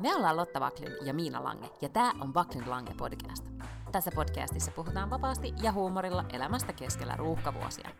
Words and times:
Me 0.00 0.14
ollaan 0.14 0.36
Lotta 0.36 0.60
Vaklin 0.60 0.92
ja 1.02 1.14
Miina 1.14 1.44
Lange, 1.44 1.70
ja 1.80 1.88
tämä 1.88 2.12
on 2.20 2.34
Vaklin 2.34 2.70
Lange 2.70 2.94
podcast. 2.94 3.44
Tässä 3.92 4.10
podcastissa 4.14 4.70
puhutaan 4.70 5.10
vapaasti 5.10 5.54
ja 5.62 5.72
huumorilla 5.72 6.24
elämästä 6.32 6.72
keskellä 6.72 7.16
ruuhkavuosia. 7.16 7.90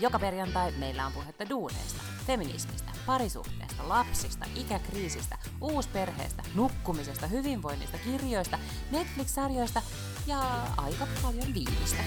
Joka 0.00 0.18
perjantai 0.18 0.72
meillä 0.72 1.06
on 1.06 1.12
puhetta 1.12 1.48
duuneista, 1.48 2.02
feminismistä, 2.26 2.90
parisuhteesta, 3.06 3.88
lapsista, 3.88 4.46
ikäkriisistä, 4.54 5.38
uusperheestä, 5.60 6.42
nukkumisesta, 6.54 7.26
hyvinvoinnista, 7.26 7.98
kirjoista, 7.98 8.58
Netflix-sarjoista 8.90 9.82
ja 10.26 10.40
aika 10.76 11.06
paljon 11.22 11.54
viinistä. 11.54 12.02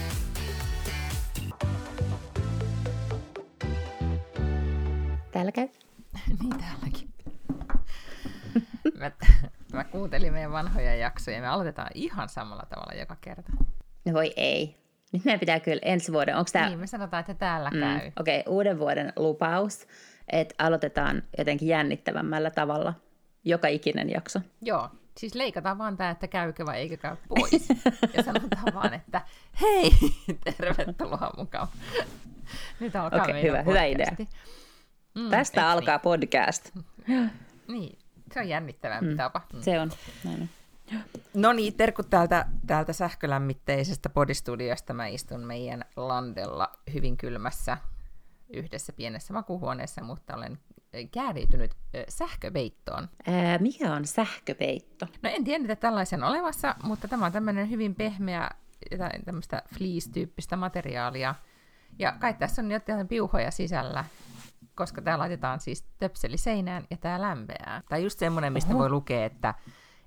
Meidän 10.42 10.52
vanhoja 10.52 10.94
jaksoja 10.94 11.36
ja 11.36 11.42
me 11.42 11.48
aloitetaan 11.48 11.88
ihan 11.94 12.28
samalla 12.28 12.62
tavalla 12.68 13.00
joka 13.00 13.16
kerta. 13.20 13.52
No 14.04 14.12
voi 14.12 14.32
ei. 14.36 14.76
Nyt 15.12 15.24
meidän 15.24 15.40
pitää 15.40 15.60
kyllä 15.60 15.80
ensi 15.82 16.12
vuoden, 16.12 16.36
onko 16.36 16.50
tämä... 16.52 16.68
Niin, 16.68 16.78
me 16.78 16.86
sanotaan, 16.86 17.20
että 17.20 17.34
täällä 17.34 17.70
mm, 17.70 17.80
käy. 17.80 18.10
Okei, 18.20 18.40
okay, 18.40 18.52
uuden 18.52 18.78
vuoden 18.78 19.12
lupaus, 19.16 19.86
että 20.28 20.54
aloitetaan 20.58 21.22
jotenkin 21.38 21.68
jännittävämmällä 21.68 22.50
tavalla 22.50 22.94
joka 23.44 23.68
ikinen 23.68 24.10
jakso. 24.10 24.40
Joo, 24.62 24.88
siis 25.18 25.34
leikataan 25.34 25.78
vaan 25.78 25.96
tämä, 25.96 26.10
että 26.10 26.28
käykö 26.28 26.66
vai 26.66 26.78
eikö 26.78 26.96
käy 26.96 27.16
pois. 27.28 27.68
ja 28.14 28.22
sanotaan 28.22 28.74
vaan, 28.82 28.94
että 28.94 29.20
hei, 29.60 29.92
tervetuloa 30.44 31.30
mukaan. 31.36 31.68
Nyt 32.80 32.96
alkaa 32.96 33.22
okay, 33.22 33.42
hyvä, 33.42 33.62
hyvä 33.62 33.84
idea. 33.84 34.16
Mm, 35.14 35.30
Tästä 35.30 35.70
alkaa 35.70 35.96
niin? 35.96 36.02
podcast. 36.02 36.70
niin, 37.68 37.98
se 38.34 38.40
on 38.40 38.48
jännittävämpi 38.48 39.10
mm. 39.10 39.16
tapa. 39.16 39.40
Mm. 39.52 39.60
Se 39.60 39.80
on, 39.80 39.90
näin 40.24 40.50
No 41.34 41.52
niin, 41.52 41.74
terkut 41.74 42.10
täältä, 42.10 42.46
täältä 42.66 42.92
sähkölämmitteisestä 42.92 44.08
podistudiosta. 44.08 44.94
Mä 44.94 45.06
istun 45.06 45.40
meidän 45.40 45.84
landella 45.96 46.72
hyvin 46.92 47.16
kylmässä 47.16 47.78
yhdessä 48.52 48.92
pienessä 48.92 49.32
makuhuoneessa, 49.32 50.02
mutta 50.02 50.36
olen 50.36 50.58
kääriytynyt 51.12 51.70
sähköpeittoon. 52.08 53.08
Ää, 53.26 53.58
mikä 53.58 53.92
on 53.92 54.06
sähköpeitto? 54.06 55.06
No 55.22 55.30
en 55.32 55.44
tiedä, 55.44 55.62
että 55.62 55.76
tällaisen 55.76 56.24
olemassa, 56.24 56.74
mutta 56.82 57.08
tämä 57.08 57.26
on 57.26 57.32
tämmöinen 57.32 57.70
hyvin 57.70 57.94
pehmeä, 57.94 58.50
tämmöistä 59.24 59.62
fleece-tyyppistä 59.78 60.56
materiaalia. 60.56 61.34
Ja 61.98 62.12
kai 62.20 62.34
tässä 62.34 62.62
on 62.62 62.70
jotain 62.70 63.08
piuhoja 63.08 63.50
sisällä, 63.50 64.04
koska 64.74 65.02
tämä 65.02 65.18
laitetaan 65.18 65.60
siis 65.60 65.84
töpseli 65.98 66.36
seinään 66.36 66.84
ja 66.90 66.96
tämä 66.96 67.20
lämpeää. 67.20 67.82
Tai 67.88 68.02
just 68.02 68.18
semmoinen, 68.18 68.52
mistä 68.52 68.70
Oho. 68.70 68.78
voi 68.78 68.90
lukea, 68.90 69.24
että, 69.24 69.54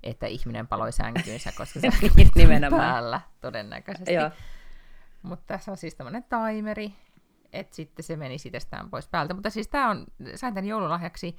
että 0.04 0.28
ihminen 0.28 0.68
paloi 0.68 0.92
sänkyynsä, 0.92 1.52
koska 1.58 1.80
se 1.80 1.88
on 1.88 2.72
päällä 2.78 3.22
todennäköisesti. 3.42 4.14
Mutta 5.22 5.46
tässä 5.48 5.72
on 5.72 5.78
siis 5.78 5.96
tämmöinen 5.96 6.26
timeri, 6.30 6.94
että 7.54 7.76
sitten 7.76 8.04
se 8.04 8.16
meni 8.16 8.36
itsestään 8.46 8.90
pois 8.90 9.08
päältä. 9.08 9.34
Mutta 9.34 9.50
siis 9.50 9.68
tämä 9.68 9.90
on, 9.90 10.06
sain 10.36 10.54
tämän 10.54 10.68
joululahjaksi 10.68 11.36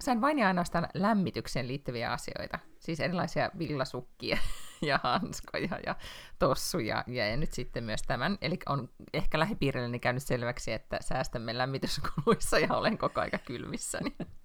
sain 0.00 0.20
vain 0.20 0.38
ja 0.38 0.46
ainoastaan 0.46 0.88
lämmitykseen 0.94 1.68
liittyviä 1.68 2.12
asioita. 2.12 2.58
Siis 2.78 3.00
erilaisia 3.00 3.50
villasukkia 3.58 4.38
ja 4.86 5.00
hanskoja 5.02 5.78
ja 5.86 5.96
tossuja 6.38 7.04
ja 7.06 7.36
nyt 7.36 7.52
sitten 7.52 7.84
myös 7.84 8.02
tämän. 8.02 8.38
Eli 8.40 8.58
on 8.68 8.88
ehkä 9.12 9.38
lähipiirilleni 9.38 9.98
käynyt 9.98 10.22
selväksi, 10.22 10.72
että 10.72 10.98
säästämme 11.00 11.58
lämmityskuluissa 11.58 12.58
ja 12.58 12.74
olen 12.74 12.98
koko 12.98 13.20
aika 13.20 13.38
kylmissäni. 13.38 14.16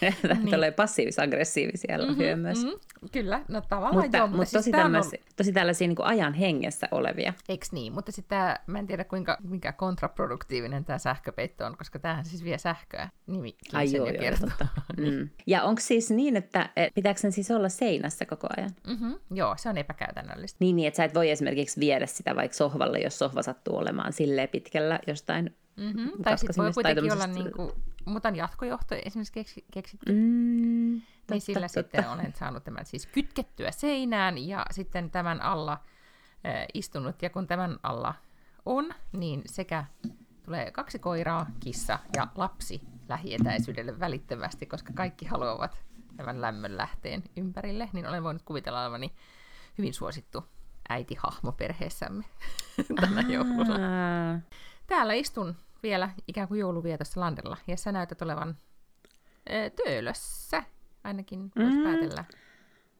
niin. 0.00 0.50
Tulee 0.50 0.70
passiivis-aggressiivisia 0.70 1.98
mm-hmm, 1.98 2.40
myös. 2.40 2.64
Mm-hmm. 2.64 3.08
Kyllä, 3.12 3.44
no 3.48 3.60
tavallaan 3.60 4.02
mutta, 4.04 4.16
joo. 4.16 4.26
Mutta, 4.26 4.44
siis 4.44 4.64
tosi, 4.64 4.70
tämmöisiä, 4.70 5.18
on... 5.22 5.32
tosi 5.36 5.52
tällaisia 5.52 5.88
niin 5.88 5.96
kuin 5.96 6.06
ajan 6.06 6.34
hengessä 6.34 6.88
olevia. 6.90 7.32
Eiks 7.48 7.72
niin? 7.72 7.92
Mutta 7.92 8.12
sitten 8.12 8.38
mä 8.66 8.78
en 8.78 8.86
tiedä 8.86 9.04
kuinka 9.04 9.38
mikä 9.42 9.72
kontraproduktiivinen 9.72 10.84
tämä 10.84 10.98
sähköpeitto 10.98 11.66
on, 11.66 11.76
koska 11.76 11.98
tämähän 11.98 12.24
siis 12.24 12.44
vie 12.44 12.58
sähköä. 12.58 13.08
Nimi 13.26 13.56
Ai 13.72 13.92
joo, 13.92 14.06
joo, 14.06 14.36
totta. 14.40 14.66
mm. 14.96 15.28
Ja 15.46 15.62
onko 15.62 15.80
siis 15.80 16.10
niin, 16.10 16.36
että 16.36 16.70
pitääkö 16.94 17.20
sen 17.20 17.32
siis 17.32 17.50
olla 17.50 17.68
seinässä 17.68 18.26
koko 18.26 18.46
ajan? 18.56 18.70
Mm-hmm. 18.86 19.14
Joo, 19.30 19.54
se 19.58 19.68
on 19.68 19.78
epäkäytännöllistä. 19.78 20.56
Niin, 20.60 20.76
niin, 20.76 20.88
että 20.88 20.96
sä 20.96 21.04
et 21.04 21.14
voi 21.14 21.30
esimerkiksi 21.30 21.80
viedä 21.80 22.06
sitä 22.06 22.36
vaikka 22.36 22.56
sohvalle, 22.56 22.98
jos 22.98 23.18
sohva 23.18 23.42
sattuu 23.42 23.76
olemaan 23.76 24.12
silleen 24.12 24.48
pitkällä 24.48 25.00
jostain 25.06 25.56
Mm-hmm. 25.78 26.22
Tai 26.22 26.38
sitten 26.38 26.64
voi 26.64 26.72
kuitenkin 26.72 27.12
olla, 27.12 27.26
niin 27.26 27.52
kuin, 27.52 27.72
mutta 28.08 28.28
on 28.28 28.36
jatkojohto 28.36 28.94
esimerkiksi 29.04 29.64
keksitty, 29.70 30.12
mm, 30.12 30.18
niin 30.18 31.00
totta, 31.00 31.34
niin 31.34 31.40
sillä 31.40 31.60
totta. 31.60 31.80
sitten 31.80 32.08
olen 32.10 32.34
saanut 32.34 32.64
tämän 32.64 32.86
siis 32.86 33.06
kytkettyä 33.06 33.70
seinään 33.70 34.38
ja 34.38 34.66
sitten 34.70 35.10
tämän 35.10 35.42
alla 35.42 35.72
äh, 35.72 36.66
istunut. 36.74 37.22
Ja 37.22 37.30
kun 37.30 37.46
tämän 37.46 37.78
alla 37.82 38.14
on, 38.66 38.94
niin 39.12 39.42
sekä 39.46 39.84
tulee 40.44 40.70
kaksi 40.70 40.98
koiraa, 40.98 41.46
kissa 41.60 41.98
ja 42.16 42.26
lapsi 42.34 42.80
lähietäisyydelle 43.08 44.00
välittömästi, 44.00 44.66
koska 44.66 44.92
kaikki 44.92 45.26
haluavat 45.26 45.82
tämän 46.16 46.40
lämmön 46.40 46.76
lähteen 46.76 47.22
ympärille, 47.36 47.88
niin 47.92 48.06
olen 48.06 48.22
voinut 48.22 48.42
kuvitella 48.42 48.82
olevani 48.82 49.12
hyvin 49.78 49.94
suosittu 49.94 50.44
äitihahmo 50.88 51.52
perheessämme 51.52 52.24
tänä 53.00 53.20
jouluna. 53.20 53.78
Täällä 54.86 55.12
istun 55.12 55.56
vielä 55.82 56.10
ikään 56.28 56.48
kuin 56.48 56.60
jouluvietossa 56.60 57.20
landella, 57.20 57.56
ja 57.66 57.76
sä 57.76 57.92
näytät 57.92 58.22
olevan 58.22 58.56
ö, 59.50 59.70
töölössä, 59.70 60.62
ainakin 61.04 61.52
voisi 61.56 61.76
mm. 61.76 61.82
päätellä 61.82 62.24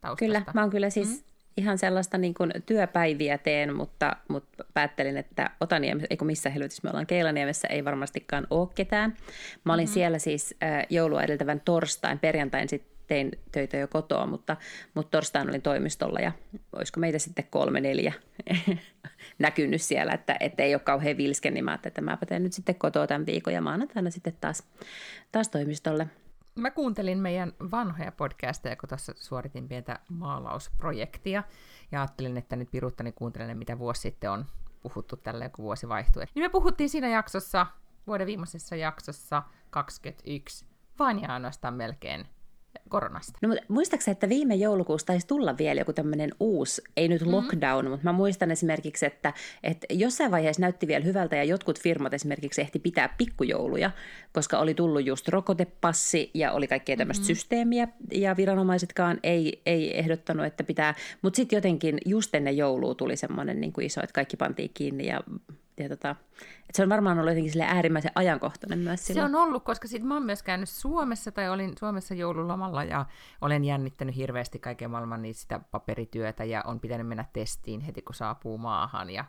taustasta. 0.01 0.19
Kyllä, 0.19 0.43
mä 0.55 0.61
oon 0.61 0.71
kyllä 0.71 0.91
siis 0.91 1.09
mm. 1.09 1.25
ihan 1.57 1.79
sellaista 1.79 2.19
niin 2.19 2.35
kuin 2.35 2.53
työpäiviä 2.67 3.39
teen, 3.39 3.77
mutta, 3.77 4.17
mutta 4.29 4.65
päättelin, 4.75 5.17
että 5.17 5.51
Otaniemessä, 5.61 6.07
eikö 6.11 6.25
missä 6.25 6.51
helvetissä 6.51 6.81
me 6.85 6.91
ollaan 6.91 7.07
Keilaniemessä, 7.07 7.69
ei 7.69 7.85
varmastikaan 7.85 8.47
ole 8.51 8.69
ketään. 8.75 9.17
Mä 9.65 9.75
olin 9.75 9.85
mm-hmm. 9.85 9.95
siellä 9.95 10.19
siis 10.19 10.55
äh, 10.63 10.87
joulua 10.91 11.23
edeltävän 11.23 11.61
torstain, 11.65 12.19
perjantain 12.19 12.69
sitten 12.69 12.98
tein 13.09 13.31
töitä 13.53 13.77
jo 13.77 13.89
kotoa, 13.89 14.27
mutta, 14.27 14.57
mutta 14.95 15.11
torstaina 15.11 15.51
olin 15.51 15.63
toimistolla 15.63 16.21
ja 16.21 16.33
olisiko 16.73 17.01
meitä 17.01 17.19
sitten 17.19 17.47
kolme, 17.51 17.81
neljä 17.81 18.13
näkynyt 19.39 19.83
siellä, 19.83 20.13
että, 20.13 20.37
että 20.41 20.63
ei 20.63 20.75
ole 20.75 20.81
kauhean 20.81 21.17
vilsken, 21.17 21.55
niin 21.55 21.65
mä 21.65 21.71
ajattelin, 21.71 21.91
että 21.91 22.01
mäpä 22.01 22.27
teen 22.27 22.43
nyt 22.43 22.53
sitten 22.53 22.75
kotoa 22.75 23.07
tämän 23.07 23.27
viikon 23.27 23.55
ja 23.55 23.61
maanantaina 23.61 24.11
sitten 24.11 24.37
taas, 24.41 24.63
taas 25.33 25.49
toimistolle. 25.49 26.07
Mä 26.55 26.71
kuuntelin 26.71 27.19
meidän 27.19 27.53
vanhoja 27.71 28.13
podcasteja, 28.13 28.77
kun 28.77 28.89
tuossa 28.89 29.13
suoritin 29.17 29.69
pientä 29.69 29.99
maalausprojektia 30.09 31.43
ja 31.93 32.01
ajattelin, 32.01 32.37
että 32.37 32.57
nyt 32.57 32.71
piruttani 32.71 33.13
kuuntelen, 33.13 33.59
mitä 33.59 33.79
vuosi 33.79 34.01
sitten 34.01 34.31
on 34.31 34.47
puhuttu 34.83 35.17
tällä 35.17 35.49
kun 35.49 35.63
vuosi 35.63 35.89
vaihtui. 35.89 36.25
Niin 36.35 36.45
me 36.45 36.49
puhuttiin 36.49 36.91
siinä 36.91 37.09
jaksossa, 37.09 37.67
vuoden 38.07 38.27
viimeisessä 38.27 38.77
jaksossa 38.77 39.43
21, 39.71 40.67
vain 40.99 41.23
ja 41.23 41.29
ainoastaan 41.29 41.75
melkein 41.75 42.27
koronasta. 42.89 43.39
No, 43.43 43.49
mutta 43.49 43.65
muistaakseni, 43.69 44.13
että 44.13 44.29
viime 44.29 44.55
joulukuussa 44.55 45.07
taisi 45.07 45.27
tulla 45.27 45.59
vielä 45.59 45.81
joku 45.81 45.93
tämmöinen 45.93 46.31
uusi, 46.41 46.83
ei 46.97 47.09
nyt 47.09 47.21
mm-hmm. 47.21 47.35
lockdown, 47.35 47.85
mm. 47.85 47.91
mutta 47.91 48.05
mä 48.05 48.13
muistan 48.13 48.51
esimerkiksi, 48.51 49.07
että, 49.07 49.33
että 49.63 49.87
jossain 49.91 50.31
vaiheessa 50.31 50.63
näytti 50.63 50.87
vielä 50.87 51.05
hyvältä 51.05 51.37
ja 51.37 51.45
jotkut 51.45 51.81
firmat 51.81 52.15
esimerkiksi 52.15 52.61
ehti 52.61 52.79
pitää 52.79 53.15
pikkujouluja, 53.19 53.91
koska 54.33 54.59
oli 54.59 54.75
tullut 54.75 55.07
just 55.07 55.29
rokotepassi 55.29 56.31
ja 56.35 56.53
oli 56.53 56.69
kaikkea 56.69 56.97
tämmöistä 56.97 57.23
mm-hmm. 57.23 57.35
systeemiä 57.35 57.89
ja 58.13 58.37
viranomaisetkaan 58.37 59.21
ei, 59.23 59.63
ei 59.67 59.99
ehdottanut, 59.99 60.47
että 60.47 60.65
pitää, 60.65 60.95
mutta 61.23 61.37
sitten 61.37 61.57
jotenkin 61.57 61.99
just 62.07 62.35
ennen 62.35 62.57
joulua 62.57 62.95
tuli 62.95 63.17
semmoinen 63.17 63.61
niin 63.61 63.73
kuin 63.73 63.87
iso, 63.87 64.01
että 64.03 64.15
kaikki 64.15 64.37
pantiin 64.37 64.71
kiinni 64.75 65.07
ja 65.07 65.21
ja 65.83 65.89
tota, 65.89 66.11
että 66.61 66.73
se 66.73 66.83
on 66.83 66.89
varmaan 66.89 67.19
ollut 67.19 67.31
jotenkin 67.31 67.53
sille 67.53 67.65
äärimmäisen 67.65 68.13
ajankohtainen 68.15 68.79
myös 68.79 69.07
silloin. 69.07 69.31
Se 69.31 69.37
on 69.37 69.43
ollut, 69.43 69.65
koska 69.65 69.89
sit 69.89 70.03
mä 70.03 70.15
oon 70.15 70.23
myös 70.23 70.43
käynyt 70.43 70.69
Suomessa 70.69 71.33
tai 71.33 71.49
olin 71.49 71.73
Suomessa 71.79 72.15
joululomalla 72.15 72.85
ja 72.85 73.07
olen 73.41 73.65
jännittänyt 73.65 74.17
hirveästi 74.17 74.59
kaiken 74.59 74.91
maailman 74.91 75.23
niin 75.23 75.35
sitä 75.35 75.61
paperityötä 75.71 76.45
ja 76.45 76.63
on 76.67 76.81
pitänyt 76.81 77.07
mennä 77.07 77.25
testiin 77.33 77.81
heti 77.81 78.03
kun 78.03 78.15
saapuu 78.15 78.59
maahan 78.59 79.11
ja 79.11 79.25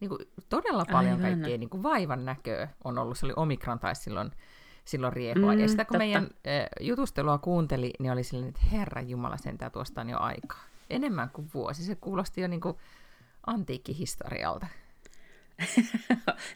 niin 0.00 0.08
kuin, 0.08 0.18
todella 0.48 0.84
paljon 0.92 1.24
Aivan. 1.24 1.30
kaikkea 1.30 1.58
niin 1.58 1.70
kuin 1.70 1.82
vaivan 1.82 2.24
näköä 2.24 2.68
on 2.84 2.98
ollut. 2.98 3.18
Se 3.18 3.26
oli 3.26 3.32
Omikron 3.36 3.78
tai 3.78 3.94
silloin, 3.94 4.30
silloin 4.84 5.12
riehua. 5.12 5.52
Mm, 5.52 5.60
ja 5.60 5.68
sitä 5.68 5.84
kun 5.84 5.92
totta. 5.92 5.98
meidän 5.98 6.24
äh, 6.24 6.66
jutustelua 6.80 7.38
kuunteli, 7.38 7.92
niin 7.98 8.12
oli 8.12 8.24
silleen, 8.24 8.48
että 8.48 8.66
herra 8.72 9.02
Jumala 9.02 9.36
sentään 9.36 9.72
tuosta 9.72 10.00
on 10.00 10.10
jo 10.10 10.18
aikaa. 10.18 10.64
Enemmän 10.90 11.30
kuin 11.30 11.50
vuosi. 11.54 11.84
Se 11.84 11.94
kuulosti 11.94 12.40
jo 12.40 12.48
niin 12.48 12.60
kuin 12.60 12.76
antiikkihistorialta. 13.46 14.66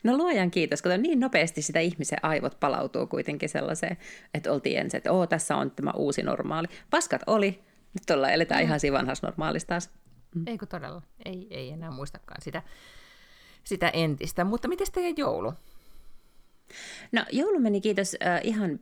No 0.03 0.17
luojan 0.17 0.51
kiitos, 0.51 0.83
kun 0.83 1.03
niin 1.03 1.21
nopeasti 1.21 1.63
sitä 1.63 1.81
ihmisen 1.81 2.19
aivot 2.23 2.61
palautuu 2.61 3.07
kuitenkin 3.07 3.49
sellaiseen, 3.49 3.97
että 4.35 4.53
oltiin 4.53 4.79
ensin, 4.79 4.99
että 4.99 5.13
Oo, 5.13 5.27
tässä 5.27 5.57
on 5.57 5.71
tämä 5.71 5.91
uusi 5.97 6.23
normaali. 6.23 6.69
Paskat 6.91 7.23
oli, 7.27 7.63
nyt 7.95 8.11
ollaan, 8.11 8.33
eletään 8.33 8.61
mm. 8.61 8.65
ihan 8.65 8.81
siinä 8.81 8.99
vanhassa 8.99 9.27
normaalissa 9.27 9.69
taas. 9.69 9.91
Mm. 10.35 10.47
Ei 10.47 10.59
kun 10.59 10.69
todella, 10.69 11.03
ei, 11.25 11.47
ei 11.51 11.71
enää 11.71 11.91
muistakaan 11.91 12.43
sitä, 12.43 12.63
sitä 13.65 13.89
entistä. 13.89 14.45
Mutta 14.45 14.69
miten 14.69 14.87
teidän 14.93 15.15
joulu? 15.17 15.53
No 17.13 17.25
joulu 17.33 17.61
meni 17.61 17.81
kiitos 17.81 18.15
uh, 18.15 18.49
ihan 18.49 18.81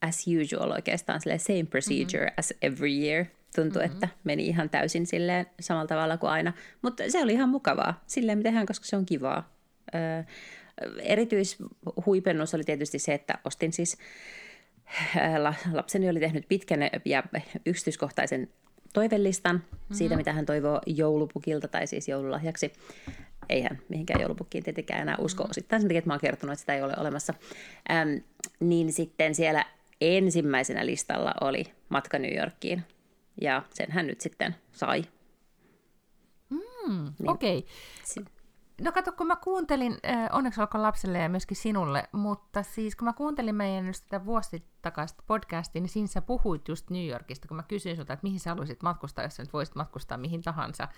as 0.00 0.24
usual 0.42 0.70
oikeastaan, 0.70 1.20
same 1.20 1.64
procedure 1.70 2.24
mm-hmm. 2.24 2.38
as 2.38 2.54
every 2.62 2.90
year– 2.90 3.26
tuntui, 3.56 3.82
mm-hmm. 3.82 3.94
että 3.94 4.08
meni 4.24 4.46
ihan 4.46 4.70
täysin 4.70 5.06
silleen 5.06 5.46
samalla 5.60 5.86
tavalla 5.86 6.16
kuin 6.16 6.30
aina. 6.30 6.52
Mutta 6.82 7.02
se 7.08 7.22
oli 7.22 7.32
ihan 7.32 7.48
mukavaa, 7.48 8.02
silleen 8.06 8.38
mitä 8.38 8.50
hän, 8.50 8.66
koska 8.66 8.86
se 8.86 8.96
on 8.96 9.06
kivaa. 9.06 9.55
Erityishuipennus 11.02 12.54
oli 12.54 12.64
tietysti 12.64 12.98
se, 12.98 13.14
että 13.14 13.38
ostin 13.44 13.72
siis, 13.72 13.98
lapseni 15.72 16.08
oli 16.08 16.20
tehnyt 16.20 16.44
pitkän 16.48 16.80
ja 17.04 17.22
yksityiskohtaisen 17.66 18.48
toivellistan 18.92 19.56
mm-hmm. 19.56 19.96
siitä, 19.96 20.16
mitä 20.16 20.32
hän 20.32 20.46
toivoo 20.46 20.80
joulupukilta 20.86 21.68
tai 21.68 21.86
siis 21.86 22.08
joululahjaksi. 22.08 22.72
Eihän 23.48 23.78
mihinkään 23.88 24.20
joulupukkiin 24.20 24.64
tietenkään 24.64 25.02
enää 25.02 25.16
usko 25.18 25.42
mm-hmm. 25.42 25.50
osittain 25.50 25.82
sen 25.82 25.88
takia, 25.88 25.98
että 25.98 26.08
mä 26.08 26.14
oon 26.14 26.20
kertonut, 26.20 26.52
että 26.52 26.60
sitä 26.60 26.74
ei 26.74 26.82
ole 26.82 26.94
olemassa. 26.96 27.34
Ähm, 27.90 28.08
niin 28.60 28.92
sitten 28.92 29.34
siellä 29.34 29.64
ensimmäisenä 30.00 30.86
listalla 30.86 31.34
oli 31.40 31.64
matka 31.88 32.18
New 32.18 32.36
Yorkiin 32.36 32.82
ja 33.40 33.62
sen 33.74 33.92
hän 33.92 34.06
nyt 34.06 34.20
sitten 34.20 34.54
sai. 34.72 35.04
Mm, 36.50 37.12
niin. 37.18 37.30
Okei. 37.30 37.58
Okay. 37.58 38.32
No 38.80 38.92
kato, 38.92 39.12
kun 39.12 39.26
mä 39.26 39.36
kuuntelin, 39.36 39.98
äh, 40.06 40.28
onneksi 40.32 40.60
olkoon 40.60 40.82
lapselle 40.82 41.18
ja 41.18 41.28
myöskin 41.28 41.56
sinulle, 41.56 42.08
mutta 42.12 42.62
siis 42.62 42.96
kun 42.96 43.04
mä 43.04 43.12
kuuntelin 43.12 43.54
meidän 43.54 43.86
just 43.86 44.02
sitä 44.02 44.24
vuosi 44.24 44.64
takaista 44.82 45.22
podcastia, 45.26 45.82
niin 45.82 45.88
siinä 45.88 46.06
sä 46.06 46.22
puhuit 46.22 46.68
just 46.68 46.90
New 46.90 47.08
Yorkista, 47.08 47.48
kun 47.48 47.56
mä 47.56 47.62
kysyin 47.62 47.96
sulta, 47.96 48.12
että 48.12 48.24
mihin 48.24 48.40
sä 48.40 48.50
haluaisit 48.50 48.82
matkustaa, 48.82 49.24
jos 49.24 49.36
sä 49.36 49.42
nyt 49.42 49.52
voisit 49.52 49.74
matkustaa 49.74 50.18
mihin 50.18 50.42
tahansa. 50.42 50.88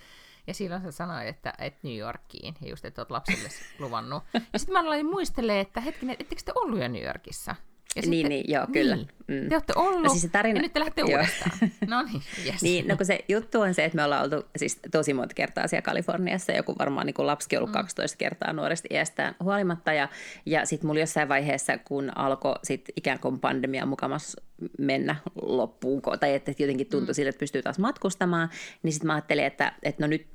Ja 0.46 0.54
silloin 0.54 0.82
sä 0.82 0.90
sanoit, 0.90 1.28
että, 1.28 1.52
että 1.58 1.80
New 1.82 1.96
Yorkiin, 1.96 2.54
ja 2.60 2.68
just, 2.68 2.84
että 2.84 3.00
oot 3.00 3.10
lapselle 3.10 3.48
luvannut. 3.78 4.22
Ja 4.52 4.58
sitten 4.58 4.72
mä 4.72 4.80
aloin 4.80 5.06
muistelemaan, 5.06 5.60
että 5.60 5.80
hetkinen, 5.80 6.16
ettekö 6.18 6.42
te 6.44 6.52
ollut 6.54 6.80
jo 6.80 6.88
New 6.88 7.04
Yorkissa? 7.04 7.54
Ja 7.96 8.02
niin, 8.02 8.12
sitten, 8.12 8.28
niin, 8.28 8.44
joo, 8.48 8.66
kyllä. 8.72 8.96
Niin. 8.96 9.08
Mm. 9.28 9.48
Te 9.48 9.54
olette 9.54 9.72
ollut, 9.76 10.02
no 10.02 10.08
siis 10.08 10.22
se 10.22 10.28
tarina... 10.28 10.58
ja 10.58 10.62
nyt 10.62 10.72
te 10.72 10.80
lähdette 10.80 11.02
uudestaan. 11.02 11.50
no 11.86 12.02
niin, 12.02 12.22
yes. 12.46 12.62
niin, 12.62 12.88
no 12.88 12.96
kun 12.96 13.06
se 13.06 13.24
juttu 13.28 13.60
on 13.60 13.74
se, 13.74 13.84
että 13.84 13.96
me 13.96 14.04
ollaan 14.04 14.24
oltu 14.24 14.48
siis 14.56 14.80
tosi 14.90 15.14
monta 15.14 15.34
kertaa 15.34 15.68
siellä 15.68 15.82
Kaliforniassa, 15.84 16.52
joku 16.52 16.74
varmaan 16.78 17.06
niin 17.06 17.26
lapsikin 17.26 17.58
ollut 17.58 17.70
mm. 17.70 17.74
12 17.74 18.16
kertaa 18.16 18.52
nuoresta 18.52 18.88
iästään 18.90 19.34
huolimatta, 19.42 19.92
ja, 19.92 20.08
ja 20.46 20.66
sitten 20.66 20.86
mulla 20.86 21.00
jossain 21.00 21.28
vaiheessa, 21.28 21.78
kun 21.78 22.12
alkoi 22.18 22.54
sit 22.64 22.84
ikään 22.96 23.18
kuin 23.18 23.40
pandemia 23.40 23.86
mukamassa 23.86 24.42
mennä 24.78 25.16
loppuun, 25.42 26.02
tai 26.20 26.34
että 26.34 26.52
jotenkin 26.58 26.86
tuntui 26.86 27.12
mm. 27.12 27.14
sille, 27.14 27.28
että 27.28 27.40
pystyy 27.40 27.62
taas 27.62 27.78
matkustamaan, 27.78 28.50
niin 28.82 28.92
sitten 28.92 29.06
mä 29.06 29.14
ajattelin, 29.14 29.44
että, 29.44 29.72
että 29.82 30.02
no 30.02 30.06
nyt 30.06 30.26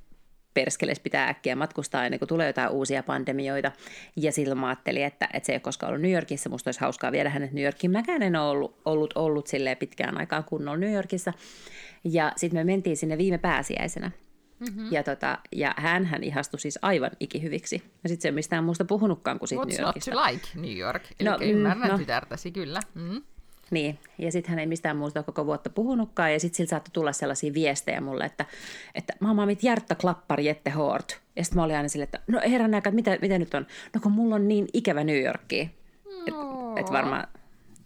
perskeles 0.54 1.00
pitää 1.00 1.30
äkkiä 1.30 1.56
matkustaa 1.56 2.06
ennen 2.06 2.20
kuin 2.20 2.30
tulee 2.30 2.48
jotain 2.48 2.70
uusia 2.70 3.04
pandemioita. 3.04 3.72
Ja 4.16 4.32
silloin 4.32 4.60
mä 4.60 4.68
ajattelin, 4.68 5.04
että, 5.06 5.30
että 5.34 5.48
se 5.48 5.52
ei 5.52 5.56
ole 5.56 5.62
koskaan 5.62 5.90
ollut 5.90 6.02
New 6.02 6.12
Yorkissa, 6.12 6.50
musta 6.50 6.68
olisi 6.68 6.80
hauskaa 6.80 7.12
viedä 7.12 7.30
hänet 7.30 7.52
New 7.52 7.64
Yorkiin. 7.64 7.92
Mäkään 7.92 8.22
en 8.22 8.36
ole 8.36 8.50
ollut, 8.50 8.82
ollut, 8.86 9.14
ollut 9.16 9.48
silleen 9.48 9.78
pitkään 9.78 10.18
aikaan 10.18 10.44
kunnolla 10.44 10.78
New 10.78 10.94
Yorkissa. 10.94 11.34
Ja 12.04 12.32
sitten 12.36 12.60
me 12.60 12.64
mentiin 12.64 12.98
sinne 12.98 13.18
viime 13.18 13.38
pääsiäisenä. 13.38 14.12
Mm-hmm. 14.60 14.88
Ja, 14.92 15.04
tota, 15.04 15.38
ja 15.52 15.74
hän, 15.78 16.06
hän 16.06 16.24
ihastui 16.24 16.60
siis 16.60 16.80
aivan 16.82 17.12
ikihyviksi. 17.20 17.84
Ja 18.04 18.10
sitten 18.10 18.22
se 18.22 18.28
ei 18.28 18.32
mistään 18.32 18.64
muusta 18.64 18.86
puhunutkaan 18.86 19.40
kuin 19.40 19.50
siitä 19.50 19.66
New 19.66 19.82
Yorkista. 19.82 20.12
What's 20.12 20.16
not 20.16 20.26
to 20.26 20.32
like 20.32 20.68
New 20.68 20.78
York? 20.78 21.04
Eli 21.20 21.30
no, 21.30 21.38
ymmärrän 21.42 21.90
no, 21.90 21.98
tytärtäsi 21.98 22.52
kyllä. 22.52 22.80
Mm. 22.94 23.22
Niin, 23.72 24.00
ja 24.18 24.32
sitten 24.32 24.50
hän 24.50 24.60
ei 24.60 24.66
mistään 24.66 24.98
muusta 24.98 25.24
koko 25.24 25.46
vuotta 25.46 25.70
puhunutkaan, 25.70 26.34
ja 26.34 26.40
sitten 26.40 26.58
sillä 26.58 26.70
saattoi 26.70 26.92
tulla 26.94 27.14
sellaisia 27.14 27.54
viestejä 27.54 28.02
mulle, 28.02 28.26
että, 28.26 28.46
että 28.96 29.14
mamma, 29.20 29.46
mit 29.46 29.64
Jartta 29.64 29.96
Klappar 29.96 30.40
Jette 30.40 30.70
Hort. 30.70 31.22
Ja 31.36 31.44
sitten 31.44 31.60
mä 31.60 31.64
olin 31.64 31.76
aina 31.76 31.90
silleen, 31.90 32.08
että 32.08 32.20
no 32.28 32.42
herran 32.50 32.74
aika, 32.74 32.92
mitä, 32.92 33.18
mitä 33.22 33.40
nyt 33.40 33.54
on? 33.54 33.68
No 33.94 34.02
kun 34.04 34.12
mulla 34.12 34.36
on 34.36 34.48
niin 34.48 34.68
ikävä 34.74 35.04
New 35.04 35.24
Yorkia. 35.24 35.68
No. 36.06 36.20
Että 36.28 36.82
et 36.82 36.92
varmaan 36.92 37.28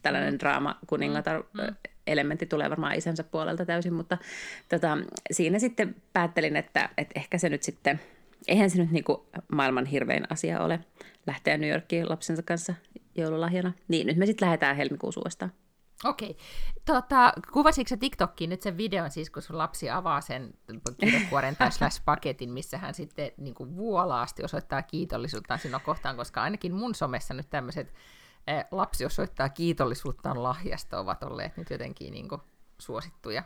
tällainen 0.01 0.39
draama 0.39 0.79
kuningatar 0.87 1.43
mm. 1.53 1.61
mm. 1.61 1.75
elementti 2.07 2.45
tulee 2.45 2.69
varmaan 2.69 2.95
isänsä 2.95 3.23
puolelta 3.23 3.65
täysin, 3.65 3.93
mutta 3.93 4.17
tota, 4.69 4.97
siinä 5.31 5.59
sitten 5.59 5.95
päättelin, 6.13 6.55
että, 6.55 6.89
että 6.97 7.19
ehkä 7.19 7.37
se 7.37 7.49
nyt 7.49 7.63
sitten, 7.63 7.99
eihän 8.47 8.69
se 8.69 8.77
nyt 8.77 8.91
niinku 8.91 9.25
maailman 9.51 9.85
hirvein 9.85 10.23
asia 10.29 10.61
ole 10.61 10.79
lähteä 11.27 11.57
New 11.57 11.69
Yorkiin 11.69 12.09
lapsensa 12.09 12.43
kanssa 12.43 12.73
joululahjana. 13.15 13.73
Niin, 13.87 14.07
nyt 14.07 14.17
me 14.17 14.25
sitten 14.25 14.45
lähdetään 14.45 14.75
helmikuussa 14.75 15.19
uudestaan. 15.19 15.51
Okei. 16.03 16.37
Tota, 16.85 17.33
kuvasitko 17.51 17.89
sä 17.89 17.97
TikTokkiin 17.97 18.49
nyt 18.49 18.61
sen 18.61 18.77
videon, 18.77 19.11
siis 19.11 19.29
kun 19.29 19.41
sun 19.41 19.57
lapsi 19.57 19.89
avaa 19.89 20.21
sen 20.21 20.53
kirjekuoren 20.99 21.55
tai 21.55 21.69
slash-paketin, 21.71 22.49
missä 22.49 22.77
hän 22.77 22.93
sitten 22.93 23.31
niin 23.37 23.53
kuin 23.53 23.75
vuolaasti 23.75 24.43
osoittaa 24.43 24.81
kiitollisuutta 24.81 25.57
sinua 25.57 25.79
kohtaan, 25.79 26.15
koska 26.15 26.43
ainakin 26.43 26.73
mun 26.73 26.95
somessa 26.95 27.33
nyt 27.33 27.49
tämmöiset 27.49 27.93
eh, 28.47 28.65
lapsi 28.71 29.05
osoittaa 29.05 29.49
kiitollisuuttaan 29.49 30.43
lahjasta 30.43 30.99
ovat 30.99 31.23
olleet 31.23 31.57
nyt 31.57 31.69
jotenkin 31.69 32.13
niin 32.13 32.29
kuin, 32.29 32.41
suosittuja 32.79 33.43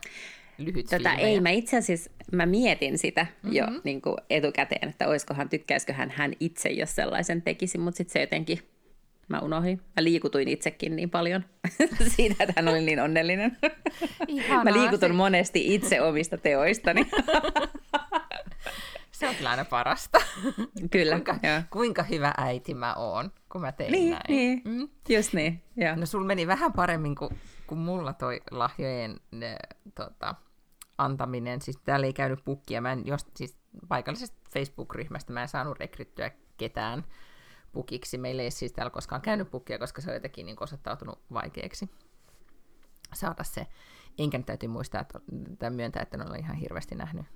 lyhyt 0.58 0.86
tota, 0.86 1.14
Ei, 1.14 1.40
mä 1.40 1.50
itse 1.50 1.76
asiassa 1.76 2.10
mä 2.32 2.46
mietin 2.46 2.98
sitä 2.98 3.22
mm-hmm. 3.22 3.56
jo 3.56 3.66
niin 3.84 4.02
kuin 4.02 4.16
etukäteen, 4.30 4.88
että 4.88 5.08
oiskohan, 5.08 5.48
tykkäisiköhän 5.48 6.10
hän 6.16 6.32
itse, 6.40 6.68
jos 6.68 6.94
sellaisen 6.94 7.42
tekisi, 7.42 7.78
mutta 7.78 7.98
sitten 7.98 8.12
se 8.12 8.20
jotenkin 8.20 8.58
mä 9.28 9.40
unohdin. 9.40 9.78
Mä 9.78 10.04
liikutuin 10.04 10.48
itsekin 10.48 10.96
niin 10.96 11.10
paljon 11.10 11.44
siitä, 12.16 12.44
että 12.44 12.52
hän 12.56 12.68
oli 12.68 12.80
niin 12.80 13.00
onnellinen. 13.00 13.58
Ihanaa, 14.28 14.64
mä 14.64 14.72
liikutun 14.72 15.08
se... 15.08 15.12
monesti 15.12 15.74
itse 15.74 16.00
omista 16.00 16.38
teoistani. 16.38 17.06
se 19.22 19.28
on 19.28 19.34
kyllä 19.34 19.50
aina 19.50 19.64
parasta. 19.64 20.18
Kyllä, 20.90 21.14
kuinka, 21.14 21.38
joo. 21.42 21.62
kuinka 21.70 22.02
hyvä 22.02 22.34
äiti 22.36 22.74
mä 22.74 22.94
oon, 22.94 23.32
kun 23.52 23.60
mä 23.60 23.72
tein 23.72 23.92
niin, 23.92 24.10
näin. 24.10 24.22
Niin, 24.28 24.62
mm? 24.64 24.88
just 25.08 25.32
niin. 25.32 25.62
Joo. 25.76 25.96
No 25.96 26.06
sul 26.06 26.24
meni 26.24 26.46
vähän 26.46 26.72
paremmin 26.72 27.14
kuin, 27.14 27.38
kuin 27.66 27.78
mulla 27.78 28.12
toi 28.12 28.40
lahjojen 28.50 29.20
ne, 29.30 29.56
tota, 29.94 30.34
antaminen. 30.98 31.60
Siis 31.60 31.78
täällä 31.84 32.06
ei 32.06 32.12
käynyt 32.12 32.44
pukkia. 32.44 32.80
Mä 32.80 32.92
en, 32.92 33.02
jos, 33.06 33.26
siis 33.36 33.56
paikallisesta 33.88 34.36
Facebook-ryhmästä 34.50 35.32
mä 35.32 35.42
en 35.42 35.48
saanut 35.48 35.78
rekryttyä 35.78 36.30
ketään 36.56 37.04
pukiksi. 37.72 38.18
Meillä 38.18 38.42
ei 38.42 38.50
siis 38.50 38.72
täällä 38.72 38.90
koskaan 38.90 39.22
käynyt 39.22 39.50
pukkia, 39.50 39.78
koska 39.78 40.00
se 40.02 40.10
on 40.10 40.14
jotenkin 40.14 40.46
niin 40.46 40.56
osoittautunut 40.60 41.22
vaikeaksi 41.32 41.90
saada 43.14 43.44
se. 43.44 43.66
Enkä 44.18 44.38
nyt 44.38 44.46
täytyy 44.46 44.68
muistaa, 44.68 45.00
että, 45.00 45.20
tai 45.58 45.70
myöntää, 45.70 46.02
että 46.02 46.16
en 46.16 46.28
ole 46.28 46.38
ihan 46.38 46.56
hirveästi 46.56 46.94
nähnyt 46.94 47.26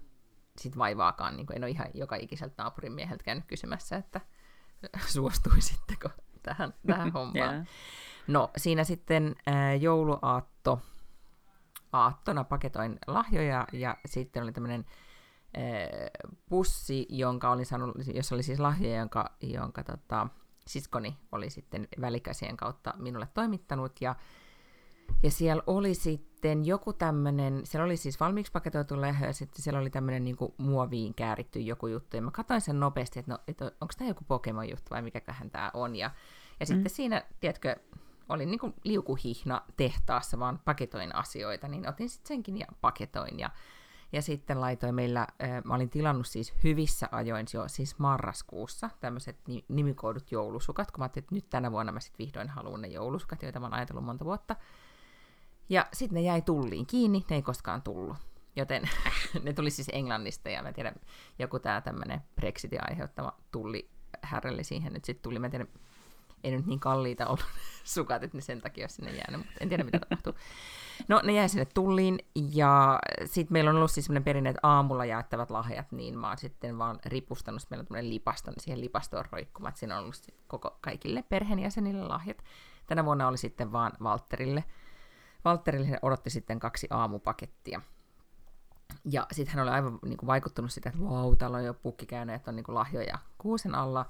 sit 0.59 0.79
vaivaakaan. 0.79 1.37
Niin 1.37 1.47
en 1.53 1.65
ole 1.65 1.71
ihan 1.71 1.87
joka 1.95 2.17
ikiseltä 2.17 2.55
naapurin 2.59 2.93
mieheltä 2.93 3.25
käynyt 3.25 3.45
kysymässä, 3.47 3.97
että 3.97 4.21
suostuisitteko 5.15 6.09
tähän, 6.43 6.75
tähän 6.87 7.13
hommaan. 7.19 7.55
yeah. 7.55 7.67
No 8.27 8.51
siinä 8.57 8.85
sitten 8.85 9.37
ää, 9.47 9.75
jouluaatto, 9.75 10.81
aattona 11.93 12.45
paketoin 12.45 12.99
lahjoja 13.07 13.67
ja 13.73 13.97
sitten 14.07 14.43
oli 14.43 14.53
tämmöinen 14.53 14.85
pussi, 16.49 17.07
jonka 17.09 17.51
olin 17.51 17.67
saanut, 17.67 17.97
jossa 18.15 18.35
oli 18.35 18.43
siis 18.43 18.61
lahja, 18.61 18.99
jonka, 18.99 19.37
jonka 19.41 19.85
tota, 19.85 20.29
siskoni 20.67 21.17
oli 21.33 21.51
sitten 21.51 21.89
välikäsien 22.01 22.57
kautta 22.57 22.95
minulle 22.99 23.29
toimittanut. 23.35 24.01
Ja, 24.01 24.15
ja 25.23 25.31
siellä 25.31 25.63
oli 25.67 25.95
sitten 25.95 26.65
joku 26.65 26.93
tämmöinen, 26.93 27.61
siellä 27.65 27.85
oli 27.85 27.97
siis 27.97 28.21
valmiiksi 28.21 28.53
paketoitu 28.53 29.01
lähö, 29.01 29.27
ja 29.27 29.33
sitten 29.33 29.63
siellä 29.63 29.81
oli 29.81 29.91
tämmöinen 29.91 30.25
niin 30.25 30.37
muoviin 30.59 31.15
kääritty 31.15 31.61
joku 31.61 31.87
juttu. 31.87 32.17
Ja 32.17 32.23
mä 32.23 32.31
katsoin 32.31 32.61
sen 32.61 32.81
nopeasti, 32.81 33.19
että, 33.19 33.33
no, 33.33 33.39
että 33.49 33.65
onko 33.65 33.95
tämä 33.99 34.09
joku 34.09 34.25
Pokemon-juttu 34.29 34.91
vai 34.91 35.03
mikäköhän 35.03 35.51
tämä 35.51 35.71
on. 35.75 35.97
Ja, 35.97 36.11
ja 36.61 36.67
mm. 36.67 36.67
sitten 36.67 36.91
siinä, 36.91 37.23
tiedätkö, 37.41 37.77
olin 38.29 38.51
niin 38.51 38.75
liukuhihna 38.85 39.63
tehtaassa, 39.77 40.39
vaan 40.39 40.61
paketoin 40.65 41.15
asioita, 41.15 41.69
niin 41.69 41.89
otin 41.89 42.09
sitten 42.09 42.29
senkin 42.29 42.59
ja 42.59 42.67
paketoin. 42.81 43.39
Ja 43.39 43.51
ja 44.17 44.23
sitten 44.23 44.61
laitoin 44.61 44.95
meillä, 44.95 45.27
mä 45.65 45.75
olin 45.75 45.91
tilannut 45.91 46.27
siis 46.27 46.55
hyvissä 46.65 47.09
ajoin 47.13 47.47
jo 47.55 47.69
siis 47.69 47.99
marraskuussa 47.99 48.91
tämmöiset 49.01 49.37
nimikoidut 49.69 50.33
joulusukat, 50.33 50.91
kun 50.91 51.01
mä 51.01 51.05
ajattelin, 51.05 51.25
että 51.25 51.35
nyt 51.35 51.51
tänä 51.51 51.73
vuonna 51.73 51.93
mä 51.93 52.01
sitten 52.01 52.27
vihdoin 52.27 52.49
haluan 52.49 52.83
ne 52.83 52.89
joulusukat, 52.89 53.43
joita 53.43 53.61
mä 53.61 53.67
oon 53.67 53.75
ajatellut 53.75 54.05
monta 54.05 54.25
vuotta. 54.25 54.57
Ja 55.69 55.87
sitten 55.93 56.15
ne 56.15 56.21
jäi 56.21 56.43
tulliin 56.43 56.87
kiinni, 56.87 57.25
ne 57.31 57.37
ei 57.37 57.43
koskaan 57.43 57.83
tullut. 57.83 58.17
Joten 58.57 58.83
ne 59.45 59.53
tuli 59.53 59.71
siis 59.71 59.91
Englannista 59.93 60.49
ja 60.49 60.63
mä 60.63 60.73
tiedän, 60.73 60.95
joku 61.39 61.59
tämä 61.59 61.81
tämmöinen 61.81 62.21
Brexitin 62.35 62.91
aiheuttama 62.91 63.33
tulli 63.51 63.91
härrelle 64.23 64.63
siihen 64.63 64.93
nyt 64.93 65.05
sitten 65.05 65.23
tuli. 65.23 65.39
Mä 65.39 65.49
tiedän, 65.49 65.69
ei 66.47 66.57
nyt 66.57 66.67
niin 66.67 66.81
kalliita 66.81 67.27
ollut 67.27 67.45
sukat, 67.85 68.23
että 68.23 68.37
ne 68.37 68.41
sen 68.41 68.61
takia 68.61 68.83
olisi 68.83 68.95
sinne 68.95 69.11
jäänyt, 69.11 69.41
mutta 69.41 69.53
en 69.61 69.69
tiedä 69.69 69.85
mitä 69.85 69.99
tapahtuu. 69.99 70.33
No 71.09 71.21
ne 71.25 71.33
jäi 71.33 71.49
sinne 71.49 71.65
tulliin 71.65 72.19
ja 72.35 72.99
sitten 73.25 73.53
meillä 73.53 73.71
on 73.71 73.77
ollut 73.77 73.91
siis 73.91 74.07
sellainen 74.07 74.25
perinne, 74.25 74.51
että 74.51 74.61
aamulla 74.63 75.05
jaettavat 75.05 75.51
lahjat, 75.51 75.93
niin 75.93 76.19
mä 76.19 76.29
oon 76.29 76.39
sitten 76.39 76.79
vaan 76.79 76.99
ripustanut, 77.07 77.63
meillä 77.71 77.83
on 77.83 77.87
tämmöinen 77.87 78.11
lipaston, 78.11 78.55
siihen 78.59 78.81
lipastoon 78.81 79.25
roikkumat, 79.33 79.69
että 79.69 79.79
siinä 79.79 79.97
on 79.97 80.03
ollut 80.03 80.27
koko 80.47 80.79
kaikille 80.81 81.23
perheenjäsenille 81.23 82.05
lahjat. 82.05 82.45
Tänä 82.87 83.05
vuonna 83.05 83.29
oli 83.29 83.39
sitten 83.39 83.73
vaan 83.73 83.93
Valtterille. 84.03 84.65
Valtterille 85.45 85.99
odotti 86.03 86.31
sitten 86.31 86.61
kaksi 86.61 86.87
aamupakettia. 86.91 87.81
Ja 89.05 89.27
sitten 89.33 89.55
hän 89.55 89.63
oli 89.63 89.75
aivan 89.75 89.99
niin 90.05 90.17
kuin, 90.17 90.27
vaikuttunut 90.27 90.73
sitä, 90.73 90.89
että 90.89 91.03
vau, 91.03 91.25
wow, 91.25 91.37
täällä 91.37 91.57
on 91.57 91.65
jo 91.65 91.75
pukki 91.75 92.07
käynyt, 92.07 92.35
että 92.35 92.51
on 92.51 92.57
niin 92.57 92.65
kuin, 92.65 92.75
lahjoja 92.75 93.19
kuusen 93.39 93.75
alla. 93.75 94.07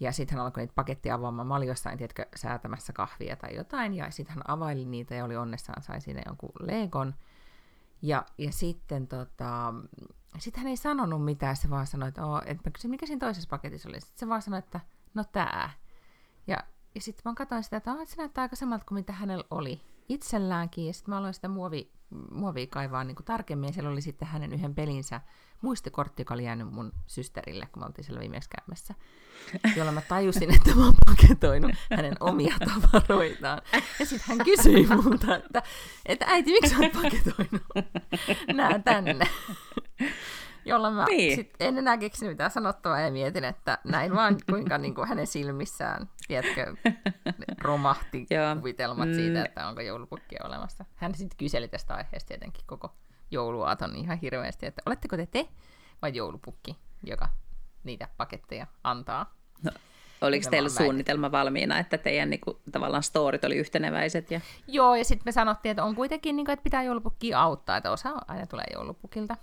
Ja 0.00 0.12
sitten 0.12 0.36
hän 0.36 0.44
alkoi 0.46 0.62
niitä 0.62 0.74
pakettia 0.74 1.14
avaamaan. 1.14 1.46
Mä 1.46 1.56
olin 1.56 1.68
jossain, 1.68 1.98
tiedätkö, 1.98 2.26
säätämässä 2.36 2.92
kahvia 2.92 3.36
tai 3.36 3.56
jotain. 3.56 3.94
Ja 3.94 4.10
sitten 4.10 4.34
hän 4.36 4.50
availi 4.50 4.84
niitä 4.84 5.14
ja 5.14 5.24
oli 5.24 5.36
onnessaan, 5.36 5.82
sai 5.82 6.00
siinä 6.00 6.22
jonkun 6.26 6.50
Legon. 6.60 7.14
Ja, 8.02 8.26
ja 8.38 8.52
sitten 8.52 9.08
tota, 9.08 9.74
sit 10.38 10.56
hän 10.56 10.66
ei 10.66 10.76
sanonut 10.76 11.24
mitään, 11.24 11.56
se 11.56 11.70
vaan 11.70 11.86
sanoi, 11.86 12.08
että, 12.08 12.26
Oo, 12.26 12.42
että 12.44 12.70
mikä 12.88 13.06
siinä 13.06 13.20
toisessa 13.20 13.50
paketissa 13.50 13.88
oli. 13.88 14.00
Sitten 14.00 14.18
se 14.18 14.28
vaan 14.28 14.42
sanoi, 14.42 14.58
että 14.58 14.80
no 15.14 15.24
tää. 15.32 15.70
Ja, 16.46 16.56
ja 16.94 17.00
sitten 17.00 17.22
mä 17.24 17.34
katsoin 17.34 17.64
sitä, 17.64 17.76
että, 17.76 17.92
että 17.92 18.14
se 18.14 18.16
näyttää 18.16 18.42
aika 18.42 18.56
samalta 18.56 18.84
kuin 18.84 18.98
mitä 18.98 19.12
hänellä 19.12 19.44
oli 19.50 19.80
itselläänkin. 20.08 20.86
Ja 20.86 20.92
sitten 20.92 21.14
mä 21.14 21.18
aloin 21.18 21.34
sitä 21.34 21.48
muovi, 21.48 21.92
muovia 22.30 22.66
kaivaa 22.66 23.04
niin 23.04 23.14
kuin 23.14 23.26
tarkemmin. 23.26 23.68
Ja 23.68 23.72
siellä 23.72 23.90
oli 23.90 24.00
sitten 24.00 24.28
hänen 24.28 24.52
yhden 24.52 24.74
pelinsä 24.74 25.20
muistikortti, 25.60 26.20
joka 26.20 26.34
oli 26.34 26.44
jäänyt 26.44 26.72
mun 26.72 26.92
systerille, 27.06 27.66
kun 27.72 27.82
me 27.82 27.86
oltiin 27.86 28.04
siellä 28.04 28.20
viimeksi 28.20 28.50
käymässä. 28.58 28.94
Jolla 29.76 29.92
mä 29.92 30.02
tajusin, 30.08 30.54
että 30.54 30.74
mä 30.74 30.84
oon 30.84 30.94
paketoinut 31.06 31.72
hänen 31.90 32.16
omia 32.20 32.54
tavaroitaan. 32.58 33.62
Ja 34.00 34.06
sitten 34.06 34.36
hän 34.36 34.44
kysyi 34.44 34.86
multa, 34.86 35.36
että, 35.36 35.62
että 36.06 36.24
äiti, 36.28 36.50
miksi 36.52 36.76
olet 36.76 36.92
paketoinut 36.92 37.62
nää 38.52 38.78
tänne? 38.78 39.26
Jolla 40.64 40.90
mä 40.90 41.04
niin. 41.04 41.36
sit 41.36 41.54
en 41.60 41.78
enää 41.78 41.96
keksinyt 41.96 42.32
mitään 42.32 42.50
sanottavaa 42.50 43.00
ja 43.00 43.10
mietin, 43.10 43.44
että 43.44 43.78
näin 43.84 44.14
vaan 44.14 44.36
kuinka 44.50 44.78
niin 44.78 44.94
kuin 44.94 45.08
hänen 45.08 45.26
silmissään, 45.26 46.08
tiedätkö, 46.28 46.76
romahti 47.58 48.26
kuvitelmat 48.56 49.08
mm. 49.08 49.14
siitä, 49.14 49.44
että 49.44 49.68
onko 49.68 49.80
joulupukki 49.80 50.36
olemassa. 50.44 50.84
Hän 50.94 51.14
sitten 51.14 51.38
kyseli 51.38 51.68
tästä 51.68 51.94
aiheesta 51.94 52.28
tietenkin 52.28 52.64
koko 52.66 52.94
jouluaaton 53.30 53.96
ihan 53.96 54.18
hirveästi, 54.18 54.66
että 54.66 54.82
oletteko 54.86 55.16
te 55.16 55.26
te 55.26 55.48
vai 56.02 56.14
joulupukki, 56.14 56.76
joka 57.06 57.28
niitä 57.84 58.08
paketteja 58.16 58.66
antaa. 58.84 59.34
No, 59.64 59.70
oliko 60.20 60.50
teillä 60.50 60.68
suunnitelma 60.68 61.32
valmiina, 61.32 61.78
että 61.78 61.98
teidän 61.98 62.30
niin 62.30 62.40
kuin, 62.40 62.56
tavallaan 62.72 63.02
storit 63.02 63.44
oli 63.44 63.56
yhteneväiset? 63.56 64.30
Ja... 64.30 64.40
Joo, 64.66 64.94
ja 64.94 65.04
sitten 65.04 65.22
me 65.24 65.32
sanottiin, 65.32 65.70
että 65.70 65.84
on 65.84 65.94
kuitenkin, 65.94 66.36
niin 66.36 66.46
kuin, 66.46 66.52
että 66.52 66.64
pitää 66.64 66.82
joulupukkia 66.82 67.40
auttaa, 67.40 67.76
että 67.76 67.90
osa 67.90 68.12
aina 68.28 68.46
tulee 68.46 68.66
joulupukilta. 68.72 69.36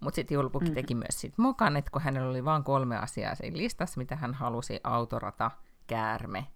Mutta 0.00 0.14
sitten 0.14 0.34
joulupukki 0.34 0.68
mm. 0.68 0.74
teki 0.74 0.94
myös 0.94 1.20
sit 1.20 1.38
mukaan, 1.38 1.76
että 1.76 1.90
kun 1.90 2.02
hänellä 2.02 2.30
oli 2.30 2.44
vain 2.44 2.64
kolme 2.64 2.96
asiaa 2.96 3.34
siinä 3.34 3.56
listassa, 3.56 3.98
mitä 3.98 4.16
hän 4.16 4.34
halusi, 4.34 4.80
autorata, 4.84 5.50
käärme 5.86 6.46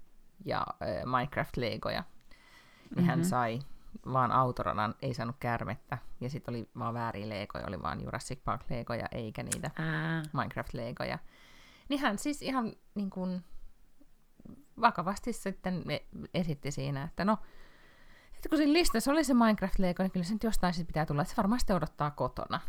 ja 0.44 0.66
äh, 0.82 1.04
Minecraft-legoja, 1.04 2.02
niin 2.02 2.90
mm-hmm. 2.90 3.06
hän 3.06 3.24
sai 3.24 3.58
vaan 4.12 4.32
autoradan, 4.32 4.94
ei 5.02 5.14
saanut 5.14 5.36
kärmettä, 5.40 5.98
ja 6.20 6.30
sitten 6.30 6.54
oli 6.54 6.68
vaan 6.78 6.94
väärin 6.94 7.28
leikoja, 7.28 7.66
oli 7.66 7.82
vaan 7.82 8.04
Jurassic 8.04 8.44
Park 8.44 8.62
leikoja, 8.70 9.06
eikä 9.12 9.42
niitä 9.42 9.70
Ää. 9.78 10.22
Minecraft 10.32 10.74
leikoja. 10.74 11.18
Niin 11.88 12.00
hän 12.00 12.18
siis 12.18 12.42
ihan 12.42 12.72
niin 12.94 13.10
kuin, 13.10 13.44
vakavasti 14.80 15.32
sitten 15.32 15.84
esitti 16.34 16.70
siinä, 16.70 17.02
että 17.02 17.24
no, 17.24 17.38
että 18.36 18.48
kun 18.48 18.58
siinä 18.58 18.72
listassa 18.72 19.10
oli 19.10 19.24
se 19.24 19.34
minecraft 19.34 19.78
leiko, 19.78 20.02
niin 20.02 20.10
kyllä 20.10 20.24
se 20.24 20.32
nyt 20.32 20.44
jostain 20.44 20.74
sitten 20.74 20.86
pitää 20.86 21.06
tulla, 21.06 21.22
että 21.22 21.34
se 21.34 21.36
varmasti 21.36 21.72
odottaa 21.72 22.10
kotona. 22.10 22.60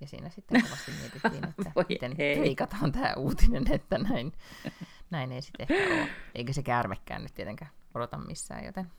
Ja 0.00 0.06
siinä 0.06 0.28
sitten 0.28 0.62
kovasti 0.62 0.92
mietittiin, 1.00 1.44
että 1.48 1.72
miten 1.88 2.16
leikataan 2.18 2.92
tämä 2.92 3.14
uutinen, 3.16 3.72
että 3.72 3.98
näin, 3.98 4.32
näin 5.10 5.32
ei 5.32 5.42
sitten 5.42 5.66
ehkä 5.70 5.94
ole. 5.94 6.08
Eikä 6.34 6.52
se 6.52 6.62
käärmekään 6.62 7.22
nyt 7.22 7.34
tietenkään 7.34 7.70
odota 7.94 8.18
missään, 8.18 8.64
joten 8.64 8.90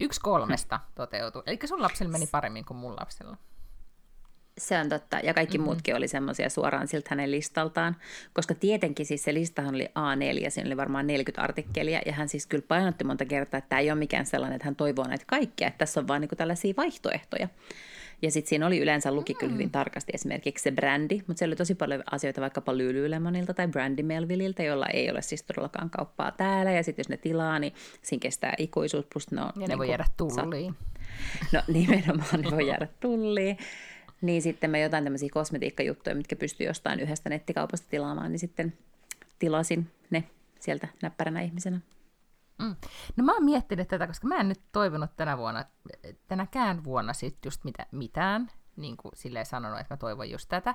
Yksi 0.00 0.20
kolmesta 0.20 0.80
toteutui. 0.94 1.42
Eli 1.46 1.58
sun 1.66 1.82
lapsella 1.82 2.12
meni 2.12 2.26
paremmin 2.26 2.64
kuin 2.64 2.78
mun 2.78 2.96
lapsella. 3.00 3.36
Se 4.58 4.78
on 4.78 4.88
totta. 4.88 5.18
Ja 5.18 5.34
kaikki 5.34 5.58
mm-hmm. 5.58 5.64
muutkin 5.64 5.96
oli 5.96 6.08
semmoisia 6.08 6.50
suoraan 6.50 6.88
siltä 6.88 7.06
hänen 7.10 7.30
listaltaan. 7.30 7.96
Koska 8.32 8.54
tietenkin 8.54 9.06
siis 9.06 9.24
se 9.24 9.34
listahan 9.34 9.74
oli 9.74 9.84
A4, 9.84 10.50
siinä 10.50 10.68
oli 10.68 10.76
varmaan 10.76 11.06
40 11.06 11.42
artikkelia. 11.42 12.00
Ja 12.06 12.12
hän 12.12 12.28
siis 12.28 12.46
kyllä 12.46 12.64
painotti 12.68 13.04
monta 13.04 13.24
kertaa, 13.24 13.58
että 13.58 13.68
tämä 13.68 13.80
ei 13.80 13.90
ole 13.90 13.98
mikään 13.98 14.26
sellainen, 14.26 14.56
että 14.56 14.64
hän 14.64 14.76
toivoo 14.76 15.08
näitä 15.08 15.24
kaikkia. 15.26 15.68
Että 15.68 15.78
tässä 15.78 16.00
on 16.00 16.08
vaan 16.08 16.20
niin 16.20 16.30
tällaisia 16.36 16.74
vaihtoehtoja. 16.76 17.48
Ja 18.22 18.30
sitten 18.30 18.48
siinä 18.48 18.66
oli 18.66 18.78
yleensä 18.78 19.12
luki 19.12 19.34
kyllä 19.34 19.52
hyvin 19.52 19.68
mm. 19.68 19.72
tarkasti 19.72 20.12
esimerkiksi 20.14 20.62
se 20.62 20.70
brändi, 20.70 21.22
mutta 21.26 21.38
siellä 21.38 21.52
oli 21.52 21.56
tosi 21.56 21.74
paljon 21.74 22.02
asioita 22.10 22.40
vaikkapa 22.40 22.72
Lululemonilta 22.72 23.54
tai 23.54 23.68
Brandy 23.68 24.02
Melvilliltä, 24.02 24.62
jolla 24.62 24.86
ei 24.86 25.10
ole 25.10 25.22
siis 25.22 25.42
todellakaan 25.42 25.90
kauppaa 25.90 26.32
täällä. 26.32 26.72
Ja 26.72 26.82
sitten 26.82 27.00
jos 27.00 27.08
ne 27.08 27.16
tilaa, 27.16 27.58
niin 27.58 27.74
siinä 28.02 28.20
kestää 28.20 28.54
ikuisuus. 28.58 29.06
Plus 29.12 29.30
ne 29.30 29.40
on, 29.40 29.52
ja 29.54 29.60
ne 29.60 29.66
niin 29.66 29.78
voi 29.78 29.88
jäädä 29.88 30.04
tulliin. 30.16 30.74
No 31.52 31.62
nimenomaan 31.68 32.40
ne 32.40 32.50
voi 32.50 32.68
jäädä 32.68 32.88
tulliin. 33.00 33.58
Niin 34.20 34.42
sitten 34.42 34.70
mä 34.70 34.78
jotain 34.78 35.04
tämmöisiä 35.04 35.28
kosmetiikkajuttuja, 35.32 36.16
mitkä 36.16 36.36
pystyy 36.36 36.66
jostain 36.66 37.00
yhdestä 37.00 37.30
nettikaupasta 37.30 37.86
tilaamaan, 37.90 38.32
niin 38.32 38.40
sitten 38.40 38.72
tilasin 39.38 39.86
ne 40.10 40.24
sieltä 40.60 40.88
näppäränä 41.02 41.40
ihmisenä. 41.40 41.80
Mm. 42.58 42.76
No 43.16 43.24
mä 43.24 43.32
oon 43.34 43.44
miettinyt 43.44 43.88
tätä, 43.88 44.06
koska 44.06 44.26
mä 44.26 44.36
en 44.36 44.48
nyt 44.48 44.62
toivonut 44.72 45.16
tänä 45.16 45.38
vuonna, 45.38 45.64
tänäkään 46.28 46.84
vuonna 46.84 47.12
sit 47.12 47.44
just 47.44 47.64
mitä, 47.64 47.86
mitään, 47.92 48.50
niin 48.76 48.96
kuin 48.96 49.12
silleen 49.14 49.46
sanonut, 49.46 49.80
että 49.80 49.94
mä 49.94 49.98
toivon 49.98 50.30
just 50.30 50.48
tätä. 50.48 50.74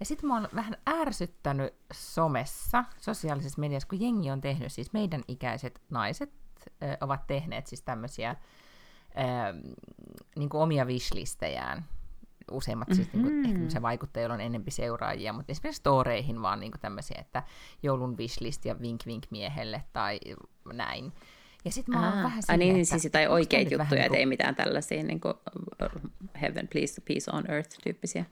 Ja 0.00 0.06
sitten 0.06 0.28
mä 0.28 0.34
oon 0.34 0.48
vähän 0.54 0.76
ärsyttänyt 0.88 1.74
somessa, 1.92 2.84
sosiaalisessa 3.00 3.60
mediassa, 3.60 3.88
kun 3.88 4.00
jengi 4.00 4.30
on 4.30 4.40
tehnyt, 4.40 4.72
siis 4.72 4.92
meidän 4.92 5.22
ikäiset 5.28 5.80
naiset 5.90 6.32
ö, 6.66 6.96
ovat 7.00 7.26
tehneet 7.26 7.66
siis 7.66 7.82
tämmöisiä 7.82 8.36
niin 10.36 10.48
omia 10.52 10.84
wishlistejään. 10.84 11.84
Useimmat 12.50 12.88
mm-hmm. 12.88 13.04
siis 13.04 13.12
niin 13.12 13.22
kuin, 13.22 13.46
ehkä 13.46 13.70
se 13.70 13.82
vaikuttajilla 13.82 14.34
on 14.34 14.40
enempi 14.40 14.70
seuraajia, 14.70 15.32
mutta 15.32 15.52
esimerkiksi 15.52 15.78
storeihin 15.78 16.42
vaan 16.42 16.60
niin 16.60 16.72
kuin 16.72 16.80
tämmöisiä, 16.80 17.16
että 17.20 17.42
joulun 17.82 18.18
wishlist 18.18 18.64
ja 18.64 18.80
vink 18.80 19.06
vink 19.06 19.24
miehelle 19.30 19.82
tai 19.92 20.20
näin. 20.72 21.12
Ja 21.64 21.70
sitten 21.70 21.94
mä 21.94 22.12
oon 22.12 22.22
vähän 22.22 22.42
silleen, 22.42 22.58
niin, 22.58 22.76
että, 22.76 22.90
siis 22.90 23.04
jotain 23.04 23.28
oikeita 23.28 23.74
juttuja, 23.74 24.00
niin 24.00 24.08
kuin... 24.08 24.18
ei 24.18 24.26
mitään 24.26 24.54
tällaisia 24.54 25.02
niin 25.02 25.20
kuin 25.20 25.34
heaven, 26.40 26.68
please, 26.68 27.00
peace 27.00 27.30
on 27.32 27.50
earth 27.50 27.78
tyyppisiä. 27.84 28.24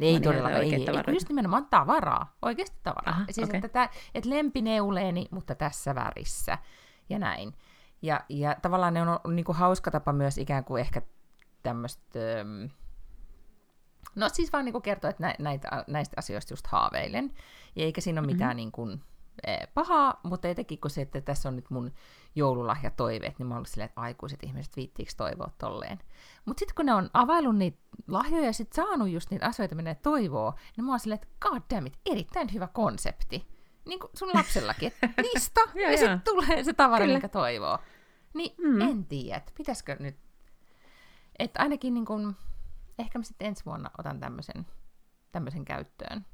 Ei 0.00 0.20
todellakaan, 0.20 0.62
ei, 0.62 0.74
ei, 0.74 1.14
just 1.14 1.28
nimenomaan 1.28 1.66
tavaraa, 1.66 2.36
oikeasti 2.42 2.76
tavaraa. 2.82 3.14
Aha, 3.14 3.24
siis, 3.30 3.48
okay. 3.48 3.58
että, 3.58 3.68
tää, 3.68 3.88
että 4.14 4.30
lempineuleeni, 4.30 5.28
mutta 5.30 5.54
tässä 5.54 5.94
värissä 5.94 6.58
ja 7.08 7.18
näin. 7.18 7.54
Ja, 8.02 8.20
ja 8.28 8.56
tavallaan 8.62 8.94
ne 8.94 9.02
on, 9.02 9.20
on 9.24 9.36
niin 9.36 9.44
kuin 9.44 9.56
hauska 9.56 9.90
tapa 9.90 10.12
myös 10.12 10.38
ikään 10.38 10.64
kuin 10.64 10.80
ehkä 10.80 11.02
tämmöistä... 11.62 12.18
No 14.16 14.28
siis 14.28 14.52
vaan 14.52 14.64
niin 14.64 14.72
kuin 14.72 14.82
kertoa, 14.82 15.10
että 15.10 15.34
näitä, 15.38 15.84
näistä 15.86 16.14
asioista 16.18 16.52
just 16.52 16.66
haaveilen. 16.66 17.32
Ja 17.76 17.84
eikä 17.84 18.00
siinä 18.00 18.20
ole 18.20 18.26
mitään 18.26 18.50
mm-hmm. 18.50 18.56
niin 18.56 18.72
kuin, 18.72 19.02
Eh, 19.46 19.68
pahaa, 19.74 20.20
mutta 20.22 20.48
etenkin 20.48 20.80
kun 20.80 20.90
se, 20.90 21.00
että 21.00 21.20
tässä 21.20 21.48
on 21.48 21.56
nyt 21.56 21.70
mun 21.70 21.92
joululahjatoiveet, 22.34 23.38
niin 23.38 23.46
mä 23.46 23.54
oon 23.54 23.66
silleen, 23.66 23.88
että 23.88 24.00
aikuiset 24.00 24.42
ihmiset 24.42 24.76
viittiinkö 24.76 25.12
toivoa 25.16 25.50
tolleen. 25.58 25.98
Mutta 26.44 26.60
sitten 26.60 26.74
kun 26.74 26.86
ne 26.86 26.94
on 26.94 27.10
availlut 27.12 27.56
niitä 27.56 27.78
lahjoja 28.06 28.44
ja 28.44 28.52
sit 28.52 28.72
saanut 28.72 29.08
just 29.08 29.30
niitä 29.30 29.46
asioita, 29.46 29.74
mitä 29.74 29.90
ne 29.90 29.94
toivoo, 29.94 30.54
niin 30.76 30.84
mä 30.84 30.92
oon 30.92 31.00
silleen, 31.00 31.20
että 31.22 31.48
god 31.48 31.62
damn 31.74 31.86
it, 31.86 31.98
erittäin 32.06 32.52
hyvä 32.52 32.66
konsepti. 32.66 33.46
Niin 33.84 34.00
kuin 34.00 34.10
sun 34.14 34.30
lapsellakin, 34.34 34.92
että 35.02 35.22
lista 35.34 35.60
ja, 35.74 35.90
ja 35.90 35.98
sitten 35.98 36.20
tulee 36.20 36.64
se 36.64 36.72
tavara, 36.72 37.04
Kyllä. 37.04 37.14
minkä 37.14 37.28
toivoo. 37.28 37.78
Niin 38.34 38.54
mm. 38.58 38.80
en 38.80 39.04
tiedä, 39.04 39.42
pitäisikö 39.56 39.96
nyt, 40.00 40.16
että 41.38 41.60
ainakin 41.62 41.94
niin 41.94 42.06
kun, 42.06 42.36
ehkä 42.98 43.18
mä 43.18 43.22
sitten 43.22 43.48
ensi 43.48 43.64
vuonna 43.64 43.90
otan 43.98 44.20
tämmöisen, 44.20 44.66
tämmöisen 45.32 45.64
käyttöön. 45.64 46.26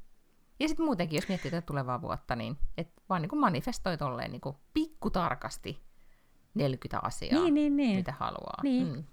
Ja 0.60 0.68
sitten 0.68 0.86
muutenkin, 0.86 1.16
jos 1.16 1.28
miettii 1.28 1.50
tätä 1.50 1.66
tulevaa 1.66 2.02
vuotta, 2.02 2.36
niin 2.36 2.58
et 2.76 2.92
vaan 3.08 3.22
niin 3.22 3.30
kuin 3.30 3.40
manifestoi 3.40 3.98
tolleen 3.98 4.30
niin 4.30 4.40
kuin 4.40 4.56
pikkutarkasti 4.74 5.80
40 6.54 7.06
asiaa, 7.06 7.42
niin, 7.42 7.54
niin, 7.54 7.76
niin. 7.76 7.96
mitä 7.96 8.14
haluaa. 8.18 8.60
Niin. 8.62 8.86
Mm. 8.86 9.04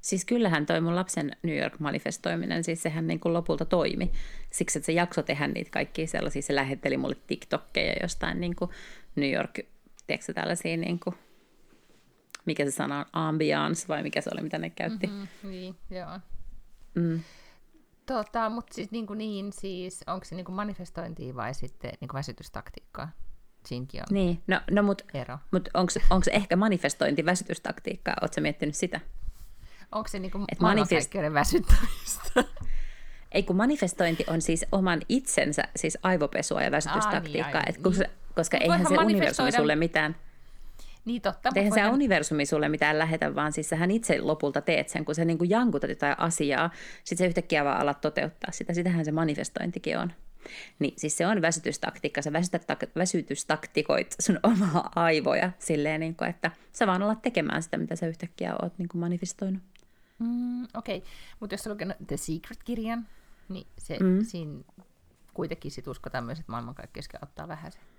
Siis 0.00 0.24
kyllähän 0.24 0.66
toi 0.66 0.80
mun 0.80 0.96
lapsen 0.96 1.36
New 1.42 1.58
York-manifestoiminen, 1.58 2.64
siis 2.64 2.82
sehän 2.82 3.06
niin 3.06 3.20
kuin 3.20 3.32
lopulta 3.32 3.64
toimi. 3.64 4.12
Siksi, 4.50 4.78
että 4.78 4.86
se 4.86 4.92
jakso 4.92 5.22
tehdä 5.22 5.48
niitä 5.48 5.70
kaikkia 5.70 6.06
sellaisia, 6.06 6.42
se 6.42 6.54
lähetteli 6.54 6.96
mulle 6.96 7.16
TikTokkeja 7.26 7.94
jostain 8.02 8.40
niin 8.40 8.56
kuin 8.56 8.70
New 9.16 9.32
York, 9.32 9.58
tiedätkö 10.06 10.32
tällaisia 10.32 10.76
niin 10.76 11.00
kuin, 11.00 11.16
mikä 12.44 12.64
se 12.64 12.70
sana 12.70 12.98
on, 12.98 13.04
ambiance 13.12 13.88
vai 13.88 14.02
mikä 14.02 14.20
se 14.20 14.30
oli, 14.32 14.42
mitä 14.42 14.58
ne 14.58 14.70
käytti. 14.70 15.06
Mm-hmm, 15.06 15.50
niin, 15.50 15.76
joo. 15.90 16.20
Mm. 16.94 17.20
Tota, 18.06 18.50
mutta 18.50 18.74
siis 18.74 18.90
niin, 18.90 19.06
kuin 19.06 19.18
niin 19.18 19.52
siis, 19.52 20.04
onko 20.06 20.24
se 20.24 20.34
niin 20.34 20.44
kuin 20.44 20.56
manifestointia 20.56 21.34
vai 21.34 21.54
sitten 21.54 21.92
niin 22.00 22.08
kuin 22.08 22.18
väsytystaktiikkaa? 22.18 23.08
Siinkin 23.66 24.00
on 24.00 24.06
niin, 24.10 24.42
no, 24.46 24.60
no 24.70 24.82
mutta 24.82 25.04
mut 25.50 25.68
onko 25.74 26.24
se 26.24 26.30
ehkä 26.32 26.56
manifestointi 26.56 27.24
väsytystaktiikkaa? 27.24 28.14
Oletko 28.20 28.40
miettinyt 28.40 28.74
sitä? 28.74 29.00
Onko 29.92 30.08
se 30.08 30.18
niin 30.18 30.30
kuin 30.30 30.46
manifest... 30.60 31.14
väsyttämistä? 31.32 32.44
Ei 33.32 33.42
kun 33.42 33.56
manifestointi 33.56 34.24
on 34.26 34.42
siis 34.42 34.64
oman 34.72 35.00
itsensä 35.08 35.62
siis 35.76 35.98
aivopesua 36.02 36.62
ja 36.62 36.70
väsytystaktiikkaa, 36.70 37.60
Aa, 37.60 37.62
niin, 37.66 37.68
et 37.68 37.82
kun 37.82 37.92
niin. 37.92 38.10
koska 38.34 38.56
eihän 38.56 38.86
se 38.88 38.98
universumi 38.98 39.52
sulle 39.52 39.76
mitään 39.76 40.16
niin 41.04 41.22
totta. 41.22 41.50
Eihän 41.54 41.72
se 41.72 41.88
universumi 41.88 42.46
sulle 42.46 42.68
mitään 42.68 42.98
lähetä, 42.98 43.34
vaan 43.34 43.52
siis 43.52 43.68
sähän 43.68 43.90
itse 43.90 44.20
lopulta 44.20 44.60
teet 44.60 44.88
sen, 44.88 45.04
kun 45.04 45.14
sä 45.14 45.24
niin 45.24 45.38
kuin 45.38 45.50
jankutat 45.50 45.90
jotain 45.90 46.20
asiaa, 46.20 46.70
sit 47.04 47.18
sä 47.18 47.26
yhtäkkiä 47.26 47.64
vaan 47.64 47.80
alat 47.80 48.00
toteuttaa 48.00 48.52
sitä. 48.52 48.74
Sitähän 48.74 49.04
se 49.04 49.12
manifestointikin 49.12 49.98
on. 49.98 50.12
Niin 50.78 50.94
siis 50.96 51.16
se 51.16 51.26
on 51.26 51.42
väsytystaktiikka, 51.42 52.22
sä 52.22 52.32
väsytystaktikoit 52.96 54.14
sun 54.20 54.40
omaa 54.52 54.90
aivoja 54.94 55.52
silleen, 55.58 56.00
niin 56.00 56.16
kuin, 56.16 56.30
että 56.30 56.50
sä 56.72 56.86
vaan 56.86 57.02
alat 57.02 57.22
tekemään 57.22 57.62
sitä, 57.62 57.78
mitä 57.78 57.96
sä 57.96 58.06
yhtäkkiä 58.06 58.54
oot 58.62 58.78
niin 58.78 58.88
kuin 58.88 59.00
manifestoinut. 59.00 59.62
Mm, 60.18 60.64
Okei, 60.74 60.98
okay. 60.98 61.10
mutta 61.40 61.54
jos 61.54 61.62
sä 61.62 61.70
lukenut 61.70 61.96
The 62.06 62.16
Secret-kirjan, 62.16 63.06
niin 63.48 63.66
se, 63.78 63.98
mm. 64.00 64.24
siinä 64.24 64.60
kuitenkin 65.34 65.70
sit 65.70 65.86
uskotaan 65.86 66.24
myös, 66.24 66.40
että 66.40 66.52
maailmankaikkeus 66.52 67.08
ottaa 67.22 67.48
vähän 67.48 67.72
sen. 67.72 67.91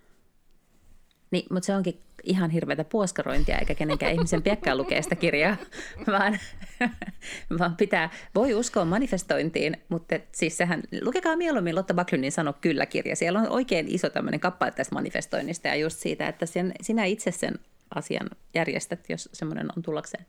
Niin, 1.33 1.45
mutta 1.49 1.67
se 1.67 1.75
onkin 1.75 1.99
ihan 2.23 2.49
hirveätä 2.49 2.83
puoskarointia, 2.83 3.57
eikä 3.57 3.75
kenenkään 3.75 4.13
ihmisen 4.13 4.43
piekkaan 4.43 4.77
lukea 4.77 5.01
sitä 5.01 5.15
kirjaa, 5.15 5.57
vaan, 6.11 6.39
vaan 7.59 7.75
pitää, 7.75 8.09
voi 8.35 8.53
uskoa 8.53 8.85
manifestointiin, 8.85 9.77
mutta 9.89 10.15
siis 10.31 10.57
sehän, 10.57 10.83
lukekaa 11.01 11.35
mieluummin 11.35 11.75
Lotta 11.75 11.93
Backlundin 11.93 12.31
Sano 12.31 12.53
kyllä-kirja. 12.61 13.15
Siellä 13.15 13.39
on 13.39 13.49
oikein 13.49 13.85
iso 13.89 14.09
tämmöinen 14.09 14.39
kappale 14.39 14.71
tästä 14.71 14.95
manifestoinnista 14.95 15.67
ja 15.67 15.75
just 15.75 15.99
siitä, 15.99 16.27
että 16.27 16.45
sen, 16.45 16.73
sinä 16.81 17.05
itse 17.05 17.31
sen 17.31 17.59
asian 17.95 18.29
järjestät, 18.55 19.09
jos 19.09 19.29
semmoinen 19.33 19.67
on 19.77 19.83
tullakseen. 19.83 20.25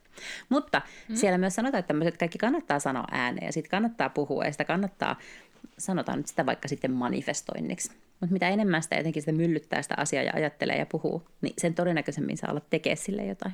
Mutta 0.49 0.83
mm. 1.09 1.17
siellä 1.17 1.39
myös 1.39 1.55
sanotaan, 1.55 1.79
että 1.79 1.89
tämmöiset 1.89 2.17
kaikki 2.17 2.39
kannattaa 2.39 2.79
sanoa 2.79 3.05
ääneen 3.11 3.47
ja 3.47 3.53
sitten 3.53 3.71
kannattaa 3.71 4.09
puhua 4.09 4.45
ja 4.45 4.53
sitä 4.53 4.65
kannattaa, 4.65 5.19
sanotaan 5.79 6.19
nyt 6.19 6.27
sitä 6.27 6.47
vaikka 6.47 6.69
sitten 6.69 6.93
manifestoinniksi. 6.93 8.04
Mutta 8.21 8.33
mitä 8.33 8.49
enemmän 8.49 8.83
sitä 8.83 8.97
jotenkin 8.97 9.23
sitä 9.23 9.33
myllyttää 9.33 9.83
sitä 9.83 9.95
asiaa 9.99 10.23
ja 10.23 10.33
ajattelee 10.35 10.79
ja 10.79 10.87
puhuu, 10.87 11.29
niin 11.41 11.55
sen 11.59 11.75
todennäköisemmin 11.75 12.37
saa 12.37 12.51
olla 12.51 12.61
tekee 12.61 12.97
sille 12.97 13.25
jotain. 13.25 13.53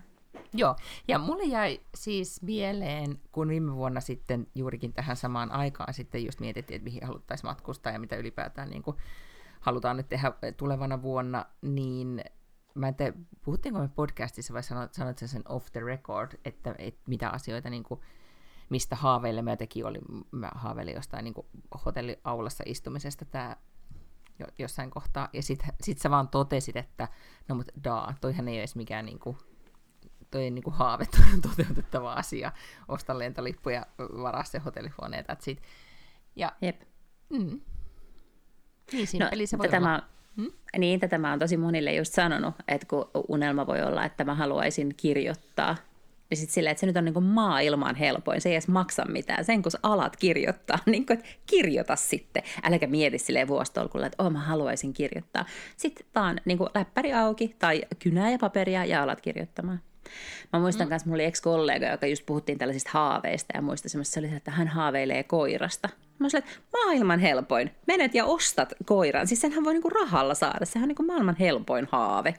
Joo, 0.54 0.76
ja 1.08 1.18
mulle 1.18 1.44
jäi 1.44 1.80
siis 1.94 2.42
mieleen, 2.42 3.18
kun 3.32 3.48
viime 3.48 3.74
vuonna 3.74 4.00
sitten 4.00 4.46
juurikin 4.54 4.92
tähän 4.92 5.16
samaan 5.16 5.52
aikaan 5.52 5.94
sitten 5.94 6.24
just 6.24 6.40
mietittiin, 6.40 6.76
että 6.76 6.84
mihin 6.84 7.06
haluttaisiin 7.06 7.50
matkustaa 7.50 7.92
ja 7.92 7.98
mitä 7.98 8.16
ylipäätään 8.16 8.70
niin 8.70 8.82
kuin 8.82 8.96
halutaan 9.60 9.96
nyt 9.96 10.08
tehdä 10.08 10.32
tulevana 10.56 11.02
vuonna, 11.02 11.46
niin 11.62 12.24
mä 12.74 12.88
en 12.88 12.94
tiedä, 12.94 13.12
puhuttiinko 13.44 13.80
me 13.80 13.88
podcastissa 13.88 14.54
vai 14.54 14.62
sanoit, 14.62 14.94
sanoit 14.94 15.18
sen 15.18 15.42
off 15.48 15.72
the 15.72 15.80
record, 15.80 16.32
että, 16.44 16.74
että 16.78 17.00
mitä 17.06 17.28
asioita 17.28 17.70
niin 17.70 17.84
kuin, 17.84 18.00
mistä 18.68 18.96
haaveille 18.96 19.42
mä 19.42 19.56
teki, 19.56 19.84
oli, 19.84 19.98
mä 20.30 20.50
haaveilin 20.54 20.94
jostain 20.94 21.24
niin 21.24 21.34
hotelliaulassa 21.84 22.64
istumisesta 22.66 23.24
tämä 24.40 24.54
jossain 24.58 24.90
kohtaa, 24.90 25.28
ja 25.32 25.42
sit, 25.42 25.64
sit 25.82 25.98
sä 25.98 26.10
vaan 26.10 26.28
totesit, 26.28 26.76
että 26.76 27.08
no 27.48 27.54
mut 27.54 27.68
daa, 27.84 28.14
toihan 28.20 28.48
ei 28.48 28.54
ole 28.54 28.60
edes 28.60 28.76
mikään 28.76 29.04
niinku, 29.04 29.38
toi 30.30 30.42
ei 30.42 30.50
niinku 30.50 30.70
haave 30.70 31.04
toteutettava 31.48 32.12
asia, 32.12 32.52
osta 32.88 33.18
lentolippu 33.18 33.70
ja 33.70 33.86
varaa 33.98 34.44
se 34.44 34.58
hotellihuoneen, 34.58 35.24
that's 35.24 35.50
it. 35.50 35.62
Ja, 36.36 36.52
Jep. 36.62 36.80
Mm, 37.30 37.60
niin 38.92 39.06
siinä 39.06 39.30
no, 39.36 39.46
se 39.46 39.58
voi 39.58 39.68
tämä, 39.68 39.94
olla. 39.94 40.08
Hmm? 40.36 40.52
Niin, 40.78 41.00
tätä 41.00 41.18
mä 41.18 41.30
oon 41.30 41.38
tosi 41.38 41.56
monille 41.56 41.94
just 41.94 42.14
sanonut, 42.14 42.54
että 42.68 42.86
kun 42.86 43.10
unelma 43.28 43.66
voi 43.66 43.82
olla, 43.82 44.04
että 44.04 44.24
mä 44.24 44.34
haluaisin 44.34 44.94
kirjoittaa– 44.96 45.76
niin 46.30 46.38
sitten 46.38 46.54
silleen, 46.54 46.70
että 46.70 46.80
se 46.80 46.86
nyt 46.86 46.96
on 46.96 47.04
niin 47.04 47.22
maailman 47.22 47.96
helpoin, 47.96 48.40
se 48.40 48.48
ei 48.48 48.54
edes 48.54 48.68
maksa 48.68 49.04
mitään. 49.08 49.44
Sen 49.44 49.62
kun 49.62 49.72
alat 49.82 50.16
kirjoittaa, 50.16 50.78
niin 50.86 51.06
kuin, 51.06 51.18
että 51.18 51.30
kirjoita 51.46 51.96
sitten. 51.96 52.42
Äläkä 52.62 52.86
mieti 52.86 53.18
silleen 53.18 53.48
vuostolkulla, 53.48 54.06
että 54.06 54.22
oh, 54.22 54.30
mä 54.30 54.38
haluaisin 54.38 54.92
kirjoittaa. 54.92 55.44
Sitten 55.76 56.06
vaan 56.14 56.40
niin 56.44 56.58
läppäri 56.74 57.12
auki 57.12 57.56
tai 57.58 57.82
kynää 57.98 58.30
ja 58.30 58.38
paperia 58.38 58.84
ja 58.84 59.02
alat 59.02 59.20
kirjoittamaan. 59.20 59.80
Mä 60.52 60.60
muistan 60.60 60.88
myös, 60.88 61.04
mm. 61.04 61.08
mulla 61.08 61.16
oli 61.16 61.24
ex-kollega, 61.24 61.86
joka 61.86 62.06
just 62.06 62.26
puhuttiin 62.26 62.58
tällaisista 62.58 62.90
haaveista 62.92 63.56
ja 63.56 63.62
muista 63.62 63.88
semmoista, 63.88 64.14
se 64.14 64.20
oli, 64.20 64.36
että 64.36 64.50
hän 64.50 64.68
haaveilee 64.68 65.22
koirasta. 65.22 65.88
Mä 66.18 66.26
olin, 66.26 66.36
että 66.36 66.50
maailman 66.72 67.20
helpoin, 67.20 67.70
menet 67.86 68.14
ja 68.14 68.24
ostat 68.24 68.72
koiran. 68.84 69.26
Siis 69.26 69.40
senhän 69.40 69.64
voi 69.64 69.72
niinku 69.72 69.90
rahalla 69.90 70.34
saada, 70.34 70.66
sehän 70.66 70.84
on 70.84 70.88
niinku 70.88 71.02
maailman 71.02 71.36
helpoin 71.40 71.88
haave. 71.92 72.34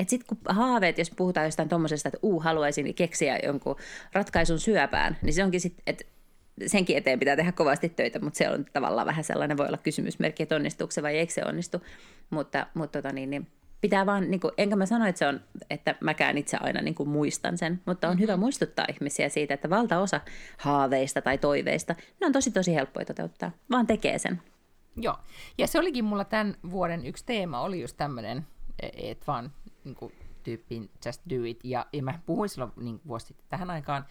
Että 0.00 0.10
sitten 0.10 0.26
kun 0.28 0.54
haaveet, 0.56 0.98
jos 0.98 1.10
puhutaan 1.10 1.46
jostain 1.46 1.68
tuommoisesta, 1.68 2.08
että 2.08 2.18
uu, 2.22 2.40
haluaisin 2.40 2.94
keksiä 2.94 3.38
jonkun 3.44 3.76
ratkaisun 4.12 4.58
syöpään, 4.58 5.16
niin 5.22 5.34
se 5.34 5.44
onkin 5.44 5.60
sitten, 5.60 5.82
että 5.86 6.04
senkin 6.66 6.96
eteen 6.96 7.18
pitää 7.18 7.36
tehdä 7.36 7.52
kovasti 7.52 7.88
töitä, 7.88 8.20
mutta 8.20 8.38
se 8.38 8.50
on 8.50 8.64
tavallaan 8.72 9.06
vähän 9.06 9.24
sellainen, 9.24 9.56
voi 9.56 9.66
olla 9.66 9.78
kysymysmerkki, 9.78 10.42
että 10.42 10.56
onnistuuko 10.56 10.90
se 10.90 11.02
vai 11.02 11.16
eikö 11.16 11.32
se 11.32 11.42
onnistu. 11.44 11.82
Mutta, 12.30 12.66
mutta 12.74 13.02
tota 13.02 13.14
niin, 13.14 13.30
niin 13.30 13.46
pitää 13.80 14.06
vaan, 14.06 14.30
niin 14.30 14.40
kuin, 14.40 14.52
enkä 14.58 14.76
mä 14.76 14.86
sano, 14.86 15.06
että, 15.06 15.18
se 15.18 15.26
on, 15.26 15.40
että 15.70 15.94
mäkään 16.00 16.38
itse 16.38 16.56
aina 16.60 16.82
niin 16.82 16.94
kuin 16.94 17.08
muistan 17.08 17.58
sen, 17.58 17.80
mutta 17.86 18.08
on 18.08 18.14
mm-hmm. 18.14 18.22
hyvä 18.22 18.36
muistuttaa 18.36 18.86
ihmisiä 18.94 19.28
siitä, 19.28 19.54
että 19.54 19.70
valtaosa 19.70 20.20
haaveista 20.58 21.22
tai 21.22 21.38
toiveista, 21.38 21.94
ne 22.20 22.26
on 22.26 22.32
tosi 22.32 22.50
tosi 22.50 22.74
helppoja 22.74 23.06
toteuttaa, 23.06 23.50
vaan 23.70 23.86
tekee 23.86 24.18
sen. 24.18 24.42
Joo, 24.96 25.16
ja 25.58 25.66
se 25.66 25.78
olikin 25.78 26.04
mulla 26.04 26.24
tämän 26.24 26.56
vuoden 26.70 27.06
yksi 27.06 27.26
teema, 27.26 27.60
oli 27.60 27.80
just 27.80 27.96
tämmöinen, 27.96 28.46
että 28.92 29.26
vaan 29.26 29.52
niin 29.84 29.94
kuin, 29.94 30.12
tyyppiin 30.42 30.90
just 31.06 31.22
do 31.30 31.44
it. 31.44 31.60
Ja, 31.64 31.86
ja 31.92 32.02
mä 32.02 32.18
puhuin 32.26 32.48
silloin 32.48 32.72
niin 32.76 33.00
vuosi 33.06 33.26
sitten 33.26 33.46
tähän 33.48 33.70
aikaan, 33.70 34.04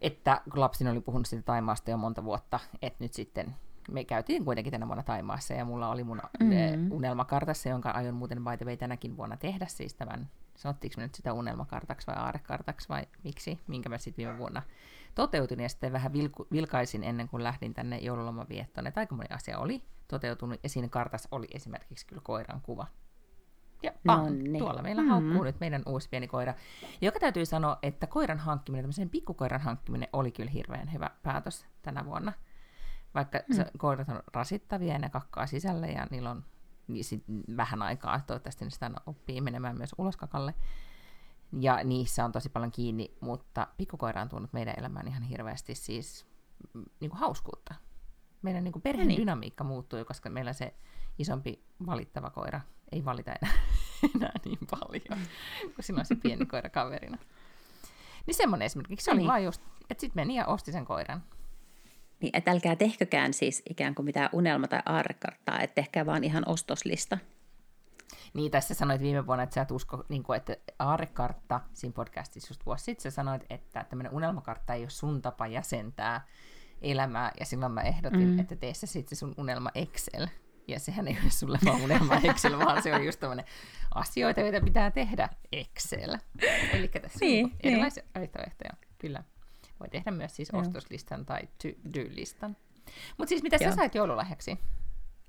että 0.00 0.40
kun 0.50 0.60
lapsini 0.60 0.90
oli 0.90 1.00
puhunut 1.00 1.26
siitä 1.26 1.42
Taimaasta 1.42 1.90
jo 1.90 1.96
monta 1.96 2.24
vuotta, 2.24 2.60
että 2.82 3.04
nyt 3.04 3.14
sitten 3.14 3.56
me 3.90 4.04
käytiin 4.04 4.44
kuitenkin 4.44 4.70
tänä 4.70 4.86
vuonna 4.86 5.02
Taimaassa 5.02 5.54
ja 5.54 5.64
mulla 5.64 5.88
oli 5.88 6.04
mun 6.04 6.22
mm-hmm. 6.40 6.92
unelmakartassa, 6.92 7.68
jonka 7.68 7.90
aion 7.90 8.14
muuten 8.14 8.44
by 8.44 8.56
the 8.56 8.66
way 8.66 8.76
tänäkin 8.76 9.16
vuonna 9.16 9.36
tehdä 9.36 9.66
siis 9.66 9.94
tämän, 9.94 10.30
sanottiinko 10.56 10.94
me 10.96 11.02
nyt 11.02 11.14
sitä 11.14 11.32
unelmakartaksi 11.32 12.06
vai 12.06 12.16
aarekartaksi 12.16 12.88
vai 12.88 13.02
miksi, 13.24 13.58
minkä 13.66 13.88
mä 13.88 13.98
sitten 13.98 14.24
viime 14.24 14.38
vuonna 14.38 14.62
toteutin 15.14 15.60
ja 15.60 15.68
sitten 15.68 15.92
vähän 15.92 16.12
vilku, 16.12 16.46
vilkaisin 16.52 17.04
ennen 17.04 17.28
kuin 17.28 17.42
lähdin 17.42 17.74
tänne 17.74 17.98
joululoman 17.98 18.48
viettoon, 18.48 18.86
että 18.86 19.00
aika 19.00 19.14
moni 19.14 19.28
asia 19.30 19.58
oli 19.58 19.82
toteutunut 20.08 20.60
ja 20.62 20.68
siinä 20.68 20.88
kartassa 20.88 21.28
oli 21.32 21.46
esimerkiksi 21.54 22.06
kyllä 22.06 22.22
koiran 22.24 22.60
kuva. 22.60 22.86
Ja 23.82 23.92
no 24.04 24.30
niin. 24.30 24.58
tuolla 24.58 24.82
meillä 24.82 25.02
mm-hmm. 25.02 25.24
haukkuu 25.24 25.44
nyt 25.44 25.60
meidän 25.60 25.82
uusi 25.86 26.08
pieni 26.08 26.28
koira. 26.28 26.54
Joka 27.00 27.20
täytyy 27.20 27.46
sanoa, 27.46 27.78
että 27.82 28.06
koiran 28.06 28.38
hankkiminen, 28.38 28.84
tämmöisen 28.84 29.10
pikkukoiran 29.10 29.60
hankkiminen 29.60 30.08
oli 30.12 30.30
kyllä 30.32 30.50
hirveän 30.50 30.92
hyvä 30.92 31.10
päätös 31.22 31.66
tänä 31.82 32.04
vuonna. 32.04 32.32
Vaikka 33.14 33.38
mm. 33.48 33.56
se, 33.56 33.66
koirat 33.78 34.08
on 34.08 34.22
rasittavia 34.32 34.92
ja 34.92 34.98
ne 34.98 35.10
kakkaa 35.10 35.46
sisälle 35.46 35.86
ja 35.86 36.06
niillä 36.10 36.30
on 36.30 36.44
niin 36.86 37.04
sit 37.04 37.24
vähän 37.56 37.82
aikaa, 37.82 38.20
toivottavasti 38.26 38.64
ne 38.64 38.70
sitä 38.70 38.90
oppii 39.06 39.40
menemään 39.40 39.76
myös 39.76 39.94
uloskakalle. 39.98 40.54
Ja 41.60 41.84
niissä 41.84 42.24
on 42.24 42.32
tosi 42.32 42.48
paljon 42.48 42.72
kiinni, 42.72 43.16
mutta 43.20 43.66
pikkukoira 43.76 44.22
on 44.22 44.28
tuonut 44.28 44.52
meidän 44.52 44.74
elämään 44.78 45.08
ihan 45.08 45.22
hirveästi 45.22 45.74
siis 45.74 46.26
mm, 46.74 46.84
niin 47.00 47.10
kuin 47.10 47.20
hauskuutta. 47.20 47.74
Meidän 48.42 48.64
niin 48.64 48.72
kuin 48.72 48.82
perheen 48.82 49.08
niin. 49.08 49.20
dynamiikka 49.20 49.64
muuttui, 49.64 50.04
koska 50.04 50.30
meillä 50.30 50.52
se 50.52 50.74
isompi 51.18 51.64
valittava 51.86 52.30
koira 52.30 52.60
ei 52.92 53.04
valita 53.04 53.32
enää, 53.42 53.54
enää 54.16 54.32
niin 54.44 54.58
paljon, 54.70 55.18
kun 55.74 55.84
siinä 55.84 56.00
on 56.00 56.06
se 56.06 56.14
pieni 56.14 56.46
koira 56.46 56.70
kaverina. 56.70 57.18
Niin 58.26 58.34
semmoinen 58.34 58.66
esimerkiksi, 58.66 59.04
se 59.04 59.10
oli 59.10 59.18
niin. 59.18 59.28
vaan 59.28 59.44
just, 59.44 59.62
että 59.90 60.00
sitten 60.00 60.22
meni 60.22 60.36
ja 60.36 60.46
osti 60.46 60.72
sen 60.72 60.84
koiran. 60.84 61.22
Niin, 62.20 62.36
että 62.36 62.50
älkää 62.50 62.76
tehkökään 62.76 63.34
siis 63.34 63.62
ikään 63.70 63.94
kuin 63.94 64.06
mitään 64.06 64.30
unelma- 64.32 64.68
tai 64.68 64.82
aarrekarttaa, 64.86 65.60
että 65.60 65.74
tehkää 65.74 66.06
vaan 66.06 66.24
ihan 66.24 66.42
ostoslista. 66.46 67.18
Niin, 68.34 68.50
tässä 68.50 68.74
sanoit 68.74 69.00
viime 69.00 69.26
vuonna, 69.26 69.42
että 69.42 69.54
sä 69.54 69.60
et 69.60 69.70
usko, 69.70 70.04
niin 70.08 70.22
kuin, 70.22 70.36
että 70.36 70.56
aarrekartta, 70.78 71.60
siinä 71.72 71.92
podcastissa 71.92 72.50
just 72.50 72.66
vuosi 72.66 72.84
sitten, 72.84 73.02
sä 73.02 73.10
sanoit, 73.14 73.44
että 73.50 73.84
tämmöinen 73.84 74.12
unelmakartta 74.12 74.74
ei 74.74 74.82
ole 74.82 74.90
sun 74.90 75.22
tapa 75.22 75.46
jäsentää 75.46 76.26
elämää, 76.82 77.32
ja 77.40 77.46
silloin 77.46 77.72
mä 77.72 77.80
ehdotin, 77.80 78.28
mm. 78.28 78.38
että 78.38 78.56
tee 78.56 78.74
se 78.74 78.86
sitten 78.86 79.18
sun 79.18 79.34
unelma 79.36 79.70
Excel. 79.74 80.26
Ja 80.70 80.80
sehän 80.80 81.08
ei 81.08 81.18
ole 81.22 81.30
sulle 81.30 81.58
vaan 81.64 81.80
unelma 81.80 82.14
Excel, 82.30 82.58
vaan 82.58 82.82
se 82.82 82.94
on 82.94 83.04
just 83.04 83.20
tämmöinen 83.20 83.44
asioita, 83.94 84.40
joita 84.40 84.60
pitää 84.60 84.90
tehdä 84.90 85.28
Excel. 85.52 86.18
Eli 86.72 86.88
tässä 86.88 87.18
niin, 87.20 87.44
on 87.44 87.50
niin. 87.50 87.72
erilaisia 87.72 88.02
niin. 88.02 88.12
vaihtoehtoja. 88.14 88.70
Kyllä. 88.98 89.22
Voi 89.80 89.88
tehdä 89.88 90.10
myös 90.10 90.36
siis 90.36 90.50
Joo. 90.52 90.62
ostoslistan 90.62 91.26
tai 91.26 91.40
to-do-listan. 91.62 92.56
Mutta 93.18 93.28
siis 93.28 93.42
mitä 93.42 93.56
Joo. 93.60 93.70
sä 93.70 93.76
sait 93.76 93.94
joululahjaksi? 93.94 94.58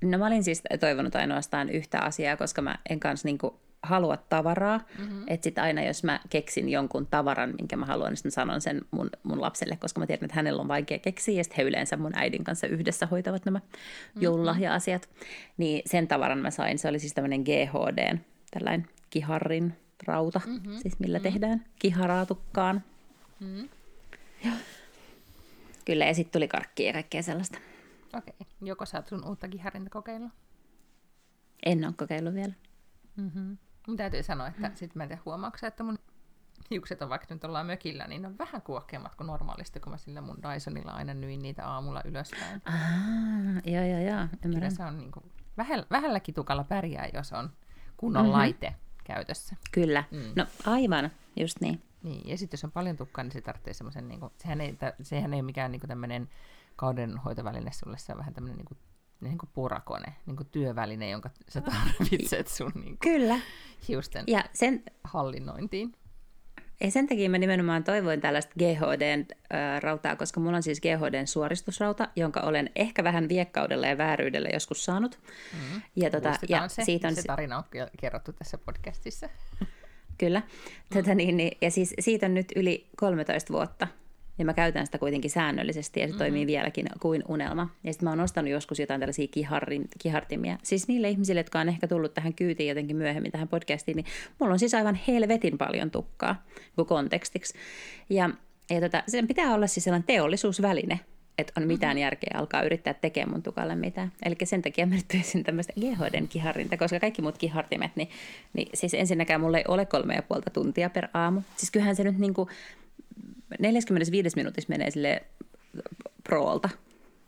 No 0.04 0.18
mä 0.18 0.28
olin 0.28 0.44
siis 0.44 0.64
toivonut 0.80 1.16
ainoastaan 1.16 1.70
yhtä 1.70 2.00
asiaa, 2.00 2.38
koska 2.38 2.62
mä 2.62 2.78
en 2.90 3.00
kanssa 3.00 3.28
niinku 3.28 3.60
halua 3.84 4.18
tavaraa. 4.18 4.78
Mm-hmm. 4.98 5.24
Että 5.28 5.44
sitten 5.44 5.64
aina 5.64 5.84
jos 5.84 6.04
mä 6.04 6.20
keksin 6.30 6.70
jonkun 6.70 7.08
tavaran, 7.08 7.54
minkä 7.60 7.78
mä 7.78 7.86
haluan, 7.86 8.14
niin 8.24 8.32
sanon 8.32 8.62
sen 8.62 8.82
mun, 8.92 9.10
mun 9.24 9.42
lapselle, 9.42 9.76
koska 9.76 10.00
mä 10.00 10.08
tiedän, 10.08 10.26
että 10.26 10.36
hänellä 10.36 10.62
on 10.62 10.68
vaikea 10.68 11.00
keksiä. 11.00 11.38
Ja 11.38 11.44
sitten 11.44 11.58
he 11.58 11.64
yleensä 11.64 11.98
mun 11.98 12.16
äidin 12.16 12.44
kanssa 12.44 12.68
yhdessä 12.68 13.06
hoitavat 13.06 13.46
nämä 13.46 13.60
mm-hmm. 13.60 14.22
joululahja-asiat. 14.22 15.10
Niin 15.58 15.82
sen 15.86 16.08
tavaran 16.08 16.40
mä 16.40 16.52
sain. 16.52 16.80
Se 16.80 16.88
oli 16.88 17.00
siis 17.00 17.14
tämmöinen 17.14 17.42
GHD, 17.42 18.18
tällainen 18.52 18.88
kiharrin 19.10 19.74
rauta, 20.08 20.42
mm-hmm. 20.46 20.78
siis 20.78 21.00
millä 21.00 21.18
mm-hmm. 21.18 21.34
tehdään 21.34 21.66
kiharaatukkaan. 21.80 22.84
Mm-hmm. 23.40 23.70
Ja. 24.46 24.52
Kyllä, 25.86 26.06
ja 26.06 26.14
sitten 26.14 26.32
tuli 26.32 26.48
karkkia 26.48 26.88
ja 26.88 26.94
kaikkea 26.94 27.24
sellaista. 27.24 27.58
Okei. 28.18 28.34
Okay. 28.40 28.48
Joko 28.62 28.86
sä 28.86 28.98
oot 28.98 29.08
sun 29.08 29.28
uutta 29.28 29.48
kiharinta 29.48 29.90
kokeilla? 29.90 30.30
En 31.66 31.86
ole 31.86 31.94
kokeillut 31.98 32.34
vielä. 32.34 32.54
Mm-hmm. 33.16 33.58
Mun 33.88 33.98
täytyy 33.98 34.24
sanoa, 34.24 34.48
että 34.48 34.68
mm. 34.70 34.76
sitten 34.76 35.00
mä 35.00 35.04
en 35.04 35.10
tiedä 35.10 35.22
huomauksia, 35.26 35.68
että 35.68 35.84
mun 35.84 36.00
hiukset 36.72 37.02
on 37.02 37.10
vaikka 37.10 37.34
nyt 37.34 37.44
ollaan 37.44 37.66
mökillä, 37.66 38.08
niin 38.08 38.22
ne 38.22 38.28
on 38.28 38.38
vähän 38.38 38.62
kuokkeammat 38.62 39.16
kuin 39.16 39.28
normaalisti, 39.28 39.80
kun 39.80 39.92
mä 39.92 39.98
sillä 39.98 40.22
mun 40.22 40.38
Dysonilla 40.44 40.92
aina 40.92 41.14
nyin 41.14 41.42
niitä 41.42 41.68
aamulla 41.68 42.02
ylöspäin. 42.06 42.62
Ah, 42.66 42.76
joo, 43.66 43.86
joo, 43.86 44.00
joo. 44.00 44.28
Kyllä 44.42 44.70
se 44.70 44.84
on 44.84 44.98
niin 44.98 45.12
kuin, 45.12 45.32
vähällä, 45.58 45.86
vähällä 45.92 46.20
kitukalla 46.20 46.64
pärjää, 46.64 47.10
jos 47.14 47.34
on 47.34 47.50
kunnon 47.98 48.24
mm-hmm. 48.24 48.38
laite 48.38 48.76
käytössä. 49.04 49.56
Kyllä. 49.72 50.04
Mm. 50.12 50.34
No 50.36 50.46
aivan, 50.66 51.12
just 51.40 51.62
niin. 51.62 51.82
Niin, 52.04 52.30
ja 52.30 52.38
sitten 52.38 52.58
jos 52.58 52.64
on 52.64 52.72
paljon 52.72 52.98
tukkaa, 52.98 53.24
niin 53.24 53.32
se 53.32 53.42
tarvitsee 53.42 53.74
semmoisen, 53.74 54.08
niin 54.08 54.20
kuin, 54.20 54.34
sehän, 54.38 54.62
ei, 54.62 54.78
sehän 55.02 55.34
ei 55.34 55.38
ole 55.38 55.46
mikään 55.46 55.72
niin 55.72 55.82
tämmöinen 55.88 56.30
kaudenhoitoväline 56.76 57.72
sulle, 57.72 57.98
se 57.98 58.12
on 58.12 58.18
vähän 58.18 58.34
tämmöinen 58.34 58.58
niin 58.58 58.66
kuin, 58.66 58.78
niin 59.22 59.38
kuin 59.38 59.50
purakone, 59.54 60.16
niin 60.26 60.36
kuin 60.36 60.48
työväline, 60.52 61.10
jonka 61.10 61.30
sä 61.50 61.62
tarvitset 61.62 62.48
sun 62.48 62.72
niin 62.76 62.98
kuin, 62.98 63.14
Kyllä. 63.14 63.40
hiusten 63.88 64.24
ja 64.28 64.44
sen, 64.54 64.84
hallinnointiin. 65.04 65.96
Ja 66.82 66.92
sen 66.92 67.08
takia 67.08 67.30
mä 67.30 67.38
nimenomaan 67.38 67.84
toivoin 67.84 68.22
tällaista 68.22 68.54
GHD-rautaa, 68.60 70.16
koska 70.16 70.40
mulla 70.40 70.58
on 70.58 70.64
siis 70.64 70.82
GHDn 70.82 71.28
suoristusrauta, 71.28 72.08
jonka 72.16 72.40
olen 72.40 72.70
ehkä 72.76 73.04
vähän 73.04 73.30
viekkaudella 73.30 73.88
ja 73.88 73.98
vääryydellä 73.98 74.50
joskus 74.54 74.86
saanut. 74.86 75.20
Mm. 75.54 75.82
Ja, 75.96 76.10
tota, 76.10 76.34
ja 76.50 76.68
se, 76.68 76.84
siitä 76.84 77.08
on 77.08 77.16
se 77.16 77.24
tarina 77.24 77.58
on 77.58 77.64
kerrottu 78.00 78.34
tässä 78.34 78.58
podcastissa. 78.58 79.30
Kyllä. 80.18 80.40
Mm. 80.40 80.46
Tota, 80.98 81.16
niin, 81.16 81.38
niin, 81.38 81.58
ja 81.62 81.72
siis 81.72 81.94
siitä 82.00 82.26
on 82.26 82.34
nyt 82.34 82.52
yli 82.56 82.88
13 82.98 83.54
vuotta. 83.54 83.88
Ja 84.42 84.46
mä 84.46 84.54
käytän 84.54 84.86
sitä 84.86 84.98
kuitenkin 84.98 85.32
säännöllisesti 85.32 86.00
ja 86.00 86.06
se 86.06 86.12
mm-hmm. 86.12 86.18
toimii 86.18 86.48
vieläkin 86.48 86.86
kuin 87.00 87.24
unelma. 87.28 87.70
Ja 87.84 87.94
sitten 87.94 88.06
mä 88.06 88.10
oon 88.10 88.20
ostanut 88.20 88.52
joskus 88.52 88.80
jotain 88.80 89.00
tällaisia 89.00 89.28
kiharrin, 89.28 89.88
kihartimia. 90.00 90.58
Siis 90.64 90.88
niille 90.88 91.10
ihmisille, 91.10 91.40
jotka 91.40 91.60
on 91.60 91.70
ehkä 91.70 91.88
tullut 91.88 92.14
tähän 92.14 92.34
kyytiin 92.34 92.70
jotenkin 92.70 92.98
myöhemmin 92.98 93.32
tähän 93.32 93.48
podcastiin, 93.48 93.96
niin 93.96 94.06
mulla 94.40 94.54
on 94.54 94.60
siis 94.60 94.74
aivan 94.74 95.00
helvetin 95.08 95.58
paljon 95.58 95.92
tukkaa 95.92 96.44
kuin 96.76 96.86
kontekstiksi. 96.86 97.54
Ja, 98.10 98.30
ja 98.70 98.82
tota, 98.82 99.04
sen 99.08 99.28
pitää 99.28 99.54
olla 99.54 99.68
siis 99.68 99.84
sellainen 99.84 100.08
teollisuusväline, 100.08 101.00
että 101.38 101.54
on 101.58 101.68
mitään 101.68 101.92
mm-hmm. 101.92 102.02
järkeä 102.02 102.32
alkaa 102.34 102.64
yrittää 102.64 102.94
tekemään 102.94 103.32
mun 103.32 103.44
tukalle 103.44 103.76
mitään. 103.76 104.12
Eli 104.26 104.36
sen 104.44 104.62
takia 104.62 104.86
mä 104.86 104.96
nyt 104.96 105.08
pyysin 105.12 105.44
tämmöistä 105.44 105.74
GHDn 105.80 106.28
kiharrinta, 106.28 106.78
koska 106.78 107.00
kaikki 107.00 107.22
muut 107.22 107.38
kihartimet, 107.38 107.92
niin, 107.96 108.10
niin 108.54 108.70
siis 108.74 108.94
ensinnäkään 108.94 109.42
mulla 109.42 109.58
ei 109.58 109.64
ole 109.68 109.86
kolme 109.86 110.16
ja 110.16 110.24
puolta 110.24 110.50
tuntia 110.50 110.90
per 110.90 111.08
aamu. 111.14 111.42
Siis 111.56 111.72
kyllähän 111.72 111.96
se 111.96 112.04
nyt 112.04 112.18
niin 112.18 112.34
kuin 112.34 112.50
45 113.60 114.36
minuutissa 114.36 114.70
menee 114.70 114.92
sille 114.92 115.24
proolta, 116.24 116.70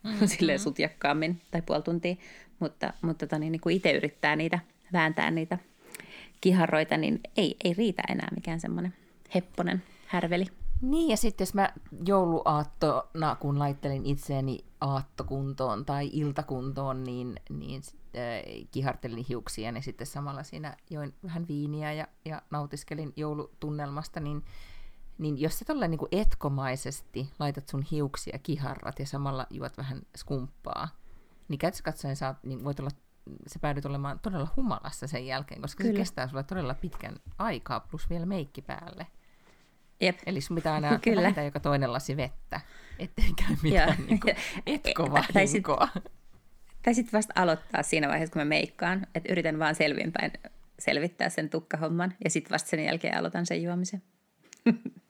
mm-hmm. 0.04 0.28
sille 0.28 0.58
sutjakkaammin 0.58 1.42
tai 1.52 1.62
puoli 1.62 1.82
tuntia, 1.82 2.16
mutta, 2.60 2.94
mutta 3.02 3.28
tota, 3.28 3.40
niin, 3.40 3.52
niin 3.52 3.62
kun 3.62 3.72
itse 3.72 3.92
yrittää 3.92 4.36
niitä 4.36 4.60
vääntää 4.94 5.32
niitä 5.32 5.58
kiharroita, 6.42 6.98
niin 6.98 7.20
ei, 7.38 7.56
ei 7.64 7.74
riitä 7.74 8.04
enää 8.10 8.28
mikään 8.36 8.60
semmoinen 8.60 8.94
hepponen 9.36 9.84
härveli. 10.08 10.46
Niin, 10.82 11.10
ja 11.10 11.18
sitten 11.18 11.46
jos 11.46 11.54
mä 11.54 11.70
jouluaattona, 12.06 13.36
kun 13.36 13.60
laittelin 13.60 14.06
itseäni 14.06 14.66
aattokuntoon 14.82 15.86
tai 15.86 16.10
iltakuntoon, 16.14 17.04
niin, 17.04 17.36
niin 17.50 17.82
äh, 18.16 18.68
kihartelin 18.72 19.26
hiuksia 19.30 19.72
ja 19.72 19.82
sitten 19.82 20.08
samalla 20.08 20.44
siinä 20.44 20.78
join 20.90 21.14
vähän 21.24 21.48
viiniä 21.48 21.94
ja, 21.94 22.08
ja 22.26 22.42
nautiskelin 22.52 23.14
joulutunnelmasta, 23.16 24.20
niin 24.20 24.44
niin 25.18 25.42
jos 25.42 25.60
sä 25.60 25.66
tolleen 25.66 25.92
niin 25.92 26.00
etkomaisesti 26.12 27.30
laitat 27.40 27.68
sun 27.68 27.82
hiuksia 27.82 28.40
kiharrat 28.44 29.00
ja 29.00 29.06
samalla 29.06 29.48
juot 29.50 29.78
vähän 29.78 30.02
skumppaa, 30.18 30.88
niin 31.48 31.60
käytössä 31.60 31.84
katsoen 31.84 32.16
sä 32.16 32.36
niin 32.44 32.64
voit 32.64 32.80
olla, 32.80 32.90
se 33.48 33.60
päädyt 33.60 33.86
olemaan 33.86 34.20
todella 34.20 34.48
humalassa 34.56 35.08
sen 35.08 35.26
jälkeen, 35.26 35.62
koska 35.62 35.84
Kyllä. 35.84 35.94
se 35.94 35.98
kestää 35.98 36.28
sulle 36.28 36.44
todella 36.44 36.74
pitkän 36.74 37.16
aikaa 37.38 37.80
plus 37.80 38.10
vielä 38.10 38.26
meikki 38.26 38.62
päälle. 38.62 39.08
Jep. 40.02 40.20
Eli 40.26 40.42
sun 40.42 40.56
pitää 40.56 40.74
aina 40.74 41.00
Kyllä. 41.04 41.22
vähintään 41.22 41.46
joka 41.46 41.60
toinen 41.60 41.94
lasi 41.94 42.18
vettä, 42.18 42.62
ettei 43.00 43.34
käy 43.36 43.56
mitään 43.64 43.98
niin 44.08 44.20
etkovahinkoa. 44.66 45.88
Tai 46.84 46.96
sitten 46.96 47.18
vasta 47.18 47.34
aloittaa 47.36 47.84
siinä 47.84 48.08
vaiheessa, 48.08 48.34
kun 48.34 48.40
mä 48.40 48.46
meikkaan, 48.46 49.08
että 49.16 49.32
yritän 49.32 49.60
vaan 49.60 49.76
selvinpäin 49.76 50.32
selvittää 50.80 51.30
sen 51.30 51.50
tukkahomman 51.50 52.14
ja 52.24 52.30
sitten 52.30 52.52
vasta 52.52 52.70
sen 52.70 52.86
jälkeen 52.86 53.18
aloitan 53.18 53.46
sen 53.46 53.64
juomisen. 53.64 54.04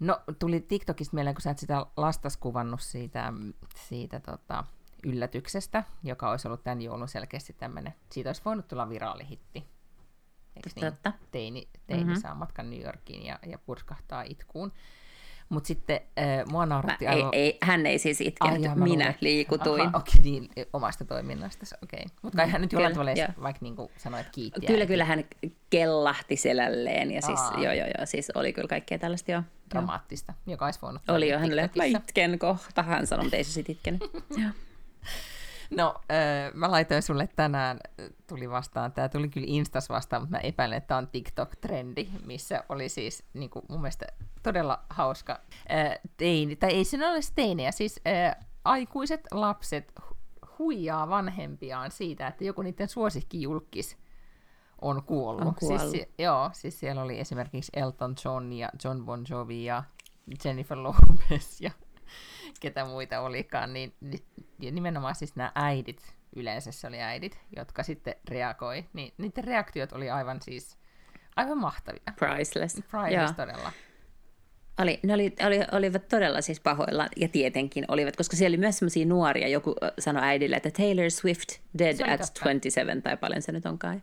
No, 0.00 0.20
tuli 0.38 0.60
TikTokista 0.60 1.14
mieleen, 1.14 1.34
kun 1.34 1.42
sä 1.42 1.50
et 1.50 1.58
sitä 1.58 1.86
lastas 1.96 2.36
kuvannut 2.36 2.80
siitä, 2.80 3.32
siitä 3.76 4.20
tota, 4.20 4.64
yllätyksestä, 5.04 5.84
joka 6.02 6.30
olisi 6.30 6.48
ollut 6.48 6.64
tämän 6.64 6.82
joulun 6.82 7.08
selkeästi 7.08 7.52
tämmöinen. 7.52 7.94
Siitä 8.10 8.28
olisi 8.28 8.42
voinut 8.44 8.68
tulla 8.68 8.88
viraalihitti. 8.88 9.64
Eikö 10.56 10.70
niin? 10.74 10.92
Totta. 10.92 11.12
Teini, 11.30 11.68
teini 11.86 12.04
mm-hmm. 12.04 12.20
saa 12.20 12.34
matkan 12.34 12.70
New 12.70 12.82
Yorkiin 12.82 13.26
ja, 13.26 13.38
ja 13.46 13.58
purskahtaa 13.58 14.22
itkuun. 14.22 14.72
Mutta 15.50 15.66
sitten 15.68 16.00
äh, 16.18 16.46
mua 16.50 16.66
nauratti 16.66 17.06
aivan... 17.06 17.30
Ei, 17.34 17.40
ei, 17.40 17.58
hän 17.62 17.86
ei 17.86 17.98
siis 17.98 18.20
itkenyt, 18.20 18.54
Ai, 18.54 18.74
minä 18.74 18.86
luulen. 18.86 19.14
liikutuin. 19.20 19.80
Aha, 19.80 19.98
okay, 19.98 20.22
niin, 20.22 20.48
omasta 20.72 21.04
toiminnasta, 21.04 21.66
okei. 21.82 22.00
Okay. 22.02 22.16
Mutta 22.22 22.36
kai 22.36 22.50
hän 22.50 22.60
nyt 22.60 22.72
jollain 22.72 22.94
tavalla 22.94 23.12
vaikka 23.42 23.58
niin 23.62 23.76
kuin 23.76 23.90
sanoit 23.96 24.26
kiitti. 24.32 24.66
Kyllä, 24.66 24.86
kyllä 24.86 25.04
hän 25.04 25.24
kellahti 25.70 26.36
selälleen 26.36 27.10
ja 27.10 27.22
siis, 27.22 27.40
joo, 27.52 27.72
joo, 27.72 27.86
joo, 27.98 28.06
siis 28.06 28.30
oli 28.34 28.52
kyllä 28.52 28.68
kaikkea 28.68 28.98
tällaista 28.98 29.32
jo. 29.32 29.42
Dramaattista, 29.70 30.34
joka 30.46 30.64
olisi 30.64 30.78
voinut 30.82 31.02
Oli 31.08 31.28
jo 31.28 31.38
hänelle, 31.38 31.70
mä 31.76 31.84
itken 31.84 32.38
kohta, 32.38 32.82
hän 32.82 33.06
sanoi, 33.06 33.24
mutta 33.24 33.36
ei 33.36 33.44
se 33.44 33.52
sitten 33.52 33.74
itkenyt. 33.74 34.00
No, 35.70 35.94
äh, 36.10 36.54
mä 36.54 36.70
laitoin 36.70 37.02
sulle 37.02 37.28
tänään, 37.36 37.80
tuli 38.26 38.50
vastaan, 38.50 38.92
tämä 38.92 39.08
tuli 39.08 39.28
kyllä 39.28 39.46
Instas 39.50 39.88
vastaan, 39.88 40.22
mutta 40.22 40.36
mä 40.36 40.40
epäilen, 40.40 40.78
että 40.78 40.88
tämä 40.88 40.98
on 40.98 41.08
TikTok-trendi, 41.08 42.08
missä 42.26 42.64
oli 42.68 42.88
siis 42.88 43.24
niin 43.34 43.50
kuin, 43.50 43.64
mun 43.68 43.80
mielestä 43.80 44.06
todella 44.42 44.84
hauska 44.90 45.40
äh, 45.72 45.98
teini, 46.16 46.56
tai 46.56 46.70
ei 46.70 46.84
siinä 46.84 47.10
ole 47.10 47.20
teinejä, 47.34 47.70
siis 47.70 48.00
äh, 48.06 48.46
aikuiset 48.64 49.20
lapset 49.30 49.92
huijaa 50.58 51.08
vanhempiaan 51.08 51.90
siitä, 51.90 52.26
että 52.26 52.44
joku 52.44 52.62
niiden 52.62 52.88
suosikkijulkis 52.88 53.96
on 54.80 55.02
kuollut. 55.02 55.46
On 55.46 55.54
kuollut. 55.54 55.90
Siis, 55.90 56.06
joo, 56.18 56.50
siis 56.52 56.80
siellä 56.80 57.02
oli 57.02 57.20
esimerkiksi 57.20 57.72
Elton 57.76 58.14
John 58.24 58.52
ja 58.52 58.68
John 58.84 59.04
Bon 59.04 59.24
Jovi 59.30 59.64
ja 59.64 59.84
Jennifer 60.44 60.78
Lopez 60.78 61.60
ja 61.60 61.70
ketä 62.60 62.84
muita 62.84 63.20
olikaan, 63.20 63.72
niin, 63.72 63.94
niin 64.58 64.74
nimenomaan 64.74 65.14
siis 65.14 65.36
nämä 65.36 65.52
äidit, 65.54 66.14
yleensä 66.36 66.72
se 66.72 66.86
oli 66.86 67.00
äidit, 67.00 67.38
jotka 67.56 67.82
sitten 67.82 68.14
reagoi, 68.28 68.84
niin 68.92 69.14
niiden 69.18 69.44
reaktiot 69.44 69.92
oli 69.92 70.10
aivan 70.10 70.42
siis, 70.42 70.78
aivan 71.36 71.58
mahtavia. 71.58 72.02
Priceless. 72.18 72.74
Priceless 72.74 73.34
Joo. 73.38 73.46
todella. 73.46 73.72
Oli, 74.78 75.00
ne 75.02 75.14
oli, 75.14 75.34
oli, 75.46 75.60
olivat 75.72 76.08
todella 76.08 76.40
siis 76.40 76.60
pahoilla, 76.60 77.08
ja 77.16 77.28
tietenkin 77.28 77.84
olivat, 77.88 78.16
koska 78.16 78.36
siellä 78.36 78.54
oli 78.54 78.60
myös 78.60 78.78
sellaisia 78.78 79.06
nuoria, 79.06 79.48
joku 79.48 79.74
sanoi 79.98 80.22
äidille, 80.22 80.56
että 80.56 80.70
Taylor 80.70 81.10
Swift 81.10 81.48
dead 81.78 81.92
at 81.92 82.20
totta. 82.20 82.40
27, 82.40 83.02
tai 83.02 83.16
paljon 83.16 83.42
se 83.42 83.52
nyt 83.52 83.66
onkaan 83.66 84.02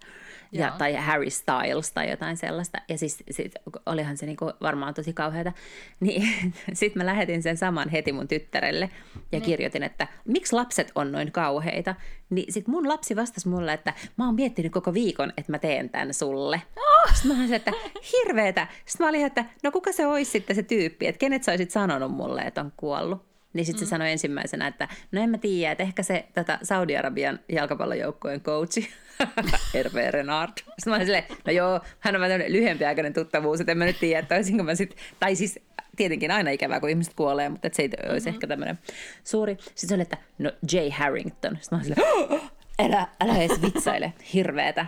ja, 0.51 0.73
tai 0.77 0.93
Harry 0.93 1.29
Styles 1.29 1.91
tai 1.91 2.09
jotain 2.09 2.37
sellaista. 2.37 2.77
Ja 2.89 2.97
siis 2.97 3.23
sit, 3.31 3.51
olihan 3.85 4.17
se 4.17 4.25
niinku 4.25 4.51
varmaan 4.61 4.93
tosi 4.93 5.13
kauheata. 5.13 5.53
Niin 5.99 6.53
sitten 6.73 6.99
mä 6.99 7.05
lähetin 7.05 7.43
sen 7.43 7.57
saman 7.57 7.89
heti 7.89 8.11
mun 8.11 8.27
tyttärelle 8.27 8.89
ja 9.15 9.21
niin. 9.31 9.41
kirjoitin, 9.41 9.83
että 9.83 10.07
miksi 10.25 10.53
lapset 10.53 10.91
on 10.95 11.11
noin 11.11 11.31
kauheita. 11.31 11.95
Niin 12.29 12.53
sitten 12.53 12.71
mun 12.71 12.89
lapsi 12.89 13.15
vastasi 13.15 13.47
mulle, 13.47 13.73
että 13.73 13.93
mä 14.17 14.25
oon 14.25 14.35
miettinyt 14.35 14.71
koko 14.71 14.93
viikon, 14.93 15.33
että 15.37 15.51
mä 15.51 15.59
teen 15.59 15.89
tämän 15.89 16.13
sulle. 16.13 16.61
Oh! 16.75 17.13
Sitten 17.13 17.31
mä 17.31 17.43
olin, 17.43 17.53
että 17.53 17.71
hirveetä. 18.13 18.67
Sitten 18.85 19.05
mä 19.05 19.09
olin, 19.09 19.25
että 19.25 19.45
no 19.63 19.71
kuka 19.71 19.91
se 19.91 20.07
olisi 20.07 20.31
sitten 20.31 20.55
se 20.55 20.63
tyyppi, 20.63 21.07
että 21.07 21.19
kenet 21.19 21.43
sä 21.43 21.51
olisit 21.51 21.71
sanonut 21.71 22.11
mulle, 22.11 22.41
että 22.41 22.61
on 22.61 22.73
kuollut. 22.77 23.36
Niin 23.53 23.65
sitten 23.65 23.83
mm. 23.83 23.85
se 23.85 23.89
sanoi 23.89 24.11
ensimmäisenä, 24.11 24.67
että 24.67 24.87
no 25.11 25.21
en 25.21 25.29
mä 25.29 25.37
tiedä, 25.37 25.71
että 25.71 25.83
ehkä 25.83 26.03
se 26.03 26.27
tätä 26.33 26.59
Saudi-Arabian 26.63 27.39
jalkapallojoukkojen 27.49 28.41
coachi, 28.41 28.89
Hervé 29.73 30.11
Renard. 30.11 30.51
Sitten 30.57 30.73
mä 30.85 30.95
olin 30.95 31.05
silleen, 31.05 31.23
no 31.45 31.53
joo, 31.53 31.81
hän 31.99 32.15
on 32.15 32.21
vähän 32.21 32.41
lyhyempiaikainen 32.47 33.13
tuttavuus, 33.13 33.59
että 33.59 33.71
en 33.71 33.77
mä 33.77 33.85
nyt 33.85 33.99
tiedä, 33.99 34.19
että 34.19 34.35
olisinko 34.35 34.63
mä 34.63 34.75
sitten, 34.75 34.99
tai 35.19 35.35
siis 35.35 35.59
tietenkin 35.95 36.31
aina 36.31 36.49
ikävää, 36.49 36.79
kun 36.79 36.89
ihmiset 36.89 37.13
kuolee, 37.13 37.49
mutta 37.49 37.69
se 37.73 37.81
ei 37.81 37.87
mm-hmm. 37.87 38.11
olisi 38.11 38.29
ehkä 38.29 38.47
tämmöinen 38.47 38.79
suuri. 39.23 39.57
Sitten 39.59 39.89
se 39.89 39.95
oli, 39.95 40.01
että 40.01 40.17
no 40.37 40.51
Jay 40.71 40.89
Harrington. 40.89 41.57
Sitten 41.61 41.77
mä 41.77 41.77
olin 41.77 41.95
silleen, 41.95 42.41
älä, 42.79 43.07
älä 43.21 43.37
edes 43.37 43.61
vitsaile, 43.61 44.13
hirveetä. 44.33 44.85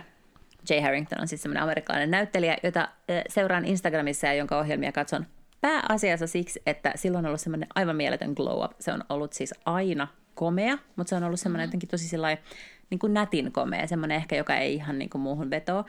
Jay 0.70 0.80
Harrington 0.80 1.20
on 1.20 1.28
siis 1.28 1.42
semmoinen 1.42 1.62
amerikkalainen 1.62 2.10
näyttelijä, 2.10 2.56
jota 2.62 2.88
seuraan 3.28 3.64
Instagramissa 3.64 4.26
ja 4.26 4.34
jonka 4.34 4.58
ohjelmia 4.58 4.92
katson 4.92 5.26
Pääasiassa 5.60 6.26
siksi, 6.26 6.62
että 6.66 6.92
silloin 6.96 7.24
on 7.24 7.28
ollut 7.28 7.40
semmoinen 7.40 7.68
aivan 7.74 7.96
mieletön 7.96 8.32
glow 8.36 8.64
up. 8.64 8.72
Se 8.80 8.92
on 8.92 9.04
ollut 9.08 9.32
siis 9.32 9.54
aina 9.64 10.08
komea, 10.34 10.78
mutta 10.96 11.08
se 11.08 11.16
on 11.16 11.24
ollut 11.24 11.40
semmoinen 11.40 11.64
mm-hmm. 11.64 11.68
jotenkin 11.68 11.88
tosi 11.88 12.08
sellainen 12.08 12.44
niin 12.90 12.98
kuin 12.98 13.14
nätin 13.14 13.52
komea, 13.52 13.86
semmoinen 13.86 14.16
ehkä, 14.16 14.36
joka 14.36 14.56
ei 14.56 14.74
ihan 14.74 14.98
niin 14.98 15.10
kuin 15.10 15.22
muuhun 15.22 15.50
vetoa. 15.50 15.84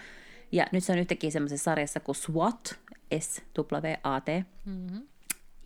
Ja 0.52 0.66
nyt 0.72 0.84
se 0.84 0.92
on 0.92 1.00
yhtäkkiä 1.00 1.32
semmoisessa 1.32 1.64
sarjassa 1.64 2.00
kuin 2.00 2.16
SWAT, 2.16 2.80
S-W-A-T. 3.20 4.46
Mm-hmm. 4.66 5.08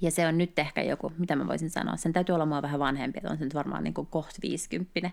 Ja 0.02 0.12
se 0.12 0.28
on 0.28 0.38
nyt 0.38 0.60
ehkä 0.60 0.82
joku, 0.82 1.14
mitä 1.18 1.36
mä 1.36 1.48
voisin 1.48 1.70
sanoa, 1.70 1.96
sen 1.96 2.14
täytyy 2.14 2.36
olla 2.36 2.46
mua 2.46 2.62
vähän 2.62 2.80
vanhempi, 2.80 3.18
että 3.18 3.30
on 3.30 3.38
se 3.38 3.44
nyt 3.44 3.54
varmaan 3.54 3.84
niin 3.84 3.94
kuin 3.94 4.08
kohta 4.08 4.40
50. 4.42 5.12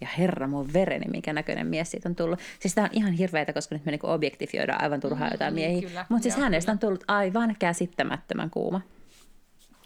Ja 0.00 0.08
herra 0.18 0.46
mun 0.46 0.72
vereni, 0.72 1.06
minkä 1.10 1.32
näköinen 1.32 1.66
mies 1.66 1.90
siitä 1.90 2.08
on 2.08 2.16
tullut. 2.16 2.40
Siis 2.60 2.74
tämä 2.74 2.84
on 2.84 2.90
ihan 2.92 3.12
hirveätä, 3.12 3.52
koska 3.52 3.74
nyt 3.74 3.84
me 3.84 3.90
niin 3.90 4.06
objektifioidaan 4.06 4.82
aivan 4.82 5.00
turhaa 5.00 5.28
mm, 5.28 5.32
jotain 5.32 5.54
miehiä. 5.54 6.06
Mutta 6.08 6.22
siis 6.22 6.36
hänestä 6.36 6.66
kyllä. 6.66 6.74
on 6.74 6.78
tullut 6.78 7.04
aivan 7.08 7.56
käsittämättömän 7.58 8.50
kuuma. 8.50 8.80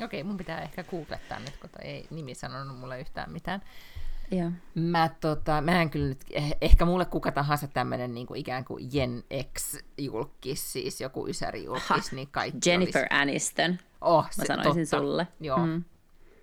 Okei, 0.05 0.23
mun 0.23 0.37
pitää 0.37 0.63
ehkä 0.63 0.85
googlettaa 0.85 1.39
nyt, 1.39 1.57
kun 1.61 1.71
ei 1.83 2.07
nimi 2.11 2.35
sanonut 2.35 2.79
mulle 2.79 3.01
yhtään 3.01 3.33
mitään. 3.33 3.63
Joo. 4.31 4.51
Mä, 4.75 5.11
tota, 5.21 5.61
mä 5.61 5.83
en 5.83 5.91
kyllä 5.91 6.09
nyt, 6.09 6.25
eh- 6.33 6.57
ehkä 6.61 6.85
mulle 6.85 7.05
kuka 7.05 7.33
tahansa 7.33 7.69
tämmöinen 7.69 8.15
niin 8.15 8.27
kuin 8.27 8.41
ikään 8.41 8.65
kuin 8.65 8.89
Gen 8.93 9.25
X-julkis, 9.59 10.73
siis 10.73 11.01
joku 11.01 11.29
ysäri-julkis, 11.29 12.13
niin 12.13 12.29
kaikki 12.31 12.71
Jennifer 12.71 13.03
olisi... 13.03 13.15
Aniston, 13.15 13.79
Oh, 14.01 14.25
mä 14.25 14.31
se, 14.31 14.47
sanoisin 14.47 14.83
totta. 14.91 14.99
sulle. 14.99 15.27
Joo. 15.41 15.67
Mm. 15.67 15.85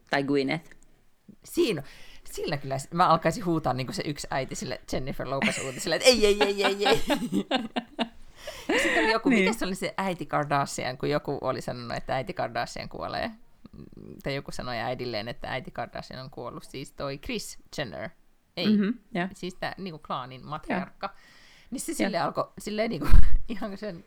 Tai 0.10 0.24
Gwyneth. 0.24 0.70
Siinä, 1.44 1.84
sillä 2.24 2.58
kyllä 2.58 2.78
mä 2.94 3.08
alkaisin 3.08 3.46
huutaa 3.46 3.74
niin 3.74 3.88
kuin 3.88 3.96
se 3.96 4.04
yksi 4.06 4.28
äiti 4.32 4.56
sille 4.56 4.82
Jennifer 4.94 5.30
Lopez 5.30 5.58
uutisille, 5.66 5.96
että 5.96 6.08
ei, 6.08 6.26
ei, 6.26 6.44
ei, 6.44 6.64
ei, 6.64 6.86
ei. 6.88 7.04
Sitten 8.84 9.04
oli 9.04 9.12
joku, 9.12 9.30
niin. 9.30 9.40
Mikä 9.46 9.54
se 9.60 9.66
oli 9.66 9.76
se 9.76 9.94
äiti 9.98 10.26
Kardashian, 10.26 10.98
kun 10.98 11.10
joku 11.10 11.38
oli 11.42 11.62
sanonut, 11.62 11.98
että 11.98 12.16
äiti 12.16 12.34
Kardashian 12.34 12.90
kuolee. 12.90 13.32
Tai 14.24 14.36
joku 14.36 14.52
sanoi 14.52 14.78
äidilleen, 14.78 15.28
että 15.28 15.50
äiti 15.52 15.72
Kardashian 15.72 16.24
on 16.24 16.30
kuollut. 16.30 16.64
Siis 16.64 16.92
toi 16.92 17.18
Chris 17.18 17.60
Jenner. 17.78 18.10
Ei, 18.58 18.78
Mhm, 18.78 18.90
joo. 19.14 19.28
siis 19.34 19.56
tämä 19.56 19.74
niinku 19.78 20.00
klaanin 20.08 20.46
matriarkka. 20.46 21.14
Niin 21.72 21.82
se 21.82 21.94
sille 21.94 22.18
Joo. 22.18 22.26
alkoi 22.26 22.52
silleen 22.60 22.90
niinku, 22.90 23.08
ihan 23.50 23.78
sen 23.78 24.04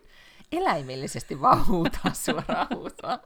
eläimellisesti 0.53 1.41
vaan 1.41 1.67
huutaa 1.67 2.13
suoraan 2.13 2.67
huutoa. 2.75 3.19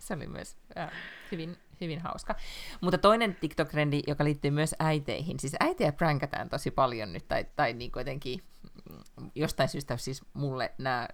Se 0.00 0.14
oli 0.14 0.26
myös 0.26 0.56
äh, 0.78 0.90
hyvin, 1.32 1.56
hyvin 1.80 2.00
hauska. 2.00 2.34
Mutta 2.80 2.98
toinen 2.98 3.36
TikTok-trendi, 3.40 4.02
joka 4.06 4.24
liittyy 4.24 4.50
myös 4.50 4.74
äiteihin, 4.78 5.40
siis 5.40 5.56
äitejä 5.60 5.92
pränkätään 5.92 6.48
tosi 6.48 6.70
paljon 6.70 7.12
nyt, 7.12 7.28
tai, 7.28 7.46
tai 7.56 7.72
niin 7.72 7.92
jotenkin 7.96 8.44
mm, 8.90 9.30
jostain 9.34 9.68
syystä 9.68 9.96
siis 9.96 10.24
mulle 10.34 10.74
nämä 10.78 11.08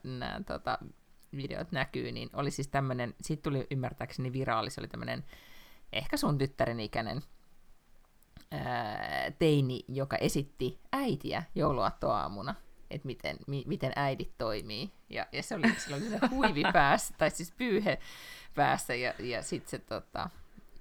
tota, 0.47 0.79
videot 1.37 1.73
näkyy, 1.73 2.13
niin 2.13 2.31
oli 2.33 2.51
siis 2.51 2.69
tämmöinen, 2.69 3.15
siitä 3.23 3.43
tuli 3.43 3.67
ymmärtääkseni 3.71 4.33
viraali, 4.33 4.71
se 4.71 4.81
oli 4.81 4.89
tämmöinen 4.89 5.25
ehkä 5.93 6.17
sun 6.17 6.39
tyttären 6.39 6.81
ikäinen 6.81 7.23
ää, 8.51 9.31
teini, 9.39 9.85
joka 9.89 10.17
esitti 10.17 10.81
äitiä 10.93 11.43
jouluaattoaamuna, 11.55 12.55
että 12.91 13.07
miten, 13.07 13.37
mi, 13.47 13.65
miten 13.67 13.93
äidit 13.97 14.31
toimii. 14.39 14.91
Ja, 15.11 15.27
ja 15.33 15.43
se 15.43 15.55
oli, 15.55 15.73
sillä 15.79 15.97
oli 15.97 16.29
huivi 16.31 16.63
päässä, 16.73 17.15
tai 17.19 17.31
siis 17.31 17.53
pyyhe 17.53 17.99
päässä, 18.55 18.95
ja, 18.95 19.15
ja 19.19 19.43
sitten 19.43 19.71
se 19.71 19.79
tota, 19.79 20.31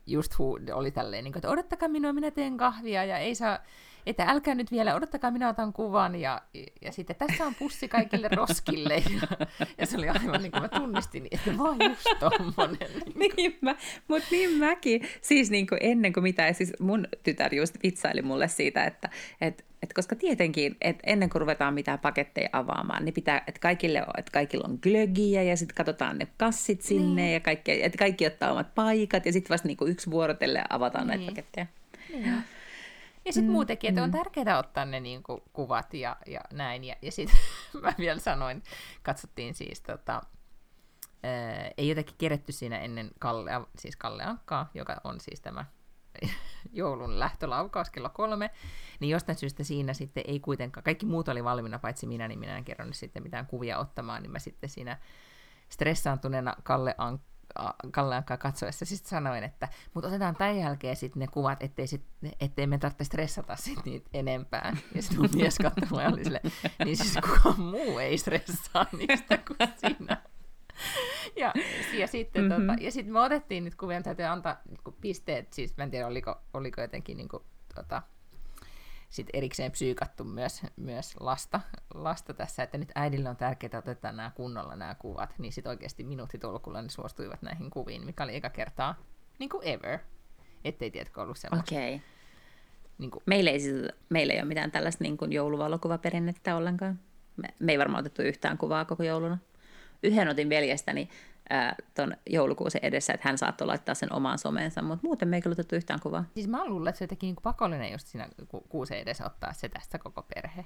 just 0.08 0.38
hu, 0.38 0.60
oli 0.74 0.92
tälleen, 0.92 1.24
niin 1.24 1.32
kuin, 1.32 1.40
että 1.40 1.50
odottakaa 1.50 1.90
minua, 1.90 2.14
minä 2.14 2.32
teen 2.32 2.58
kahvia, 2.58 3.04
ja 3.04 3.18
ei 3.18 3.36
saa, 3.36 3.60
että 4.06 4.24
älkää 4.24 4.56
nyt 4.56 4.72
vielä, 4.72 4.96
odottakaa, 4.96 5.32
minä 5.32 5.50
otan 5.50 5.74
kuvan, 5.74 6.16
ja, 6.16 6.42
ja 6.82 6.92
sitten 6.92 7.16
tässä 7.16 7.46
on 7.46 7.56
pussi 7.56 7.88
kaikille 7.88 8.28
roskille, 8.28 8.94
ja, 8.94 9.48
ja 9.78 9.86
se 9.86 9.98
oli 9.98 10.10
aivan 10.10 10.42
niin 10.42 10.52
kuin 10.52 10.62
mä 10.62 10.70
tunnistin, 10.70 11.28
että 11.32 11.52
mä 11.52 11.64
oon 11.64 11.78
just 11.90 12.08
tommonen. 12.20 12.90
Niin 13.16 13.32
Niin 13.38 13.58
mä, 13.62 13.76
mutta 14.08 14.28
niin 14.32 14.58
mäkin. 14.58 15.08
Siis 15.22 15.52
niin 15.52 15.68
kuin 15.68 15.80
ennen 15.82 16.14
kuin 16.14 16.24
mitä, 16.24 16.54
siis 16.54 16.74
mun 16.80 17.08
tytär 17.24 17.56
just 17.56 17.76
vitsaili 17.84 18.22
mulle 18.22 18.48
siitä, 18.48 18.86
että 18.86 19.10
et, 19.42 19.66
et 19.86 19.94
koska 19.94 20.16
tietenkin, 20.16 20.78
että 20.82 21.04
ennen 21.06 21.30
kuin 21.30 21.40
ruvetaan 21.40 21.74
mitään 21.74 22.00
paketteja 22.00 22.50
avaamaan, 22.54 23.06
niin 23.06 23.14
pitää, 23.14 23.44
että 23.48 23.60
kaikille 23.60 24.02
on, 24.02 24.14
että 24.18 24.32
kaikilla 24.32 24.68
on 24.68 24.80
glögiä 24.82 25.44
ja 25.44 25.58
sitten 25.58 25.76
katsotaan 25.76 26.18
ne 26.18 26.28
kassit 26.38 26.82
sinne 26.82 27.22
Niin. 27.22 27.34
ja 27.34 27.40
kaikki, 27.40 27.84
että 27.84 27.98
kaikki 27.98 28.28
ottaa 28.28 28.52
omat 28.52 28.76
paikat 28.76 29.26
ja 29.26 29.32
sitten 29.34 29.54
vasta 29.54 29.68
niin 29.68 29.78
kuin 29.78 29.92
yksi 29.92 30.12
vuorotelle 30.12 30.64
avataan 30.70 31.08
näitä 31.08 31.20
Niin. 31.20 31.32
paketteja. 31.32 31.68
Niin. 32.10 32.44
Ja 33.26 33.34
sitten 33.34 33.50
Mm, 33.50 33.54
muutenkin, 33.54 33.90
että 33.90 34.04
on 34.04 34.10
mm. 34.10 34.18
tärkeää 34.18 34.58
ottaa 34.60 34.86
ne 34.86 35.00
niinku 35.00 35.44
kuvat 35.54 35.94
ja, 35.94 36.16
ja 36.28 36.40
näin. 36.54 36.84
Ja, 36.84 36.96
ja 37.02 37.12
sitten 37.12 37.38
mä 37.82 37.94
vielä 37.98 38.20
sanoin, 38.20 38.64
katsottiin 39.04 39.54
siis 39.54 39.82
tota, 39.82 40.22
ää, 41.24 41.72
ei 41.78 41.90
jotenkin 41.90 42.16
keretty 42.18 42.52
siinä 42.52 42.80
ennen 42.80 43.12
Kallea, 43.20 43.66
siis 43.80 43.96
Kalle 43.96 44.24
Ankkaa, 44.24 44.70
joka 44.74 45.02
on 45.04 45.20
siis 45.20 45.42
tämä 45.42 45.66
joulun 46.72 47.20
lähtölaukaus 47.20 47.90
kello 47.90 48.10
kolme, 48.10 48.50
niin 49.00 49.10
jostain 49.10 49.38
syystä 49.38 49.64
siinä 49.64 49.94
sitten 49.94 50.24
ei 50.28 50.40
kuitenkaan, 50.40 50.84
kaikki 50.84 51.06
muut 51.06 51.28
oli 51.28 51.44
valmiina, 51.44 51.80
paitsi 51.80 52.08
minä, 52.08 52.28
niin 52.28 52.40
minä 52.40 52.58
en 52.58 52.64
kerronut 52.64 52.96
sitten 52.96 53.24
mitään 53.24 53.48
kuvia 53.48 53.78
ottamaan, 53.78 54.22
niin 54.22 54.32
mä 54.32 54.40
sitten 54.40 54.70
siinä 54.70 54.98
stressaantuneena 55.70 56.56
Kalle 56.64 56.96
Ankkaa 56.98 57.36
Kalle 57.92 58.16
Ankkaa 58.16 58.38
katsoessa 58.38 58.86
siis 58.86 59.10
sanoin, 59.10 59.44
että 59.44 59.68
mutta 59.94 60.08
otetaan 60.08 60.36
tämän 60.36 60.58
jälkeen 60.58 60.96
sitten 60.96 61.20
ne 61.20 61.28
kuvat, 61.28 61.64
ettei, 61.64 61.88
sit, 61.88 62.06
ettei 62.40 62.68
me 62.68 62.78
tarvitse 62.78 63.04
stressata 63.04 63.56
sit 63.56 63.86
niitä 63.86 64.10
enempää. 64.14 64.78
Ja 64.96 65.02
sitten 65.02 65.22
mun 65.22 65.30
mies 65.36 65.58
katsoi 65.58 66.06
oli 66.06 66.24
sille, 66.24 66.42
niin 66.86 66.98
siis 66.98 67.18
kukaan 67.28 67.62
muu 67.62 68.00
ei 68.00 68.18
stressaa 68.18 68.86
niistä 68.98 69.38
kuin 69.38 69.58
sinä. 69.76 70.22
Ja, 71.36 71.54
ja 71.94 72.08
sitten 72.08 72.44
mm-hmm. 72.44 72.68
tota, 72.68 72.84
ja 72.84 72.92
sit 72.92 73.08
me 73.08 73.20
otettiin 73.20 73.64
nyt 73.64 73.76
kuvia, 73.76 74.02
täytyy 74.02 74.26
antaa 74.26 74.62
niin 74.70 74.96
pisteet, 75.02 75.54
siis 75.54 75.78
mä 75.78 75.84
en 75.84 75.92
tiedä 75.92 76.08
oliko, 76.08 76.36
oliko 76.54 76.82
jotenkin 76.82 77.18
niin 77.18 77.30
kuin, 77.30 77.44
tota, 77.76 78.02
sit 79.10 79.28
erikseen 79.34 79.72
psyykattu 79.72 80.24
myös, 80.24 80.62
myös 80.76 81.16
lasta, 81.20 81.62
lasta 81.94 82.34
tässä, 82.34 82.64
että 82.64 82.78
nyt 82.78 82.92
äidille 82.96 83.30
on 83.30 83.36
tärkeää, 83.36 83.68
että 83.68 83.78
otetaan 83.78 84.16
nämä 84.16 84.32
kunnolla 84.36 84.76
nämä 84.76 84.96
kuvat, 84.96 85.34
niin 85.38 85.54
sitten 85.54 85.70
oikeasti 85.70 86.04
minuuttitolkulla 86.04 86.82
ne 86.82 86.90
suostuivat 86.90 87.42
näihin 87.42 87.70
kuviin, 87.70 88.06
mikä 88.06 88.24
oli 88.24 88.36
eka 88.36 88.50
kertaa 88.50 88.96
niin 89.40 89.50
kuin 89.50 89.68
ever, 89.68 90.00
ettei 90.64 90.92
tiedätkö 90.92 91.22
ollut 91.22 91.38
semmoista. 91.38 91.76
Okei. 91.76 91.96
Okay. 91.96 92.08
Niin 92.98 93.12
kuin, 93.12 93.24
Meillä 93.26 93.52
ei, 93.52 93.60
siis, 93.60 93.76
meillä 94.10 94.34
ei 94.34 94.40
ole 94.40 94.48
mitään 94.48 94.72
tällaista 94.72 95.04
niin 95.04 95.18
kuin 95.18 95.34
jouluvalokuvaperinnettä 95.34 96.56
ollenkaan. 96.56 97.00
Me, 97.38 97.48
me 97.60 97.72
ei 97.72 97.80
varmaan 97.80 98.00
otettu 98.00 98.22
yhtään 98.22 98.58
kuvaa 98.58 98.86
koko 98.86 99.04
jouluna. 99.04 99.38
Yhden 100.06 100.30
otin 100.30 100.50
veljestäni 100.50 101.10
ton 101.96 102.18
joulukuusen 102.30 102.82
edessä, 102.84 103.14
että 103.14 103.28
hän 103.28 103.38
saattoi 103.38 103.68
laittaa 103.68 103.96
sen 103.96 104.14
omaan 104.14 104.38
someensa, 104.38 104.82
mutta 104.82 105.08
muuten 105.08 105.28
me 105.28 105.36
ei 105.36 105.42
kyllä 105.42 105.54
otettu 105.54 105.76
yhtään 105.76 106.00
kuvaa. 106.00 106.26
siis 106.34 106.48
mä 106.48 106.66
luulen, 106.66 106.90
että 106.90 107.00
se 107.00 107.04
jotenkin 107.04 107.28
niin 107.28 107.36
kuin 107.36 107.44
pakollinen 107.44 107.92
just 107.92 108.08
siinä 108.08 108.30
ku- 108.48 108.66
kuuseen 108.70 109.02
edessä 109.02 109.26
ottaa 109.26 109.54
se 109.54 109.70
tästä 109.70 110.00
koko 110.00 110.22
perhe. 110.36 110.66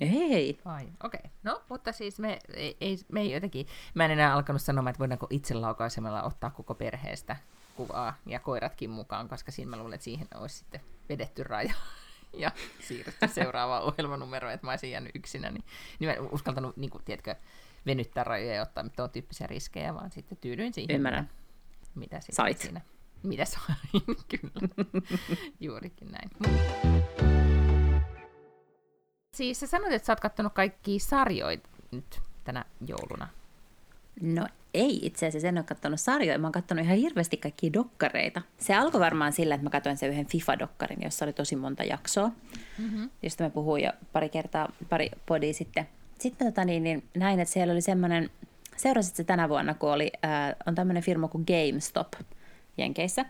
Ei. 0.00 0.58
Ai, 0.64 0.88
okei. 1.04 1.20
Okay. 1.24 1.30
No, 1.42 1.62
mutta 1.68 1.92
siis 1.92 2.18
me 2.18 2.38
ei, 2.54 2.76
ei, 2.80 2.98
me 3.12 3.20
ei 3.20 3.32
jotenkin, 3.32 3.66
mä 3.94 4.04
en 4.04 4.10
enää 4.10 4.34
alkanut 4.34 4.62
sanomaan, 4.62 4.90
että 4.90 4.98
voidaanko 4.98 5.26
itse 5.30 5.54
laukaisemalla 5.54 6.22
ottaa 6.22 6.50
koko 6.50 6.74
perheestä 6.74 7.36
kuvaa 7.76 8.14
ja 8.26 8.40
koiratkin 8.40 8.90
mukaan, 8.90 9.28
koska 9.28 9.52
siinä 9.52 9.70
mä 9.70 9.76
luulen, 9.76 9.94
että 9.94 10.04
siihen 10.04 10.28
olisi 10.34 10.56
sitten 10.56 10.80
vedetty 11.08 11.42
raja 11.42 11.74
ja 12.42 12.52
siirrytty 12.80 13.28
seuraavaan 13.28 13.82
ohjelmanumeroon, 13.92 14.54
että 14.54 14.66
mä 14.66 14.70
olisin 14.70 14.90
jäänyt 14.90 15.12
yksinä, 15.14 15.50
niin, 15.50 15.64
niin 15.98 16.10
mä 16.10 16.14
en 16.14 16.32
uskaltanut, 16.32 16.76
niin 16.76 16.90
kuin, 16.90 17.04
tiedätkö, 17.04 17.36
venyttää 17.86 18.24
rajoja 18.24 18.54
ja 18.54 18.62
ottaa 18.62 18.84
tuon 18.96 19.10
tyyppisiä 19.10 19.46
riskejä, 19.46 19.94
vaan 19.94 20.10
sitten 20.10 20.38
tyydyin 20.40 20.74
siihen, 20.74 20.96
Ymmärrän. 20.96 21.30
mitä, 21.94 22.20
sitten 22.20 22.36
Sait. 22.36 22.58
siinä. 22.58 22.80
Mitä 23.22 23.44
sain, 23.44 23.76
kyllä. 24.30 24.68
Juurikin 25.60 26.08
näin. 26.08 26.30
Siis 29.36 29.60
sä 29.60 29.66
sanoit, 29.66 29.92
että 29.92 30.06
sä 30.06 30.12
oot 30.12 30.20
kattonut 30.20 30.52
kaikkia 30.52 30.98
sarjoita 30.98 31.68
nyt 31.90 32.20
tänä 32.44 32.64
jouluna. 32.86 33.28
No 34.20 34.46
ei 34.74 35.06
itse 35.06 35.26
asiassa, 35.26 35.48
en 35.48 35.58
ole 35.58 35.64
katsonut 35.64 36.00
sarjoja, 36.00 36.38
mä 36.38 36.46
oon 36.46 36.52
katsonut 36.52 36.84
ihan 36.84 36.96
hirveästi 36.96 37.36
kaikkia 37.36 37.72
dokkareita. 37.72 38.42
Se 38.58 38.74
alkoi 38.74 39.00
varmaan 39.00 39.32
sillä, 39.32 39.54
että 39.54 39.64
mä 39.64 39.70
katsoin 39.70 39.96
sen 39.96 40.10
yhden 40.10 40.26
FIFA-dokkarin, 40.26 41.04
jossa 41.04 41.24
oli 41.24 41.32
tosi 41.32 41.56
monta 41.56 41.84
jaksoa, 41.84 42.30
mm-hmm. 42.78 43.10
josta 43.22 43.44
mä 43.44 43.50
puhuin 43.50 43.84
jo 43.84 43.92
pari 44.12 44.28
kertaa, 44.28 44.72
pari 44.88 45.10
podia 45.26 45.52
sitten. 45.52 45.88
Sitten 46.18 46.46
tota, 46.46 46.64
niin, 46.64 46.84
niin, 46.84 47.02
näin, 47.16 47.40
että 47.40 47.52
siellä 47.52 47.72
oli 47.72 47.80
semmoinen, 47.80 48.30
seurasit 48.76 49.16
se 49.16 49.24
tänä 49.24 49.48
vuonna, 49.48 49.74
kun 49.74 49.92
oli, 49.92 50.12
ää, 50.22 50.56
on 50.66 50.74
tämmöinen 50.74 51.02
firma 51.02 51.28
kuin 51.28 51.44
GameStop 51.46 52.12
Jenkeissä, 52.78 53.24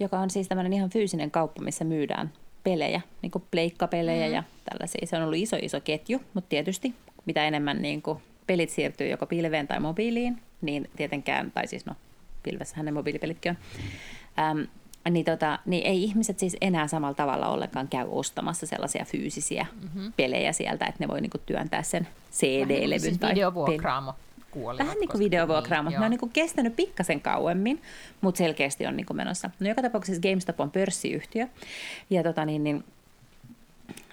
joka 0.00 0.18
on 0.18 0.30
siis 0.30 0.48
tämmöinen 0.48 0.72
ihan 0.72 0.90
fyysinen 0.90 1.30
kauppa, 1.30 1.62
missä 1.62 1.84
myydään 1.84 2.32
pelejä, 2.64 3.00
niin 3.22 3.30
kuin 3.30 3.44
pleikkapelejä 3.50 4.26
mm. 4.26 4.34
ja 4.34 4.42
tällaisia. 4.70 5.06
Se 5.06 5.16
on 5.16 5.22
ollut 5.22 5.38
iso, 5.38 5.56
iso 5.62 5.80
ketju, 5.80 6.20
mutta 6.34 6.48
tietysti 6.48 6.94
mitä 7.26 7.44
enemmän 7.44 7.82
niin 7.82 8.02
kuin 8.02 8.18
pelit 8.46 8.70
siirtyy 8.70 9.08
joko 9.08 9.26
pilveen 9.26 9.68
tai 9.68 9.80
mobiiliin, 9.80 10.40
niin 10.62 10.90
tietenkään, 10.96 11.50
tai 11.50 11.66
siis 11.66 11.86
no, 11.86 11.94
pilvessähän 12.42 12.86
ne 12.86 12.92
mobiilipelitkin 12.92 13.50
on, 13.50 13.56
äm, 14.44 14.66
niin, 15.10 15.24
tota, 15.24 15.58
niin 15.66 15.86
ei 15.86 16.04
ihmiset 16.04 16.38
siis 16.38 16.56
enää 16.60 16.86
samalla 16.86 17.14
tavalla 17.14 17.48
ollenkaan 17.48 17.88
käy 17.88 18.06
ostamassa 18.10 18.66
sellaisia 18.66 19.04
fyysisiä 19.04 19.66
mm-hmm. 19.82 20.12
pelejä 20.16 20.52
sieltä, 20.52 20.86
että 20.86 21.04
ne 21.04 21.08
voi 21.08 21.20
niinku 21.20 21.38
työntää 21.38 21.82
sen 21.82 22.08
CD-levyn 22.32 23.00
siis 23.00 23.18
tai 23.18 23.30
videovuokraamo 23.30 24.14
kuoli. 24.54 24.78
Vähän 24.78 24.98
niin 24.98 25.08
kuin 25.08 25.18
videovuokraamot. 25.18 25.90
Niin, 25.90 26.00
ne 26.00 26.04
on 26.04 26.10
niin 26.10 26.20
kuin 26.20 26.32
kestänyt 26.32 26.76
pikkasen 26.76 27.20
kauemmin, 27.20 27.82
mutta 28.20 28.38
selkeästi 28.38 28.86
on 28.86 28.96
niin 28.96 29.06
kuin 29.06 29.16
menossa. 29.16 29.50
No 29.60 29.68
joka 29.68 29.82
tapauksessa 29.82 30.22
GameStop 30.22 30.60
on 30.60 30.70
pörssiyhtiö. 30.70 31.46
Ja, 32.10 32.22
tota 32.22 32.44
niin, 32.44 32.64
niin, 32.64 32.84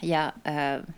ja 0.02 0.34
äh, 0.48 0.96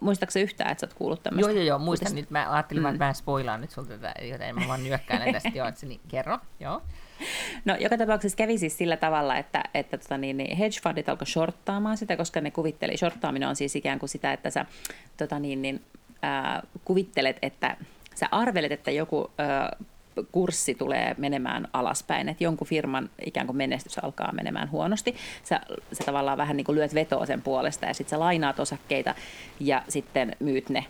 muistaaksä 0.00 0.40
yhtään, 0.40 0.70
että 0.70 0.80
sä 0.80 0.86
oot 0.86 0.94
kuullut 0.94 1.22
tämmöistä? 1.22 1.50
Joo, 1.50 1.56
joo, 1.56 1.64
joo, 1.64 1.78
muistan 1.78 2.14
nyt. 2.14 2.30
Mä 2.30 2.52
ajattelin, 2.52 2.82
mm. 2.82 2.88
että 2.88 3.04
mä 3.04 3.12
spoilaan 3.12 3.60
nyt 3.60 3.70
sulta 3.70 3.98
tätä, 3.98 4.14
joten 4.24 4.54
mä 4.54 4.68
vaan 4.68 4.84
nyökkäilen 4.84 5.32
tästä. 5.32 5.48
Joo, 5.58 5.68
että 5.68 5.80
se, 5.80 5.86
niin, 5.86 6.00
kerro, 6.08 6.38
joo. 6.60 6.82
No 7.64 7.76
joka 7.80 7.98
tapauksessa 7.98 8.36
kävi 8.36 8.58
siis 8.58 8.78
sillä 8.78 8.96
tavalla, 8.96 9.36
että, 9.36 9.64
että 9.74 9.98
tota 9.98 10.18
niin, 10.18 10.36
niin 10.36 10.56
hedge 10.56 10.80
fundit 10.82 11.08
alkoi 11.08 11.26
shorttaamaan 11.26 11.96
sitä, 11.96 12.16
koska 12.16 12.40
ne 12.40 12.50
kuvitteli, 12.50 12.96
shorttaaminen 12.96 13.48
on 13.48 13.56
siis 13.56 13.76
ikään 13.76 13.98
kuin 13.98 14.08
sitä, 14.08 14.32
että 14.32 14.50
sä 14.50 14.66
tota 15.16 15.38
niin, 15.38 15.62
niin, 15.62 15.82
äh, 16.24 16.62
kuvittelet, 16.84 17.36
että 17.42 17.76
sä 18.14 18.28
arvelet, 18.30 18.72
että 18.72 18.90
joku 18.90 19.30
äh, 19.40 19.86
kurssi 20.32 20.74
tulee 20.74 21.14
menemään 21.18 21.68
alaspäin, 21.72 22.28
että 22.28 22.44
jonkun 22.44 22.66
firman 22.66 23.10
ikään 23.26 23.46
kuin 23.46 23.56
menestys 23.56 23.98
alkaa 23.98 24.32
menemään 24.32 24.70
huonosti. 24.70 25.16
Sä, 25.44 25.60
sä 25.92 26.04
tavallaan 26.04 26.38
vähän 26.38 26.56
niin 26.56 26.64
kuin 26.64 26.76
lyöt 26.76 26.94
vetoa 26.94 27.26
sen 27.26 27.42
puolesta 27.42 27.86
ja 27.86 27.94
sitten 27.94 28.10
sä 28.10 28.20
lainaat 28.20 28.60
osakkeita 28.60 29.14
ja 29.60 29.82
sitten 29.88 30.36
myyt 30.40 30.68
ne. 30.68 30.84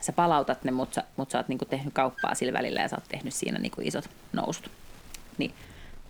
Sä 0.00 0.12
palautat 0.12 0.64
ne, 0.64 0.70
mutta 0.70 0.94
sä, 0.94 1.04
mut 1.16 1.30
sä 1.30 1.38
oot 1.38 1.48
niin 1.48 1.58
kuin 1.58 1.68
tehnyt 1.68 1.94
kauppaa 1.94 2.34
sillä 2.34 2.52
välillä 2.52 2.80
ja 2.80 2.88
sä 2.88 2.96
oot 2.96 3.08
tehnyt 3.08 3.34
siinä 3.34 3.58
niin 3.58 3.72
kuin 3.72 3.86
isot 3.86 4.10
nousut. 4.32 4.70
Niin 5.38 5.52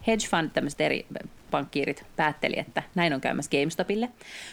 hedge 0.06 0.26
fund, 0.26 0.50
tämmöiset 0.50 0.80
eri 0.80 1.06
pankkiirit 1.50 2.04
päätteli, 2.16 2.58
että 2.58 2.82
näin 2.94 3.14
on 3.14 3.20
käymässä 3.20 3.50
GameStopille. 3.50 4.08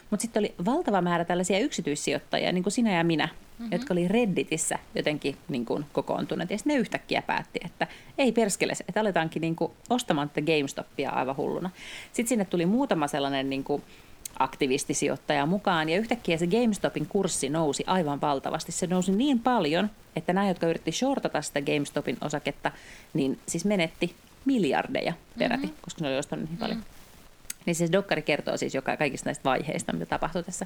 Mutta 0.10 0.22
sitten 0.22 0.40
oli 0.42 0.54
valtava 0.66 1.02
määrä 1.02 1.26
tällaisia 1.26 1.60
yksityissijoittajia, 1.60 2.52
niin 2.52 2.64
kuin 2.64 2.74
sinä 2.74 2.98
ja 2.98 3.04
minä, 3.04 3.26
mm-hmm. 3.26 3.72
jotka 3.72 3.94
oli 3.94 4.08
Redditissä 4.08 4.80
jotenkin 4.96 5.38
niin 5.50 5.66
kuin 5.66 5.86
kokoontuneet. 5.94 6.50
Ja 6.50 6.58
sitten 6.58 6.74
ne 6.74 6.80
yhtäkkiä 6.80 7.22
päätti, 7.22 7.60
että 7.66 7.88
ei 8.18 8.32
perskele, 8.32 8.74
että 8.90 9.02
aletaankin 9.02 9.42
niin 9.42 9.56
kuin 9.56 9.72
ostamaan 9.90 10.30
tätä 10.30 10.42
GameStopia 10.42 11.10
aivan 11.10 11.38
hulluna. 11.38 11.70
Sitten 12.06 12.28
sinne 12.30 12.46
tuli 12.46 12.66
muutama 12.66 13.08
sellainen 13.08 13.50
niin 13.50 13.64
kuin 13.64 13.84
aktivistisijoittaja 14.40 15.46
mukaan, 15.46 15.90
ja 15.90 15.98
yhtäkkiä 15.98 16.38
se 16.38 16.48
GameStopin 16.48 17.08
kurssi 17.08 17.50
nousi 17.50 17.84
aivan 17.88 18.22
valtavasti. 18.22 18.72
Se 18.72 18.88
nousi 18.88 19.12
niin 19.12 19.40
paljon, 19.40 19.90
että 20.16 20.34
nämä, 20.34 20.48
jotka 20.48 20.68
yritti 20.68 20.92
shortata 20.92 21.42
sitä 21.42 21.62
GameStopin 21.62 22.18
osaketta, 22.22 22.72
niin 23.14 23.40
siis 23.46 23.66
menetti 23.66 24.16
miljardeja 24.46 25.14
peräti, 25.40 25.64
mm-hmm. 25.64 25.82
koska 25.82 26.02
ne 26.02 26.08
oli 26.08 26.18
ostanut 26.18 26.50
niin 26.50 26.58
paljon. 26.58 26.78
Mm-hmm. 26.78 27.02
Niin 27.66 27.76
siis 27.76 27.92
dokkari 27.92 28.22
kertoo 28.22 28.58
siis 28.58 28.76
joka, 28.76 28.98
kaikista 28.98 29.28
näistä 29.28 29.44
vaiheista, 29.44 29.94
mitä 29.94 30.06
tapahtui 30.06 30.44
tässä. 30.44 30.66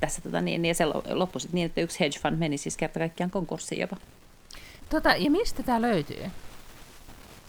tässä 0.00 0.22
tota 0.22 0.40
niin, 0.40 0.64
ja 0.64 0.74
se 0.74 0.84
loppui 1.10 1.40
niin, 1.52 1.66
että 1.66 1.80
yksi 1.80 2.00
hedge 2.00 2.18
fund 2.18 2.36
meni 2.36 2.58
siis 2.58 2.76
kerta 2.76 2.98
kaikkiaan 2.98 3.30
konkurssiin 3.30 3.80
jopa. 3.80 3.96
Tota, 4.90 5.14
ja 5.16 5.30
mistä 5.30 5.62
tämä 5.62 5.82
löytyy? 5.82 6.30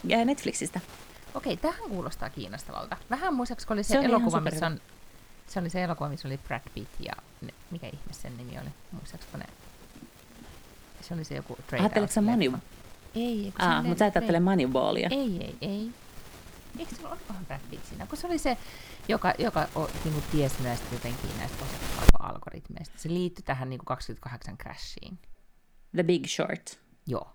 Ja 0.04 0.24
Netflixistä. 0.24 0.80
Okei, 1.34 1.56
tähän 1.56 1.88
kuulostaa 1.88 2.30
kiinnostavalta. 2.30 2.96
Vähän 3.10 3.34
muistaakseni, 3.34 3.68
kun 3.68 3.74
oli 3.74 3.82
se, 3.82 3.88
se 3.88 3.98
elokuva, 3.98 4.40
missä 4.40 4.66
on, 4.66 4.80
se 5.48 5.60
oli 5.60 5.70
se 5.70 5.84
elokuva, 5.84 6.08
missä 6.08 6.28
oli 6.28 6.38
Brad 6.38 6.62
Pitt 6.74 6.90
ja 7.00 7.12
ne, 7.40 7.54
mikä 7.70 7.86
ihme 7.86 8.12
sen 8.12 8.36
nimi 8.36 8.58
oli? 8.58 8.68
Muistaakseni 8.92 9.38
ne? 9.38 9.46
Se 11.00 11.14
oli 11.14 11.24
se 11.24 11.34
joku 11.34 11.58
trade 11.66 11.82
Ajatteletko 11.82 12.20
Money, 12.20 12.52
ei. 13.14 13.52
Ah, 13.58 13.84
mutta 13.84 13.98
sä 13.98 14.06
et 14.06 14.16
ajattele 14.16 14.40
Moneyballia. 14.40 15.08
Ei, 15.12 15.38
ei, 15.40 15.56
ei. 15.60 15.90
Eikö 16.78 16.94
se 16.94 17.06
olikohan 17.06 17.46
Brad 17.46 17.60
Pitt 17.70 17.84
siinä? 17.86 18.06
Kun 18.06 18.18
se 18.18 18.26
oli 18.26 18.38
se, 18.38 18.56
joka, 19.08 19.34
joka 19.38 19.68
o, 19.74 19.90
niin 20.04 20.12
kuin 20.12 20.24
tiesi 20.32 20.62
näistä 20.62 20.86
jotenkin 20.92 21.30
näistä 21.38 21.64
algoritmeista. 22.18 22.98
Se 22.98 23.08
liittyi 23.08 23.42
tähän 23.42 23.70
niin 23.70 23.78
kuin 23.78 23.86
28 23.86 24.58
crashiin. 24.58 25.18
The 25.94 26.02
Big 26.02 26.26
Short. 26.26 26.78
Joo. 27.06 27.32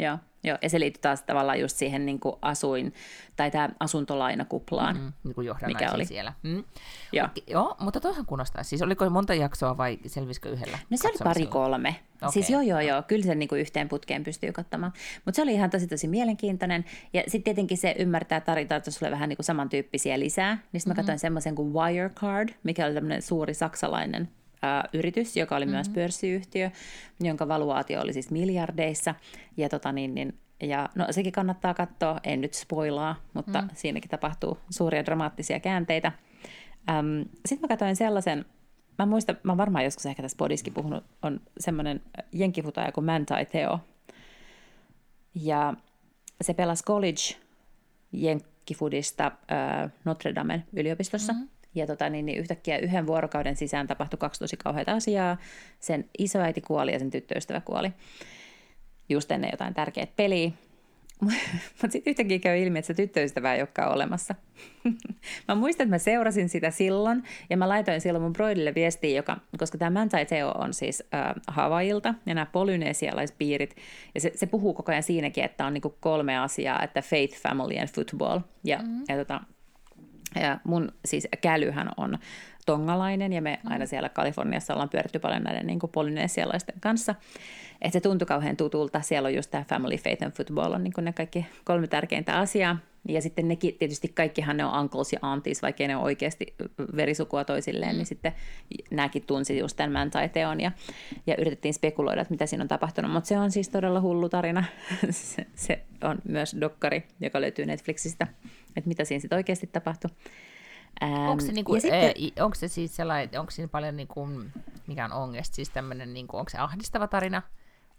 Joo, 0.00 0.18
joo, 0.44 0.58
ja 0.62 0.70
se 0.70 0.80
liittyy 0.80 1.00
taas 1.00 1.22
tavallaan 1.22 1.60
just 1.60 1.76
siihen 1.76 2.06
niin 2.06 2.20
kuin 2.20 2.36
asuin, 2.42 2.94
tai 3.36 3.50
tämä 3.50 3.68
asuntolainakuplaan, 3.80 4.96
mm, 4.96 5.12
niin 5.24 5.34
kuin 5.34 5.48
mikä 5.66 5.92
oli 5.92 6.04
siellä. 6.04 6.32
Mm. 6.42 6.64
Joo. 7.12 7.26
Okay, 7.26 7.42
joo, 7.46 7.76
mutta 7.80 8.00
toihan 8.00 8.26
kunnostaa. 8.26 8.62
Siis 8.62 8.82
oliko 8.82 9.10
monta 9.10 9.34
jaksoa 9.34 9.76
vai 9.76 9.98
selvisikö 10.06 10.48
yhdellä? 10.48 10.78
No 10.90 10.96
se 10.96 11.08
oli 11.08 11.16
pari 11.24 11.46
kolme. 11.46 11.96
Okay. 12.16 12.32
Siis 12.32 12.50
joo, 12.50 12.60
joo, 12.60 12.80
joo, 12.80 13.02
kyllä 13.02 13.24
sen 13.24 13.38
niin 13.38 13.48
kuin 13.48 13.60
yhteen 13.60 13.88
putkeen 13.88 14.24
pystyy 14.24 14.52
katsomaan. 14.52 14.92
Mutta 15.24 15.36
se 15.36 15.42
oli 15.42 15.52
ihan 15.52 15.70
tosi 15.70 15.86
tosi 15.86 16.08
mielenkiintoinen. 16.08 16.84
Ja 17.12 17.22
sitten 17.22 17.42
tietenkin 17.42 17.78
se 17.78 17.94
ymmärtää 17.98 18.40
tarinoita 18.40 18.90
sulle 18.90 19.12
vähän 19.12 19.28
niin 19.28 19.36
kuin 19.36 19.46
samantyyppisiä 19.46 20.18
lisää. 20.18 20.54
Niin 20.54 20.80
sitten 20.80 20.90
mä 20.90 20.92
mm-hmm. 20.92 20.96
katsoin 20.96 21.18
semmoisen 21.18 21.54
kuin 21.54 21.72
Wirecard, 21.72 22.48
mikä 22.62 22.86
oli 22.86 22.94
tämmöinen 22.94 23.22
suuri 23.22 23.54
saksalainen 23.54 24.28
yritys, 24.92 25.36
joka 25.36 25.56
oli 25.56 25.64
mm-hmm. 25.64 25.76
myös 25.76 25.88
pörssiyhtiö, 25.88 26.70
jonka 27.20 27.48
valuaatio 27.48 28.00
oli 28.00 28.12
siis 28.12 28.30
miljardeissa. 28.30 29.14
Ja, 29.56 29.68
tota 29.68 29.92
niin, 29.92 30.14
niin, 30.14 30.38
ja 30.62 30.88
no, 30.94 31.06
sekin 31.10 31.32
kannattaa 31.32 31.74
katsoa, 31.74 32.20
en 32.24 32.40
nyt 32.40 32.54
spoilaa, 32.54 33.16
mutta 33.34 33.62
mm. 33.62 33.68
siinäkin 33.72 34.10
tapahtuu 34.10 34.58
suuria 34.70 35.04
dramaattisia 35.04 35.60
käänteitä. 35.60 36.12
Sitten 37.46 37.60
mä 37.60 37.68
katsoin 37.68 37.96
sellaisen, 37.96 38.44
mä 38.98 39.06
muistan, 39.06 39.38
mä 39.42 39.56
varmaan 39.56 39.84
joskus 39.84 40.06
ehkä 40.06 40.22
tässä 40.22 40.36
podiskin 40.36 40.74
puhunut, 40.74 41.04
on 41.22 41.40
semmoinen 41.58 42.02
jenkkifutaja 42.32 42.92
kuin 42.92 43.04
Manti 43.04 43.34
Teo. 43.52 43.80
Ja 45.34 45.74
se 46.40 46.54
pelasi 46.54 46.84
college 46.84 47.40
jenkkifudista 48.12 49.26
äh, 49.26 49.92
Notre 50.04 50.34
Damen 50.34 50.64
yliopistossa. 50.72 51.32
Mm-hmm. 51.32 51.48
Ja 51.74 51.86
tota, 51.86 52.10
niin, 52.10 52.26
niin 52.26 52.38
yhtäkkiä 52.38 52.78
yhden 52.78 53.06
vuorokauden 53.06 53.56
sisään 53.56 53.86
tapahtui 53.86 54.18
kaksi 54.18 54.40
tosi 54.40 54.56
kauheita 54.56 54.92
asiaa. 54.92 55.36
Sen 55.80 56.04
isoäiti 56.18 56.60
kuoli 56.60 56.92
ja 56.92 56.98
sen 56.98 57.10
tyttöystävä 57.10 57.60
kuoli 57.60 57.92
just 59.10 59.30
ennen 59.30 59.50
jotain 59.52 59.74
tärkeää 59.74 60.06
peliä. 60.16 60.50
Mutta 61.82 61.90
sitten 61.90 62.10
yhtäkkiä 62.10 62.38
käy 62.38 62.58
ilmi, 62.58 62.78
että 62.78 62.86
se 62.86 62.94
tyttöystävä 62.94 63.54
ei 63.54 63.60
olekaan 63.60 63.92
olemassa. 63.92 64.34
mä 65.48 65.54
muistan, 65.54 65.84
että 65.84 65.94
mä 65.94 65.98
seurasin 65.98 66.48
sitä 66.48 66.70
silloin 66.70 67.22
ja 67.50 67.56
mä 67.56 67.68
laitoin 67.68 68.00
silloin 68.00 68.22
mun 68.22 68.32
broidille 68.32 68.74
viestiä, 68.74 69.16
joka, 69.16 69.36
koska 69.58 69.78
tämä 69.78 70.00
Mantai 70.00 70.26
Teo 70.26 70.50
on 70.50 70.74
siis 70.74 71.02
äh, 71.14 71.34
Havailta 71.48 72.14
ja 72.26 72.34
nämä 72.34 72.46
polynesialaispiirit. 72.46 73.76
Ja 74.14 74.20
se, 74.20 74.32
se 74.34 74.46
puhuu 74.46 74.74
koko 74.74 74.92
ajan 74.92 75.02
siinäkin, 75.02 75.44
että 75.44 75.66
on 75.66 75.74
niinku 75.74 75.96
kolme 76.00 76.38
asiaa, 76.38 76.82
että 76.82 77.02
faith, 77.02 77.38
family 77.38 77.78
and 77.78 77.88
football. 77.88 78.40
Ja, 78.64 78.78
mm-hmm. 78.78 79.04
ja 79.08 79.16
tota, 79.16 79.40
ja 80.34 80.58
mun 80.64 80.92
siis 81.04 81.28
kälyhän 81.40 81.88
on 81.96 82.18
tongalainen 82.66 83.32
ja 83.32 83.42
me 83.42 83.58
mm. 83.62 83.72
aina 83.72 83.86
siellä 83.86 84.08
Kaliforniassa 84.08 84.72
ollaan 84.72 84.88
pyöritty 84.88 85.18
paljon 85.18 85.42
näiden 85.42 85.66
niin 85.66 85.78
polynesialaisten 85.92 86.80
kanssa. 86.80 87.14
Että 87.82 87.92
se 87.92 88.00
tuntui 88.00 88.26
kauhean 88.26 88.56
tutulta. 88.56 89.00
Siellä 89.00 89.26
on 89.26 89.34
just 89.34 89.50
tämä 89.50 89.64
family, 89.68 89.96
faith 89.96 90.22
and 90.22 90.32
football 90.32 90.72
on 90.72 90.84
niin 90.84 90.92
ne 91.00 91.12
kaikki 91.12 91.46
kolme 91.64 91.86
tärkeintä 91.86 92.38
asiaa. 92.38 92.76
Ja 93.08 93.22
sitten 93.22 93.48
nekin, 93.48 93.74
tietysti 93.74 94.08
kaikkihan 94.08 94.56
ne 94.56 94.64
on 94.64 94.80
uncles 94.80 95.12
ja 95.12 95.18
aunties, 95.22 95.62
vaikka 95.62 95.86
ne 95.86 95.96
on 95.96 96.02
oikeasti 96.02 96.54
verisukua 96.96 97.44
toisilleen, 97.44 97.92
mm. 97.92 97.96
niin 97.96 98.06
sitten 98.06 98.32
nämäkin 98.90 99.22
tunsi 99.26 99.58
just 99.58 99.76
tämän 99.76 99.92
Mantai-teon 99.92 100.60
ja, 100.60 100.72
ja 101.26 101.34
yritettiin 101.38 101.74
spekuloida, 101.74 102.20
että 102.20 102.34
mitä 102.34 102.46
siinä 102.46 102.62
on 102.62 102.68
tapahtunut. 102.68 103.12
Mutta 103.12 103.28
se 103.28 103.38
on 103.38 103.50
siis 103.50 103.68
todella 103.68 104.00
hullu 104.00 104.28
tarina. 104.28 104.64
se, 105.10 105.46
se 105.54 105.82
on 106.04 106.18
myös 106.28 106.56
dokkari, 106.60 107.02
joka 107.20 107.40
löytyy 107.40 107.66
Netflixistä, 107.66 108.26
että 108.76 108.88
mitä 108.88 109.04
siinä 109.04 109.20
sitten 109.20 109.36
oikeasti 109.36 109.66
tapahtui. 109.66 110.10
Ähm, 111.02 111.12
onko, 111.12 111.44
se 111.44 111.52
niinku, 111.52 111.80
sitten, 111.80 112.04
äh, 112.04 112.44
onko 112.44 112.54
se 112.54 112.68
siis 112.68 112.96
sellainen, 112.96 113.40
onko 113.40 113.50
siinä 113.50 113.68
paljon, 113.68 113.96
niinku, 113.96 114.28
mikä 114.86 115.04
on 115.04 115.12
ongest, 115.12 115.54
siis 115.54 115.70
tämmöinen, 115.70 116.14
niinku, 116.14 116.36
onko 116.36 116.48
se 116.48 116.58
ahdistava 116.58 117.06
tarina? 117.06 117.42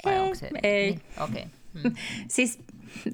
Vai 0.06 0.14
ei, 0.14 0.20
onko 0.20 0.36
se, 0.36 0.50
ei. 0.64 0.90
Niin, 0.92 1.02
okay. 1.20 1.44
mm. 1.74 1.96
siis 2.28 2.60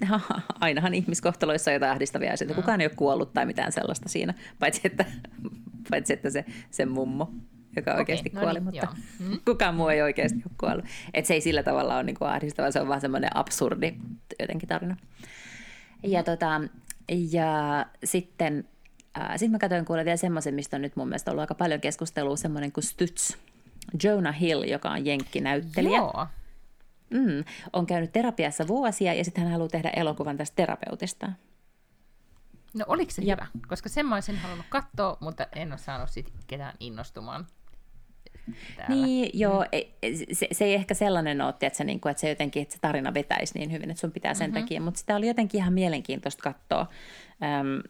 ainahan 0.59 0.93
ihmiskohtaloissa 0.93 1.71
on 1.71 1.73
jotain 1.73 1.91
ahdistavia 1.91 2.33
asioita. 2.33 2.53
Mm. 2.53 2.61
Kukaan 2.61 2.81
ei 2.81 2.87
ole 2.87 2.95
kuollut 2.95 3.33
tai 3.33 3.45
mitään 3.45 3.71
sellaista 3.71 4.09
siinä, 4.09 4.33
paitsi 4.59 4.81
että, 4.83 5.05
paitsi 5.89 6.13
että 6.13 6.29
se, 6.29 6.45
se 6.71 6.85
mummo, 6.85 7.31
joka 7.75 7.91
okay, 7.91 8.01
oikeasti 8.01 8.31
no 8.33 8.41
kuoli, 8.41 8.53
niin, 8.53 8.63
mutta 8.63 8.87
mm. 9.19 9.39
kukaan 9.45 9.75
muu 9.75 9.87
ei 9.87 10.01
oikeasti 10.01 10.39
ole 10.45 10.55
kuollut. 10.59 10.85
Et 11.13 11.25
se 11.25 11.33
ei 11.33 11.41
sillä 11.41 11.63
tavalla 11.63 11.95
ole 11.95 12.03
niinku 12.03 12.25
ahdistava, 12.25 12.71
se 12.71 12.81
on 12.81 12.87
vaan 12.87 13.01
semmoinen 13.01 13.37
absurdi 13.37 13.95
jotenkin 14.39 14.69
tarina. 14.69 14.97
Ja, 16.03 16.23
tota, 16.23 16.61
ja 17.09 17.85
sitten 18.03 18.67
sitten 19.31 19.51
mä 19.51 19.59
katsoin 19.59 19.85
kuule 19.85 20.05
vielä 20.05 20.17
semmoisen, 20.17 20.53
mistä 20.53 20.75
on 20.75 20.81
nyt 20.81 20.95
mun 20.95 21.07
mielestä 21.07 21.31
ollut 21.31 21.41
aika 21.41 21.55
paljon 21.55 21.81
keskustelua, 21.81 22.35
semmoinen 22.35 22.71
kuin 22.71 22.83
Stutz. 22.83 23.31
Jonah 24.03 24.39
Hill, 24.39 24.63
joka 24.63 24.89
on 24.89 25.05
jenkkinäyttelijä. 25.05 25.97
Joo. 25.97 26.27
Mm, 27.09 27.43
on 27.73 27.85
käynyt 27.85 28.11
terapiassa 28.11 28.67
vuosia 28.67 29.13
ja 29.13 29.23
sitten 29.23 29.43
hän 29.43 29.51
haluaa 29.51 29.69
tehdä 29.69 29.89
elokuvan 29.89 30.37
tästä 30.37 30.55
terapeutista. 30.55 31.31
No 32.73 32.85
oliko 32.87 33.11
se 33.11 33.21
ja. 33.21 33.35
hyvä? 33.35 33.47
Koska 33.67 33.89
sen 33.89 34.05
mä 34.05 34.15
olisin 34.15 34.37
halunnut 34.37 34.65
katsoa, 34.69 35.17
mutta 35.19 35.47
en 35.55 35.71
ole 35.71 35.77
saanut 35.77 36.09
sit 36.09 36.33
ketään 36.47 36.75
innostumaan. 36.79 37.47
Täällä. 38.75 39.05
Niin, 39.05 39.29
joo, 39.33 39.61
mm. 39.61 40.15
se, 40.33 40.47
se 40.51 40.65
ei 40.65 40.73
ehkä 40.73 40.93
sellainen 40.93 41.41
ole, 41.41 41.49
että 41.49 41.77
se, 41.77 41.83
niin 41.83 41.99
kuin, 41.99 42.11
että 42.11 42.21
se 42.21 42.29
jotenkin, 42.29 42.61
että 42.61 42.75
se 42.75 42.81
tarina 42.81 43.13
vetäisi 43.13 43.59
niin 43.59 43.71
hyvin, 43.71 43.89
että 43.89 44.01
sun 44.01 44.11
pitää 44.11 44.33
sen 44.33 44.49
mm-hmm. 44.49 44.61
takia, 44.61 44.81
mutta 44.81 44.99
sitä 44.99 45.15
oli 45.15 45.27
jotenkin 45.27 45.61
ihan 45.61 45.73
mielenkiintoista 45.73 46.43
katsoa. 46.43 46.87
Öm, 47.59 47.81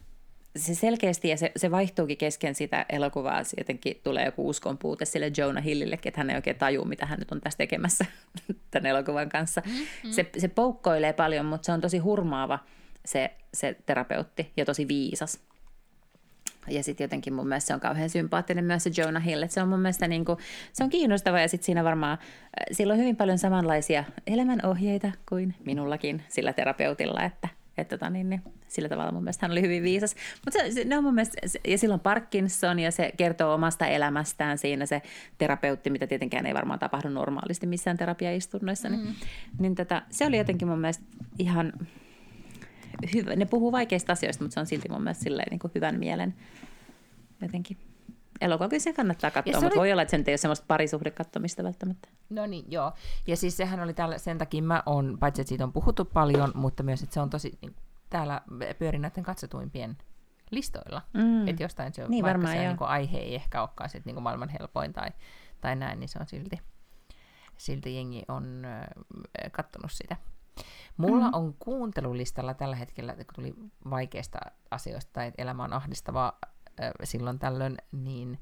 se 0.56 0.76
selkeästi, 0.76 1.30
ja 1.30 1.38
se, 1.38 1.52
se 1.56 1.72
vaihtuukin 1.72 2.18
kesken 2.18 2.56
sitä 2.56 2.86
elokuvaa, 2.90 3.44
se 3.44 3.56
jotenkin 3.58 4.00
tulee 4.04 4.26
joku 4.26 4.50
uskon 4.50 4.78
puute 4.78 5.06
sille 5.06 5.32
Jonah 5.38 5.64
Hillille, 5.64 5.96
että 5.96 6.20
hän 6.20 6.30
ei 6.30 6.36
oikein 6.36 6.56
taju, 6.56 6.86
mitä 6.86 7.06
hän 7.06 7.20
nyt 7.20 7.32
on 7.32 7.42
tässä 7.42 7.58
tekemässä 7.58 8.06
tämän 8.72 8.86
elokuvan 8.86 9.30
kanssa. 9.30 9.62
Mm-hmm. 9.66 10.12
Se, 10.12 10.30
se 10.38 10.48
poukkoilee 10.48 11.14
paljon, 11.14 11.46
mutta 11.46 11.66
se 11.66 11.72
on 11.72 11.82
tosi 11.82 11.98
hurmaava 11.98 12.60
se, 13.06 13.32
se 13.54 13.76
terapeutti 13.86 14.52
ja 14.58 14.66
tosi 14.66 14.88
viisas. 14.88 15.40
Ja 16.68 16.84
sitten 16.84 17.06
jotenkin 17.06 17.34
mun 17.34 17.48
mielestä 17.48 17.68
se 17.68 17.74
on 17.74 17.80
kauhean 17.80 18.10
sympaattinen 18.10 18.66
myös 18.66 18.84
se 18.84 18.92
Jonah 18.98 19.26
Hill, 19.26 19.44
että 19.44 19.54
se 19.54 19.62
on 19.62 19.70
mun 19.70 19.80
mielestä 19.80 20.08
niin 20.08 20.26
kuin, 20.26 20.40
se 20.74 20.84
on 20.84 20.90
kiinnostava 20.90 21.40
ja 21.40 21.48
sitten 21.48 21.66
siinä 21.66 21.84
varmaan, 21.84 22.18
sillä 22.72 22.94
on 22.94 23.00
hyvin 23.00 23.16
paljon 23.16 23.38
samanlaisia 23.38 24.04
elämänohjeita 24.28 25.12
kuin 25.30 25.56
minullakin 25.66 26.24
sillä 26.30 26.54
terapeutilla, 26.54 27.24
että 27.24 27.48
että 27.78 27.98
tota, 27.98 28.10
niin, 28.10 28.30
niin, 28.30 28.42
sillä 28.68 28.90
tavalla 28.90 29.12
mun 29.12 29.24
mielestä 29.24 29.44
hän 29.46 29.52
oli 29.52 29.62
hyvin 29.62 29.84
viisas. 29.84 30.16
Mutta 30.46 30.60
se, 30.60 30.72
se, 30.72 30.84
ne 30.84 30.98
on 30.98 31.04
mun 31.04 31.14
mielestä, 31.14 31.38
ja 31.68 31.78
silloin 31.78 32.00
Parkinson 32.00 32.80
ja 32.80 32.92
se 32.92 33.12
kertoo 33.18 33.54
omasta 33.54 33.88
elämästään 33.88 34.58
siinä 34.58 34.86
se 34.86 35.02
terapeutti, 35.38 35.90
mitä 35.90 36.08
tietenkään 36.08 36.46
ei 36.46 36.54
varmaan 36.54 36.80
tapahdu 36.80 37.10
normaalisti 37.10 37.68
missään 37.68 37.98
terapiaistunnoissa. 37.98 38.90
Niin, 38.90 39.06
mm. 39.06 39.14
niin 39.60 39.76
tota, 39.76 40.02
se 40.10 40.26
oli 40.26 40.38
jotenkin 40.38 40.68
mun 40.68 40.80
mielestä 40.80 41.04
ihan 41.40 41.74
hyvä. 43.14 43.36
Ne 43.36 43.46
puhuu 43.46 43.72
vaikeista 43.72 44.14
asioista, 44.14 44.44
mutta 44.44 44.54
se 44.54 44.60
on 44.60 44.66
silti 44.66 44.90
mun 44.90 45.04
mielestä 45.04 45.24
silleen, 45.24 45.48
niin 45.52 45.60
kuin 45.60 45.72
hyvän 45.76 46.00
mielen 46.00 46.36
jotenkin 47.42 47.78
elokuva 48.42 48.70
kyllä 48.70 48.84
se 48.84 48.94
kannattaa 48.94 49.32
katsoa, 49.32 49.54
se 49.54 49.60
mutta 49.60 49.68
oli... 49.68 49.80
voi 49.80 49.92
olla, 49.92 50.02
että 50.02 50.12
se 50.12 50.18
nyt 50.18 50.28
ei 50.28 50.32
ole 50.32 50.38
semmoista 50.38 50.66
parisuhdekattomista 50.68 51.64
välttämättä. 51.64 52.10
No 52.30 52.46
niin, 52.46 52.66
joo. 52.72 52.94
Ja 53.28 53.38
siis 53.38 53.58
sehän 53.58 53.80
oli 53.80 53.94
täällä, 53.94 54.18
sen 54.18 54.38
takia 54.38 54.62
mä 54.62 54.84
on, 54.86 55.18
paitsi 55.20 55.42
että 55.42 55.50
siitä 55.50 55.64
on 55.64 55.74
puhuttu 55.74 56.06
paljon, 56.06 56.52
mutta 56.56 56.84
myös, 56.84 57.04
että 57.04 57.14
se 57.14 57.20
on 57.20 57.30
tosi, 57.30 57.58
niin, 57.62 57.76
täällä 58.10 58.42
pyörin 58.80 59.02
näiden 59.02 59.24
katsotuimpien 59.24 59.98
listoilla. 60.52 61.02
Mm. 61.14 61.48
Että 61.48 61.64
jostain 61.64 61.94
se 61.94 62.04
on, 62.04 62.12
niin, 62.12 62.24
vaikka 62.24 62.40
varmaan, 62.40 62.58
se 62.58 62.68
niin 62.68 62.78
aihe 62.80 63.18
ei 63.18 63.36
ehkä 63.36 63.62
olekaan 63.62 63.90
sit, 63.90 64.06
niin 64.06 64.22
maailman 64.24 64.50
helpoin 64.50 64.94
tai, 64.94 65.10
tai 65.62 65.76
näin, 65.76 66.00
niin 66.00 66.10
se 66.10 66.20
on 66.20 66.28
silti, 66.28 66.60
silti 67.58 67.96
jengi 67.96 68.24
on 68.28 68.66
äh, 68.66 69.52
kattonut 69.52 69.92
sitä. 69.92 70.16
Mulla 70.98 71.26
mm-hmm. 71.26 71.34
on 71.34 71.56
kuuntelulistalla 71.60 72.54
tällä 72.54 72.76
hetkellä, 72.76 73.14
kun 73.14 73.26
tuli 73.36 73.56
vaikeista 73.90 74.40
asioista 74.72 75.12
tai 75.14 75.32
elämä 75.38 75.64
on 75.64 75.74
ahdistavaa 75.74 76.40
silloin 77.04 77.40
tällöin, 77.40 77.78
niin 77.92 78.40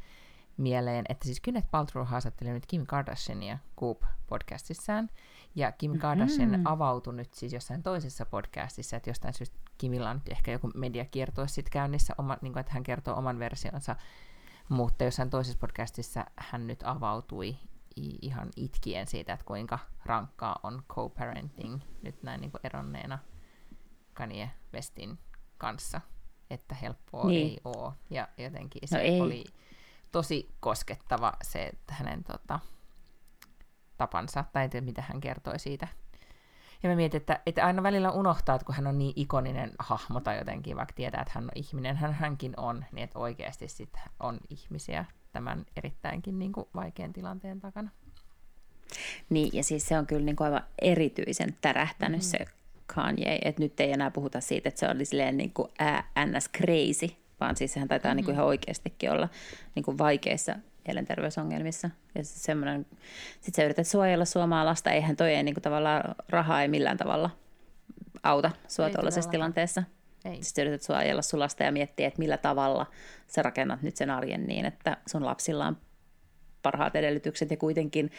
mieleen, 0.57 1.05
että 1.09 1.26
siis 1.26 1.41
Gwyneth 1.41 1.68
Paltrow 1.72 2.05
haastatteli 2.05 2.51
nyt 2.51 2.66
Kim 2.66 2.86
Kardashiania 2.86 3.57
Coop-podcastissaan, 3.80 5.09
ja 5.55 5.72
Kim 5.72 5.91
mm-hmm. 5.91 6.01
Kardashian 6.01 6.49
mm-hmm. 6.49 6.66
avautui 6.66 7.13
nyt 7.13 7.34
siis 7.34 7.53
jossain 7.53 7.84
toisessa 7.84 8.26
podcastissa, 8.26 8.97
että 8.97 9.09
jostain 9.09 9.34
syystä 9.34 9.59
Kimilla 9.78 10.09
on 10.09 10.16
nyt 10.16 10.30
ehkä 10.30 10.51
joku 10.51 10.72
mediakierto 10.76 11.47
sitten 11.47 11.72
käynnissä, 11.72 12.13
oma, 12.18 12.38
niin 12.41 12.53
kuin, 12.53 12.61
että 12.61 12.74
hän 12.74 12.84
kertoo 12.84 13.18
oman 13.18 13.39
versionsa, 13.39 13.95
mutta 14.70 15.03
jossain 15.03 15.30
toisessa 15.30 15.59
podcastissa 15.59 16.26
hän 16.36 16.68
nyt 16.68 16.80
avautui 16.84 17.57
ihan 17.96 18.50
itkien 18.56 19.08
siitä, 19.08 19.34
että 19.34 19.46
kuinka 19.46 19.80
rankkaa 20.06 20.60
on 20.64 20.84
co-parenting 20.93 21.80
nyt 22.02 22.24
näin 22.24 22.41
niin 22.41 22.52
kuin 22.52 22.62
eronneena 22.64 23.20
Kanye 24.14 24.52
Westin 24.74 25.20
kanssa 25.58 26.02
että 26.50 26.76
helppoa 26.76 27.28
niin. 27.28 27.50
ei 27.50 27.60
ole. 27.64 27.93
Ja 28.10 28.28
jotenkin 28.38 28.82
no 28.82 28.88
se 28.88 28.98
no 28.98 29.04
ei. 29.04 29.22
oli 29.22 29.43
tosi 30.12 30.56
koskettava 30.60 31.34
se, 31.41 31.66
että 31.66 31.93
hänen 31.93 32.24
tota, 32.24 32.60
tapansa, 33.98 34.46
tai 34.54 34.70
mitä 34.82 35.02
hän 35.02 35.22
kertoi 35.22 35.60
siitä. 35.60 35.88
Ja 36.84 36.89
mä 36.89 36.96
mietin, 36.96 37.22
että, 37.22 37.41
että 37.46 37.66
aina 37.66 37.84
välillä 37.84 38.12
unohtaa, 38.12 38.56
että 38.56 38.66
kun 38.66 38.76
hän 38.76 38.88
on 38.88 38.98
niin 38.98 39.14
ikoninen 39.16 39.72
hahmo 39.80 40.20
tai 40.20 40.38
jotenkin, 40.38 40.78
vaikka 40.78 40.93
tietää, 40.93 41.22
että 41.22 41.32
hän 41.36 41.43
on 41.43 41.50
ihminen, 41.56 41.96
hän 41.98 42.14
hänkin 42.14 42.54
on, 42.58 42.86
niin 42.91 43.04
että 43.04 43.20
oikeasti 43.20 43.68
sit 43.68 43.98
on 44.20 44.39
ihmisiä 44.50 45.06
tämän 45.36 45.66
erittäinkin 45.78 46.40
niin 46.40 46.52
kuin 46.52 46.68
vaikean 46.76 47.14
tilanteen 47.14 47.60
takana. 47.60 47.90
Niin, 49.30 49.50
ja 49.54 49.64
siis 49.64 49.88
se 49.88 49.98
on 49.98 50.08
kyllä 50.08 50.26
niin 50.26 50.36
kuin 50.36 50.46
aivan 50.46 50.64
erityisen 50.82 51.56
tärähtänyt 51.62 52.22
mm. 52.22 52.24
se 52.24 52.46
Kanye, 52.96 53.40
että 53.42 53.62
nyt 53.62 53.80
ei 53.80 53.92
enää 53.92 54.12
puhuta 54.12 54.42
siitä, 54.42 54.70
että 54.70 54.80
se 54.80 54.90
oli 54.90 55.06
silleen 55.06 55.38
niin 55.38 55.54
kuin 55.54 55.68
ns. 56.26 56.50
crazy, 56.58 57.16
vaan 57.40 57.56
siis 57.56 57.74
sehän 57.74 57.88
taitaa 57.88 58.10
mm-hmm. 58.10 58.16
niin 58.16 58.26
kuin 58.26 58.34
ihan 58.34 58.46
oikeastikin 58.46 59.12
olla 59.12 59.30
niin 59.76 59.84
kuin 59.84 59.98
vaikeissa 59.98 60.56
mielenterveysongelmissa. 60.88 61.90
Ja 62.16 62.24
semmoinen, 62.24 62.86
sit 63.42 63.56
sä 63.56 63.64
yrität 63.64 63.88
suojella 63.88 64.26
suomaa 64.26 64.66
lasta, 64.66 64.92
eihän 64.92 65.16
toi 65.16 65.34
ei 65.34 65.44
niin 65.44 65.56
kuin 65.56 65.64
tavallaan 65.64 66.16
rahaa 66.30 66.62
ei 66.62 66.68
millään 66.68 66.98
tavalla 66.98 67.30
auta 68.24 68.52
sua 68.68 68.90
tuollaisessa 68.90 69.32
tilanteessa. 69.32 69.84
Ei. 70.26 70.43
Sitten 70.43 70.67
yrität 70.67 70.82
suojella 70.82 71.21
sun 71.21 71.39
lasta 71.39 71.63
ja 71.63 71.71
miettiä, 71.71 72.07
että 72.07 72.19
millä 72.19 72.38
tavalla 72.38 72.86
sä 73.28 73.41
rakennat 73.41 73.82
nyt 73.82 73.97
sen 73.97 74.09
arjen 74.09 74.47
niin, 74.47 74.65
että 74.65 74.97
sun 75.07 75.26
lapsilla 75.26 75.67
on 75.67 75.78
parhaat 76.61 76.95
edellytykset 76.95 77.51
ja 77.51 77.57
kuitenkin 77.57 78.11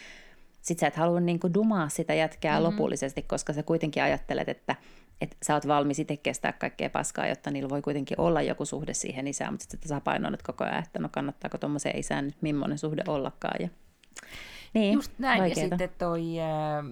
sit 0.62 0.78
sä 0.78 0.86
et 0.86 0.96
halua 0.96 1.20
niin 1.20 1.40
kuin 1.40 1.54
dumaa 1.54 1.88
sitä 1.88 2.14
jätkää 2.14 2.60
mm-hmm. 2.60 2.72
lopullisesti, 2.72 3.22
koska 3.22 3.52
sä 3.52 3.62
kuitenkin 3.62 4.02
ajattelet, 4.02 4.48
että, 4.48 4.76
että 5.20 5.36
sä 5.42 5.54
oot 5.54 5.68
valmis 5.68 5.98
itse 5.98 6.16
kestää 6.16 6.52
kaikkea 6.52 6.90
paskaa, 6.90 7.26
jotta 7.26 7.50
niillä 7.50 7.68
voi 7.68 7.82
kuitenkin 7.82 8.20
olla 8.20 8.42
joku 8.42 8.64
suhde 8.64 8.94
siihen 8.94 9.26
isään, 9.26 9.52
mutta 9.52 9.62
sitten 9.62 9.80
tasapainoilet 9.80 10.42
koko 10.42 10.64
ajan, 10.64 10.82
että 10.84 10.98
no 10.98 11.08
kannattaako 11.12 11.58
tuommoiseen 11.58 11.98
isään 11.98 12.24
nyt 12.24 12.42
millainen 12.42 12.78
suhde 12.78 13.02
ollakaan. 13.08 13.56
Ja... 13.60 13.68
Niin, 14.74 14.94
Just 14.94 15.12
näin, 15.18 15.40
vaikeeta. 15.40 15.60
ja 15.60 15.68
sitten 15.68 15.98
toi, 15.98 16.40
ähm, 16.40 16.86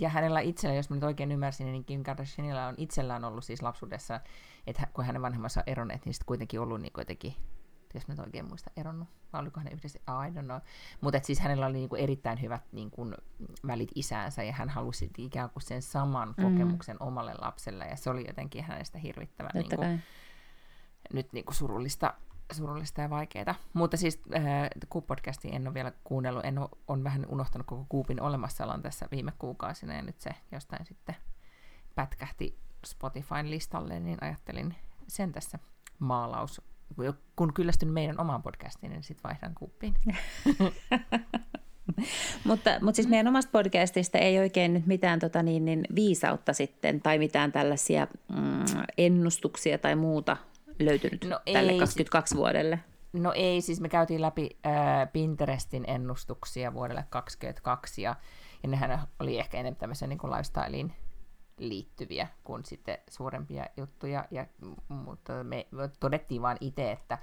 ja 0.00 0.08
hänellä 0.08 0.40
itsellä, 0.40 0.76
jos 0.76 0.90
mä 0.90 0.96
nyt 0.96 1.04
oikein 1.04 1.32
ymmärsin, 1.32 1.72
niin 1.72 1.84
Kim 1.84 2.02
Kardashianilla 2.02 2.66
on 2.66 2.74
itsellään 2.76 3.24
ollut 3.24 3.44
siis 3.44 3.62
lapsuudessa, 3.62 4.20
että 4.66 4.86
kun 4.92 5.04
hänen 5.04 5.22
vanhemmansa 5.22 5.62
eronneet, 5.66 6.04
niin 6.04 6.14
sitten 6.14 6.26
kuitenkin 6.26 6.60
ollut 6.60 6.80
niin 6.80 6.92
kuitenkin 6.92 7.34
jos 7.96 8.08
mä 8.08 8.14
nyt 8.14 8.26
oikein 8.26 8.48
muista 8.48 8.70
eronnut, 8.76 9.08
vai 9.32 9.40
oliko 9.40 9.60
hän 9.60 9.72
yhdessä, 9.72 9.98
I 9.98 10.30
don't 10.30 10.44
know. 10.44 10.60
Mutta 11.00 11.20
siis 11.22 11.40
hänellä 11.40 11.66
oli 11.66 11.76
niinku 11.76 11.96
erittäin 11.96 12.42
hyvät 12.42 12.62
niinku 12.72 13.10
välit 13.66 13.90
isäänsä, 13.94 14.42
ja 14.42 14.52
hän 14.52 14.68
halusi 14.68 15.10
ikään 15.18 15.50
kuin 15.50 15.62
sen 15.62 15.82
saman 15.82 16.34
mm. 16.36 16.44
kokemuksen 16.44 16.96
omalle 17.00 17.34
lapselle, 17.38 17.84
ja 17.84 17.96
se 17.96 18.10
oli 18.10 18.26
jotenkin 18.26 18.64
hänestä 18.64 18.98
hirvittävän 18.98 19.50
niinku, 19.54 19.76
nyt 21.12 21.32
niinku 21.32 21.52
surullista, 21.52 22.14
surullista 22.52 23.00
ja 23.00 23.10
vaikeaa. 23.10 23.54
Mutta 23.72 23.96
siis 23.96 24.22
äh, 24.34 24.42
Coop-podcastia 24.94 25.54
en 25.54 25.66
ole 25.66 25.74
vielä 25.74 25.92
kuunnellut, 26.04 26.44
en 26.44 26.58
ole, 26.58 26.68
on 26.88 27.04
vähän 27.04 27.26
unohtanut 27.28 27.66
koko 27.66 27.86
Coopin 27.92 28.20
olemassaolon 28.20 28.82
tässä 28.82 29.08
viime 29.10 29.32
kuukausina, 29.38 29.94
ja 29.94 30.02
nyt 30.02 30.20
se 30.20 30.30
jostain 30.52 30.86
sitten 30.86 31.16
pätkähti 31.94 32.58
Spotifyn 32.86 33.50
listalle, 33.50 34.00
niin 34.00 34.18
ajattelin 34.20 34.74
sen 35.08 35.32
tässä 35.32 35.58
maalaus 35.98 36.62
kun 37.36 37.54
kyllästyn 37.54 37.88
meidän 37.88 38.20
omaan 38.20 38.42
podcastiin, 38.42 38.90
niin 38.90 39.02
sitten 39.02 39.22
vaihdan 39.24 39.54
kuppiin. 39.54 39.94
mutta, 42.44 42.70
mutta 42.80 42.96
siis 42.96 43.08
meidän 43.08 43.28
omasta 43.28 43.50
podcastista 43.52 44.18
ei 44.18 44.38
oikein 44.38 44.74
nyt 44.74 44.86
mitään 44.86 45.18
tota 45.18 45.42
niin, 45.42 45.64
niin 45.64 45.84
viisautta 45.94 46.52
sitten 46.52 47.00
tai 47.00 47.18
mitään 47.18 47.52
tällaisia 47.52 48.06
mm, 48.28 48.64
ennustuksia 48.98 49.78
tai 49.78 49.96
muuta 49.96 50.36
löytynyt 50.80 51.24
no 51.24 51.40
tälle 51.52 51.72
ei, 51.72 51.78
22 51.78 52.36
vuodelle. 52.36 52.78
No 53.12 53.32
ei, 53.32 53.60
siis 53.60 53.80
me 53.80 53.88
käytiin 53.88 54.22
läpi 54.22 54.50
äh, 54.66 55.12
Pinterestin 55.12 55.84
ennustuksia 55.86 56.74
vuodelle 56.74 57.04
2022 57.10 58.02
ja, 58.02 58.14
ja 58.62 58.68
nehän 58.68 59.00
oli 59.20 59.38
ehkä 59.38 59.58
enemmän 59.58 59.76
tämmöisen 59.76 60.08
niin 60.08 60.18
lifestylein 60.22 60.92
liittyviä 61.58 62.28
kuin 62.44 62.64
sitten 62.64 62.98
suurempia 63.10 63.66
juttuja, 63.76 64.24
ja, 64.30 64.46
mutta 64.88 65.44
me 65.44 65.66
todettiin 66.00 66.42
vain 66.42 66.58
itse, 66.60 66.92
että 66.92 67.18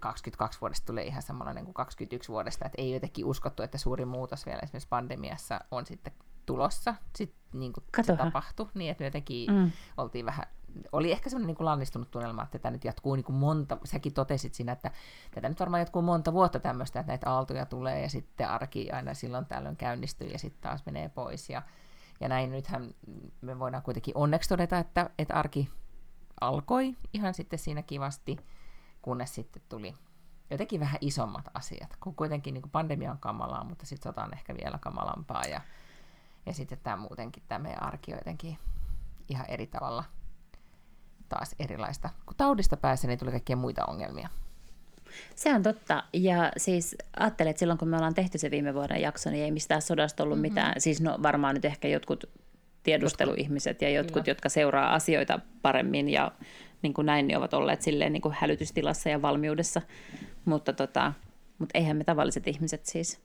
22 0.00 0.60
vuodesta 0.60 0.86
tulee 0.86 1.04
ihan 1.04 1.22
samanlainen 1.22 1.64
kuin 1.64 1.74
21 1.74 2.32
vuodesta, 2.32 2.66
että 2.66 2.82
ei 2.82 2.92
jotenkin 2.92 3.24
uskottu, 3.24 3.62
että 3.62 3.78
suuri 3.78 4.04
muutos 4.04 4.46
vielä 4.46 4.60
esimerkiksi 4.62 4.88
pandemiassa 4.88 5.60
on 5.70 5.86
sitten 5.86 6.12
tulossa, 6.46 6.94
sitten 7.16 7.40
niin 7.52 7.72
kuin 7.72 7.84
se 8.02 8.16
tapahtui, 8.16 8.68
niin 8.74 8.90
että 8.90 9.02
me 9.02 9.06
jotenkin 9.06 9.52
mm. 9.52 9.70
oltiin 9.96 10.26
vähän, 10.26 10.44
oli 10.92 11.12
ehkä 11.12 11.30
semmoinen 11.30 11.56
niin 11.56 11.64
lannistunut 11.64 12.10
tunnelma, 12.10 12.42
että 12.42 12.58
tämä 12.58 12.72
nyt 12.72 12.84
jatkuu 12.84 13.14
niin 13.14 13.24
kuin 13.24 13.36
monta, 13.36 13.78
säkin 13.84 14.14
totesit 14.14 14.54
siinä, 14.54 14.72
että 14.72 14.90
tätä 15.30 15.48
nyt 15.48 15.60
varmaan 15.60 15.80
jatkuu 15.80 16.02
monta 16.02 16.32
vuotta 16.32 16.60
tämmöistä, 16.60 17.00
että 17.00 17.12
näitä 17.12 17.30
aaltoja 17.30 17.66
tulee 17.66 18.02
ja 18.02 18.08
sitten 18.08 18.48
arki 18.48 18.90
aina 18.90 19.14
silloin 19.14 19.46
tällöin 19.46 19.76
käynnistyy 19.76 20.28
ja 20.28 20.38
sitten 20.38 20.62
taas 20.62 20.86
menee 20.86 21.08
pois. 21.08 21.50
Ja 21.50 21.62
ja 22.20 22.28
näin 22.28 22.50
nythän 22.50 22.94
me 23.40 23.58
voidaan 23.58 23.82
kuitenkin 23.82 24.16
onneksi 24.16 24.48
todeta, 24.48 24.78
että, 24.78 25.10
että 25.18 25.34
arki 25.34 25.70
alkoi 26.40 26.96
ihan 27.12 27.34
sitten 27.34 27.58
siinä 27.58 27.82
kivasti, 27.82 28.36
kunnes 29.02 29.34
sitten 29.34 29.62
tuli 29.68 29.94
jotenkin 30.50 30.80
vähän 30.80 30.98
isommat 31.00 31.44
asiat, 31.54 31.96
kun 32.00 32.14
kuitenkin 32.14 32.54
niin 32.54 32.62
kuin 32.62 32.70
pandemia 32.70 33.10
on 33.10 33.18
kamalaa, 33.18 33.64
mutta 33.64 33.86
sitten 33.86 34.10
sota 34.10 34.24
on 34.24 34.34
ehkä 34.34 34.54
vielä 34.54 34.78
kamalampaa 34.80 35.42
ja, 35.42 35.60
ja 36.46 36.52
sitten 36.52 36.78
tämä 36.82 36.96
muutenkin 36.96 37.42
tämä 37.48 37.58
meidän 37.58 37.82
arki 37.82 38.12
on 38.12 38.18
jotenkin 38.18 38.58
ihan 39.28 39.46
eri 39.48 39.66
tavalla 39.66 40.04
taas 41.28 41.54
erilaista. 41.58 42.10
Kun 42.26 42.36
taudista 42.36 42.76
pääsee, 42.76 43.08
niin 43.08 43.18
tuli 43.18 43.30
kaikkia 43.30 43.56
muita 43.56 43.84
ongelmia. 43.84 44.28
Se 45.34 45.54
on 45.54 45.62
totta. 45.62 46.04
Ja 46.12 46.52
siis 46.56 46.96
ajattelet, 47.18 47.50
että 47.50 47.58
silloin 47.58 47.78
kun 47.78 47.88
me 47.88 47.96
ollaan 47.96 48.14
tehty 48.14 48.38
se 48.38 48.50
viime 48.50 48.74
vuoden 48.74 49.00
jakso, 49.00 49.30
niin 49.30 49.44
ei 49.44 49.50
mistään 49.50 49.82
sodasta 49.82 50.22
ollut 50.22 50.38
mm-hmm. 50.38 50.52
mitään. 50.52 50.80
Siis 50.80 51.00
no 51.00 51.18
varmaan 51.22 51.54
nyt 51.54 51.64
ehkä 51.64 51.88
jotkut 51.88 52.24
tiedusteluihmiset 52.82 53.82
ja 53.82 53.90
jotkut, 53.90 54.12
Kyllä. 54.12 54.30
jotka 54.30 54.48
seuraa 54.48 54.94
asioita 54.94 55.40
paremmin 55.62 56.08
ja 56.08 56.32
niin 56.82 56.94
kuin 56.94 57.06
näin, 57.06 57.26
niin 57.26 57.38
ovat 57.38 57.54
olleet 57.54 57.82
silleen 57.82 58.12
niin 58.12 58.20
kuin 58.22 58.34
hälytystilassa 58.38 59.08
ja 59.08 59.22
valmiudessa. 59.22 59.82
Mutta, 60.44 60.72
tota, 60.72 61.12
mutta 61.58 61.78
eihän 61.78 61.96
me 61.96 62.04
tavalliset 62.04 62.48
ihmiset 62.48 62.86
siis 62.86 63.20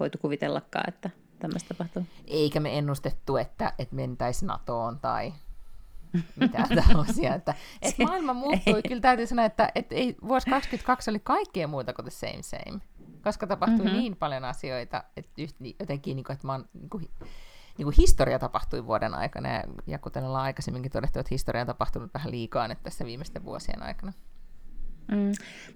voitu 0.00 0.18
kuvitellakaan, 0.18 0.88
että 0.88 1.10
tämmöistä 1.38 1.74
tapahtuu. 1.74 2.06
Eikä 2.26 2.60
me 2.60 2.78
ennustettu, 2.78 3.36
että, 3.36 3.72
että 3.78 3.94
mentäisiin 3.94 4.46
NATOon 4.46 5.00
tai 5.00 5.32
mitään 6.36 6.68
tällaisia. 6.86 7.34
Että, 7.34 7.54
että 7.82 8.02
maailma 8.02 8.34
muuttui. 8.34 8.82
Kyllä 8.88 9.00
täytyy 9.00 9.26
sanoa, 9.26 9.44
että, 9.44 9.72
että 9.74 9.94
ei, 9.94 10.16
vuosi 10.28 10.50
2022 10.50 11.10
oli 11.10 11.20
kaikkea 11.24 11.68
muuta 11.68 11.92
kuin 11.92 12.04
the 12.04 12.10
same 12.10 12.42
same. 12.42 12.80
Koska 13.22 13.46
tapahtui 13.46 13.84
mm-hmm. 13.84 13.98
niin 13.98 14.16
paljon 14.16 14.44
asioita, 14.44 15.04
että 15.16 15.32
yht, 15.38 15.56
jotenkin, 15.80 16.16
niin 16.16 16.24
kuin, 16.24 16.34
että 16.34 16.46
mä 16.46 16.52
oon 16.52 16.68
niin 16.74 16.90
kuin, 16.90 17.10
niin 17.78 17.84
kuin 17.84 17.94
historia 17.98 18.38
tapahtui 18.38 18.86
vuoden 18.86 19.14
aikana, 19.14 19.48
ja, 19.48 19.62
ja 19.86 19.98
kuten 19.98 20.24
ollaan 20.24 20.44
aikaisemminkin 20.44 20.92
todettu, 20.92 21.18
että 21.18 21.34
historia 21.34 21.60
on 21.60 21.66
tapahtunut 21.66 22.14
vähän 22.14 22.30
liikaa 22.30 22.68
nyt 22.68 22.82
tässä 22.82 23.04
viimeisten 23.04 23.44
vuosien 23.44 23.82
aikana. 23.82 24.12
Mm. 25.10 25.32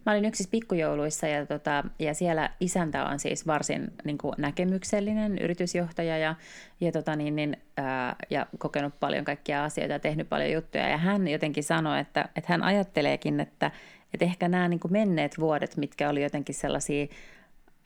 Mä 0.07 0.12
olin 0.12 0.24
yksissä 0.24 0.51
pikkujouluissa 0.51 1.26
ja, 1.26 1.47
tota, 1.47 1.85
ja 1.99 2.14
siellä 2.14 2.51
isäntä 2.61 3.05
on 3.05 3.18
siis 3.18 3.47
varsin 3.47 3.93
niin 4.05 4.18
kuin 4.18 4.35
näkemyksellinen 4.39 5.39
yritysjohtaja 5.39 6.18
ja, 6.18 6.35
ja, 6.81 6.93
tota, 6.93 7.16
niin, 7.16 7.37
niin, 7.37 7.57
ää, 7.76 8.16
ja 8.31 8.47
kokenut 8.59 9.01
paljon 9.01 9.24
kaikkia 9.24 9.64
asioita 9.64 9.93
ja 9.93 9.99
tehnyt 9.99 10.29
paljon 10.29 10.53
juttuja. 10.53 10.89
Ja 10.89 10.97
hän 10.97 11.29
jotenkin 11.29 11.64
sanoi, 11.64 12.01
että, 12.01 12.29
että 12.37 12.53
hän 12.53 12.62
ajatteleekin, 12.62 13.41
että, 13.41 13.70
että 14.14 14.24
ehkä 14.24 14.49
nämä 14.49 14.68
niin 14.68 14.81
kuin 14.81 14.93
menneet 14.93 15.41
vuodet, 15.41 15.76
mitkä 15.76 16.09
oli 16.09 16.22
jotenkin 16.22 16.55
sellaisia 16.55 17.07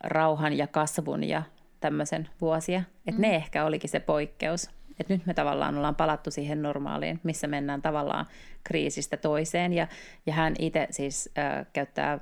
rauhan 0.03 0.53
ja 0.53 0.67
kasvun 0.67 1.23
ja 1.23 1.43
tämmöisen 1.79 2.29
vuosia, 2.41 2.83
että 3.07 3.21
mm. 3.21 3.21
ne 3.21 3.35
ehkä 3.35 3.65
olikin 3.65 3.89
se 3.89 3.99
poikkeus. 3.99 4.69
Että 4.99 5.13
nyt 5.13 5.25
me 5.25 5.33
tavallaan 5.33 5.77
ollaan 5.77 5.95
palattu 5.95 6.31
siihen 6.31 6.61
normaaliin, 6.61 7.19
missä 7.23 7.47
mennään 7.47 7.81
tavallaan 7.81 8.25
kriisistä 8.63 9.17
toiseen. 9.17 9.73
Ja, 9.73 9.87
ja 10.25 10.33
hän 10.33 10.53
itse 10.59 10.87
siis 10.89 11.29
äh, 11.37 11.65
käyttää 11.73 12.19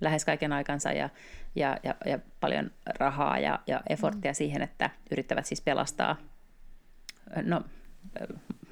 lähes 0.00 0.24
kaiken 0.24 0.52
aikansa 0.52 0.92
ja, 0.92 1.08
ja, 1.54 1.76
ja, 1.82 1.94
ja 2.06 2.18
paljon 2.40 2.70
rahaa 2.98 3.38
ja, 3.38 3.58
ja 3.66 3.80
efforttia 3.88 4.30
mm. 4.30 4.34
siihen, 4.34 4.62
että 4.62 4.90
yrittävät 5.10 5.46
siis 5.46 5.60
pelastaa 5.60 6.16
no, 7.42 7.62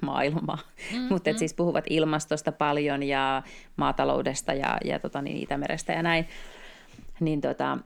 maailmaa. 0.01 0.59
Mm, 0.93 1.01
Mutta 1.09 1.31
mm. 1.31 1.37
siis 1.37 1.53
puhuvat 1.53 1.85
ilmastosta 1.89 2.51
paljon 2.51 3.03
ja 3.03 3.43
maataloudesta 3.75 4.53
ja, 4.53 4.77
ja 4.85 4.99
tota, 4.99 5.21
niin 5.21 5.37
Itämerestä 5.37 5.93
ja 5.93 6.03
näin. 6.03 6.27
Niin, 7.19 7.41
tota, 7.41 7.77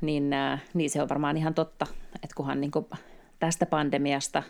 niin, 0.00 0.30
niin 0.74 0.90
se 0.90 1.02
on 1.02 1.08
varmaan 1.08 1.36
ihan 1.36 1.54
totta, 1.54 1.86
että 2.14 2.36
kunhan 2.36 2.60
niin 2.60 2.70
kuin 2.70 2.86
tästä 3.38 3.66
pandemiasta 3.66 4.42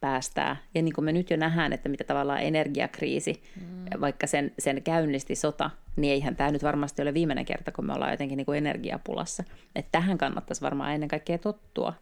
päästään. 0.00 0.56
Ja 0.74 0.82
niin 0.82 0.94
kuin 0.94 1.04
me 1.04 1.12
nyt 1.12 1.30
jo 1.30 1.36
nähdään, 1.36 1.72
että 1.72 1.88
mitä 1.88 2.04
tavallaan 2.04 2.42
energiakriisi, 2.42 3.42
mm. 3.60 4.00
vaikka 4.00 4.26
sen, 4.26 4.52
sen 4.58 4.82
käynnisti 4.82 5.34
sota, 5.34 5.70
niin 5.96 6.12
eihän 6.12 6.36
tämä 6.36 6.50
nyt 6.50 6.62
varmasti 6.62 7.02
ole 7.02 7.14
viimeinen 7.14 7.44
kerta, 7.44 7.72
kun 7.72 7.86
me 7.86 7.92
ollaan 7.92 8.10
jotenkin 8.10 8.36
niin 8.36 8.46
kuin 8.46 8.58
energiapulassa. 8.58 9.44
Että 9.76 9.92
tähän 9.92 10.18
kannattaisi 10.18 10.62
varmaan 10.62 10.94
ennen 10.94 11.08
kaikkea 11.08 11.38
tottua, 11.38 11.94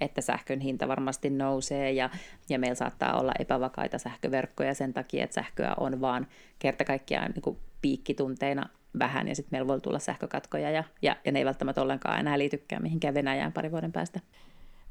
että 0.00 0.20
sähkön 0.20 0.60
hinta 0.60 0.88
varmasti 0.88 1.30
nousee 1.30 1.92
ja, 1.92 2.10
ja 2.48 2.58
meillä 2.58 2.74
saattaa 2.74 3.20
olla 3.20 3.32
epävakaita 3.38 3.98
sähköverkkoja 3.98 4.74
sen 4.74 4.92
takia, 4.92 5.24
että 5.24 5.34
sähköä 5.34 5.74
on 5.80 6.00
vaan 6.00 6.26
kerta 6.58 6.84
kaikkiaan 6.84 7.30
niin 7.30 7.42
kuin 7.42 7.58
piikkitunteina 7.82 8.68
vähän 8.98 9.28
ja 9.28 9.36
sitten 9.36 9.48
meillä 9.50 9.68
voi 9.68 9.80
tulla 9.80 9.98
sähkökatkoja 9.98 10.70
ja, 10.70 10.84
ja, 11.02 11.16
ja 11.24 11.32
ne 11.32 11.38
ei 11.38 11.44
välttämättä 11.44 11.82
ollenkaan 11.82 12.20
enää 12.20 12.38
liitykään 12.38 12.82
mihinkään 12.82 13.14
Venäjään 13.14 13.52
pari 13.52 13.70
vuoden 13.70 13.92
päästä. 13.92 14.20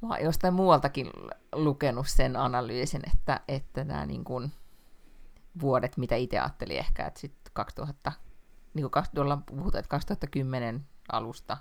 Mä 0.02 0.08
oon 0.08 0.24
jostain 0.24 0.54
muualtakin 0.54 1.10
lukenut 1.56 2.08
sen 2.08 2.36
analyysin, 2.36 3.02
että, 3.14 3.40
että 3.48 3.84
nämä 3.84 4.06
niin 4.06 4.24
kuin 4.24 4.52
vuodet, 5.62 5.98
mitä 5.98 6.16
itse 6.16 6.40
ajattelin 6.40 6.78
ehkä, 6.78 7.06
että 7.06 7.20
sitten 7.20 7.54
2000, 7.54 8.12
niin 8.74 8.92
kuin 8.92 9.24
ollaan 9.24 9.44
puhutaan, 9.44 9.80
että 9.80 9.90
2010 9.90 10.88
alusta 11.12 11.58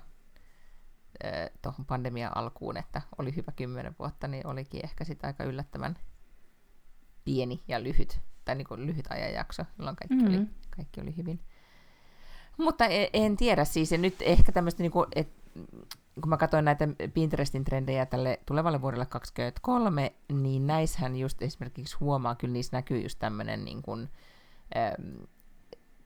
tuohon 1.61 1.85
pandemian 1.85 2.37
alkuun, 2.37 2.77
että 2.77 3.01
oli 3.17 3.35
hyvä 3.35 3.51
kymmenen 3.55 3.95
vuotta, 3.99 4.27
niin 4.27 4.47
olikin 4.47 4.81
ehkä 4.83 5.03
sitten 5.03 5.27
aika 5.27 5.43
yllättävän 5.43 5.97
pieni 7.25 7.63
ja 7.67 7.83
lyhyt, 7.83 8.19
tai 8.45 8.55
niin 8.55 8.67
kuin 8.67 8.85
lyhyt 8.85 9.05
ajanjakso, 9.09 9.65
jolloin 9.77 9.95
kaikki, 9.95 10.15
mm-hmm. 10.15 10.39
oli, 10.39 10.47
kaikki 10.75 11.01
oli 11.01 11.17
hyvin. 11.17 11.39
Mutta 12.57 12.85
en, 12.85 13.07
en 13.13 13.37
tiedä 13.37 13.65
siis, 13.65 13.91
ja 13.91 13.97
nyt 13.97 14.15
ehkä 14.21 14.51
tämmöistä, 14.51 14.83
niin 14.83 14.91
kuin, 14.91 15.07
että 15.15 15.41
kun 16.15 16.29
mä 16.29 16.37
katsoin 16.37 16.65
näitä 16.65 16.87
Pinterestin 17.13 17.63
trendejä 17.63 18.05
tälle 18.05 18.39
tulevalle 18.45 18.81
vuodelle 18.81 19.05
2023, 19.05 20.13
niin 20.33 20.67
näissähän 20.67 21.15
just 21.15 21.41
esimerkiksi 21.41 21.97
huomaa, 21.99 22.35
kyllä 22.35 22.53
niissä 22.53 22.77
näkyy 22.77 23.01
just 23.01 23.19
tämmöinen 23.19 23.65
niin 23.65 23.81
kuin, 23.81 24.09
ähm, 24.77 25.23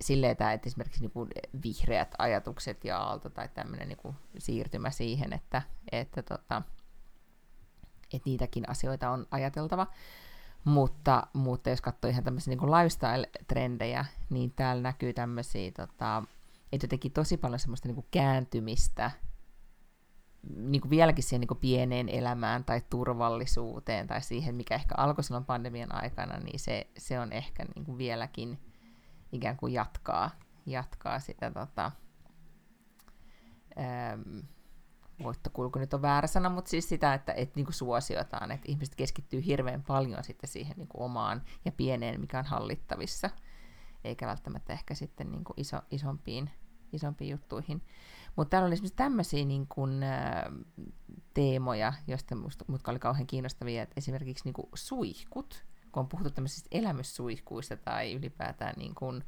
silleen, 0.02 0.32
että 0.32 0.60
esimerkiksi 0.66 1.02
niin 1.02 1.12
kuin 1.12 1.30
vihreät 1.64 2.16
ajatukset 2.18 2.86
ja 2.86 2.98
aalto 2.98 3.30
tai 3.30 3.50
tämmöinen 3.54 3.88
niin 3.88 3.98
kuin 3.98 4.16
siirtymä 4.38 4.90
siihen, 4.92 5.34
että, 5.34 5.62
että, 5.92 6.24
tota, 6.24 6.62
että 8.14 8.30
niitäkin 8.30 8.70
asioita 8.70 9.10
on 9.10 9.28
ajateltava. 9.32 9.88
Mutta, 10.64 11.28
mutta 11.34 11.70
jos 11.70 11.82
katsoo 11.82 12.10
ihan 12.10 12.24
tämmöisiä 12.24 12.56
niin 12.56 12.72
lifestyle-trendejä, 12.72 14.06
niin 14.30 14.52
täällä 14.52 14.82
näkyy 14.82 15.14
tämmöisiä, 15.14 15.72
tota, 15.72 16.24
että 16.72 16.86
jotenkin 16.86 17.12
tosi 17.12 17.38
paljon 17.38 17.60
semmoista 17.60 17.88
niin 17.88 17.96
kuin 17.96 18.08
kääntymistä 18.12 19.12
niin 20.56 20.82
kuin 20.82 20.90
vieläkin 20.90 21.24
siihen 21.24 21.42
niin 21.42 21.48
kuin 21.48 21.60
pieneen 21.60 22.10
elämään 22.10 22.64
tai 22.64 22.82
turvallisuuteen 22.90 24.08
tai 24.08 24.22
siihen, 24.22 24.56
mikä 24.56 24.76
ehkä 24.76 24.96
alkoi 24.98 25.24
silloin 25.24 25.46
pandemian 25.46 25.96
aikana, 25.96 26.38
niin 26.38 26.60
se, 26.60 26.88
se 26.98 27.20
on 27.20 27.32
ehkä 27.32 27.66
niin 27.76 27.86
kuin 27.86 27.98
vieläkin 27.98 28.60
ikään 29.32 29.58
kuin 29.58 29.74
jatkaa, 29.74 30.32
jatkaa 30.66 31.20
sitä 31.20 31.52
tota, 31.52 31.92
ähm, 33.80 34.40
voittokulku 35.24 35.80
nyt 35.80 35.94
on 35.94 36.02
väärä 36.02 36.28
sana, 36.28 36.50
mutta 36.50 36.70
siis 36.70 36.90
sitä, 36.90 37.14
että 37.14 37.34
et, 37.34 37.56
niin 37.56 37.66
kuin 37.66 37.74
suosiotaan, 37.74 38.52
että 38.52 38.72
ihmiset 38.72 38.96
keskittyy 38.96 39.46
hirveän 39.46 39.84
paljon 39.84 40.24
sitten 40.24 40.50
siihen 40.50 40.78
niin 40.78 40.88
kuin 40.88 41.02
omaan 41.02 41.42
ja 41.66 41.72
pieneen, 41.72 42.22
mikä 42.22 42.40
on 42.40 42.46
hallittavissa, 42.46 43.30
eikä 44.04 44.28
välttämättä 44.28 44.74
ehkä 44.74 44.94
sitten 44.94 45.32
niin 45.32 45.44
kuin 45.44 45.54
iso, 45.58 45.82
isompiin, 45.92 46.50
isompiin 46.94 47.32
juttuihin. 47.32 47.82
Mutta 48.36 48.50
täällä 48.50 48.66
oli 48.66 48.74
esimerkiksi 48.74 48.96
tämmöisiä 48.96 49.46
niin 49.46 49.68
kuin, 49.68 50.04
ä, 50.04 50.52
teemoja, 51.34 51.94
joista 52.08 52.36
musta, 52.36 52.66
mutka 52.68 52.92
oli 52.92 53.00
kauhean 53.00 53.28
kiinnostavia, 53.28 53.84
että 53.84 53.94
esimerkiksi 53.98 54.44
niin 54.46 54.54
kuin 54.54 54.68
suihkut, 54.74 55.66
kun 55.92 56.02
on 56.02 56.10
puhuttu 56.10 56.30
tämmöisistä 56.30 56.68
elämyssuihkuista 56.72 57.78
tai 57.78 58.14
ylipäätään 58.14 58.74
niin 58.78 58.96
kuin, 58.96 59.24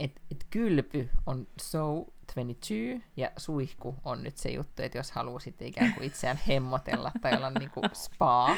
että 0.00 0.20
et 0.30 0.46
kylpy 0.50 1.10
on 1.26 1.46
so 1.60 2.06
22 2.34 3.04
ja 3.16 3.30
suihku 3.36 3.96
on 4.04 4.22
nyt 4.22 4.36
se 4.36 4.50
juttu, 4.50 4.82
että 4.82 4.98
jos 4.98 5.10
haluaa 5.10 5.40
sitten 5.40 5.68
ikään 5.68 5.94
kuin 5.94 6.06
itseään 6.06 6.40
hemmotella 6.48 7.12
tai 7.20 7.36
olla 7.36 7.50
niin 7.50 7.70
kuin 7.70 7.90
spa, 7.92 8.56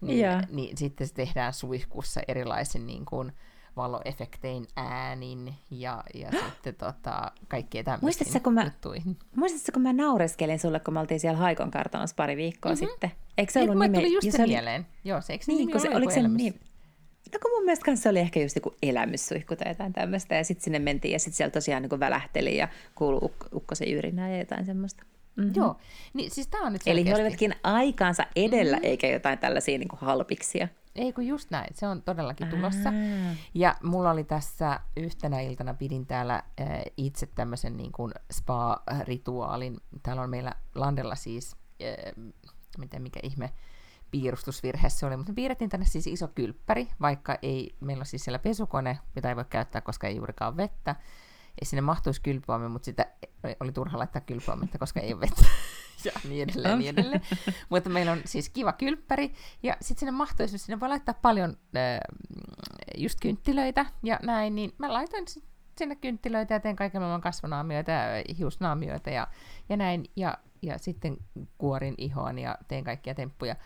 niin, 0.00 0.18
yeah. 0.18 0.48
niin 0.50 0.76
sitten 0.76 1.06
se 1.06 1.14
tehdään 1.14 1.52
suihkussa 1.52 2.20
erilaisin 2.28 2.86
niin 2.86 3.04
kuin, 3.04 3.32
valoefektein 3.76 4.66
äänin 4.76 5.54
ja, 5.70 6.04
ja 6.14 6.30
sitten 6.54 6.74
tota, 6.74 7.32
kaikkea 7.48 7.84
tämmöisiin 7.84 8.42
kun 8.42 8.54
mä, 8.54 8.70
Muistatko, 9.36 9.72
kun 9.72 9.82
mä 9.82 9.92
naureskelin 9.92 10.58
sulle, 10.58 10.80
kun 10.80 10.94
me 10.94 11.00
oltiin 11.00 11.20
siellä 11.20 11.38
Haikon 11.38 11.70
kartanossa 11.70 12.16
pari 12.16 12.36
viikkoa 12.36 12.72
mm-hmm. 12.72 12.88
sitten? 12.88 13.12
Eikö 13.38 13.52
se 13.52 13.60
ollut 13.60 13.78
nime? 13.78 13.98
tuli 13.98 14.12
just 14.12 14.30
se 14.30 14.46
mieleen. 14.46 14.86
Joo, 15.04 15.20
se, 15.20 15.32
eikö 15.32 15.44
niin, 15.48 15.66
nimi 15.66 15.80
se, 15.80 15.96
oliko 15.96 16.12
se 16.12 16.22
nimi? 16.22 16.54
No 17.32 17.38
kun 17.42 17.50
mun 17.50 17.64
mielestä 17.64 17.96
se 17.96 18.08
oli 18.08 18.18
ehkä 18.18 18.40
just 18.40 18.56
joku 18.56 18.74
elämyssuihku 18.82 19.56
tai 19.56 19.68
jotain 19.68 19.92
tämmöistä, 19.92 20.34
ja 20.34 20.44
sitten 20.44 20.64
sinne 20.64 20.78
mentiin, 20.78 21.12
ja 21.12 21.18
sitten 21.18 21.36
siellä 21.36 21.50
tosiaan 21.50 21.82
niin 21.82 22.00
välähteli, 22.00 22.56
ja 22.56 22.68
kuului 22.94 23.20
uk- 23.20 23.48
ukkosen 23.54 23.88
yrinää 23.88 24.30
ja 24.30 24.38
jotain 24.38 24.66
semmoista. 24.66 25.04
Mm-hmm. 25.36 25.52
Joo, 25.56 25.76
niin 26.14 26.30
siis 26.30 26.48
tämä 26.48 26.66
on 26.66 26.72
nyt 26.72 26.82
selkeästi. 26.82 27.10
Eli 27.10 27.16
he 27.16 27.22
olivatkin 27.22 27.54
aikaansa 27.62 28.26
edellä, 28.36 28.76
mm-hmm. 28.76 28.90
eikä 28.90 29.08
jotain 29.08 29.38
tällaisia 29.38 29.78
niin 29.78 29.88
kuin 29.88 30.00
halpiksia. 30.00 30.68
Ei 30.94 31.12
kun 31.12 31.26
just 31.26 31.50
näin, 31.50 31.74
se 31.74 31.86
on 31.86 32.02
todellakin 32.02 32.48
tulossa. 32.48 32.88
Ää. 32.88 33.34
Ja 33.54 33.74
mulla 33.82 34.10
oli 34.10 34.24
tässä 34.24 34.80
yhtenä 34.96 35.40
iltana, 35.40 35.74
pidin 35.74 36.06
täällä 36.06 36.34
äh, 36.34 36.68
itse 36.96 37.26
tämmöisen 37.26 37.76
niin 37.76 37.92
kuin 37.92 38.12
spa-rituaalin. 38.32 39.80
Täällä 40.02 40.22
on 40.22 40.30
meillä 40.30 40.52
Landella 40.74 41.14
siis, 41.14 41.56
äh, 41.82 42.24
miten 42.78 43.02
mikä 43.02 43.20
ihme 43.22 43.52
piirustusvirhe 44.10 44.88
se 44.88 45.06
oli, 45.06 45.16
mutta 45.16 45.32
me 45.32 45.34
piirrettiin 45.34 45.70
tänne 45.70 45.86
siis 45.86 46.06
iso 46.06 46.28
kylppäri, 46.28 46.88
vaikka 47.00 47.38
ei, 47.42 47.76
meillä 47.80 48.02
on 48.02 48.06
siis 48.06 48.24
siellä 48.24 48.38
pesukone, 48.38 48.98
mitä 49.14 49.28
ei 49.28 49.36
voi 49.36 49.44
käyttää, 49.50 49.80
koska 49.80 50.06
ei 50.06 50.16
juurikaan 50.16 50.56
vettä. 50.56 50.96
Sinne 51.62 51.80
mahtuisi 51.80 52.20
kylpyämme, 52.22 52.68
mutta 52.68 52.86
sitä 52.86 53.06
oli 53.60 53.72
turha 53.72 53.98
laittaa 53.98 54.20
kylpyämmettä, 54.20 54.78
koska 54.78 55.00
ei 55.00 55.12
ole 55.12 55.20
vettä. 55.20 55.44
ja 56.04 56.12
niin 56.28 56.42
edelleen, 56.42 56.78
niin 56.78 56.98
edelleen. 56.98 57.22
Mutta 57.68 57.90
meillä 57.90 58.12
on 58.12 58.20
siis 58.24 58.48
kiva 58.48 58.72
kylppäri, 58.72 59.32
ja 59.62 59.76
sitten 59.80 60.00
sinne 60.00 60.12
mahtuisi, 60.12 60.58
sinne 60.58 60.80
voi 60.80 60.88
laittaa 60.88 61.14
paljon 61.22 61.56
äh, 61.76 62.00
just 62.96 63.18
kynttilöitä 63.20 63.86
ja 64.02 64.18
näin, 64.22 64.54
niin 64.54 64.72
mä 64.78 64.92
laitoin 64.92 65.24
sinne 65.78 65.96
kynttilöitä 65.96 66.54
ja 66.54 66.60
teen 66.60 66.76
kaiken 66.76 67.00
maailman 67.00 67.20
kasvonaamioita 67.20 67.90
ja 67.90 68.24
hiusnaamioita 68.38 69.10
ja, 69.10 69.26
ja 69.68 69.76
näin, 69.76 70.04
ja, 70.16 70.38
ja 70.62 70.78
sitten 70.78 71.16
kuorin 71.58 71.94
ihoon 71.98 72.38
ja 72.38 72.58
teen 72.68 72.84
kaikkia 72.84 73.14
temppuja. 73.14 73.56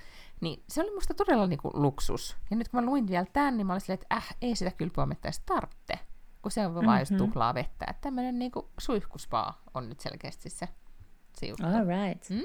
Niin 0.40 0.62
se 0.68 0.82
oli 0.82 0.94
musta 0.94 1.14
todella 1.14 1.46
niinku 1.46 1.70
luksus. 1.74 2.36
Ja 2.50 2.56
nyt 2.56 2.68
kun 2.68 2.80
mä 2.80 2.86
luin 2.86 3.08
vielä 3.08 3.26
tämän, 3.32 3.56
niin 3.56 3.66
mä 3.66 3.72
olin 3.72 3.80
silleen, 3.80 4.00
että 4.02 4.14
äh, 4.14 4.36
ei 4.42 4.56
sitä 4.56 4.70
kylpyametta 4.70 5.28
edes 5.28 5.40
tarvitse, 5.40 5.98
kun 6.42 6.52
se 6.52 6.66
on 6.66 6.72
mm-hmm. 6.72 6.86
vaan 6.86 7.00
just 7.00 7.10
mhm. 7.10 7.18
tuhlaa 7.18 7.54
vettä. 7.54 7.86
Että 7.90 8.00
tämmöinen 8.00 8.38
niinku 8.38 8.70
suihkuspaa 8.78 9.62
on 9.74 9.88
nyt 9.88 10.00
selkeästi 10.00 10.50
se 10.50 10.68
juttu. 11.46 11.66
All 11.66 11.86
right. 11.86 12.30
Mm? 12.30 12.42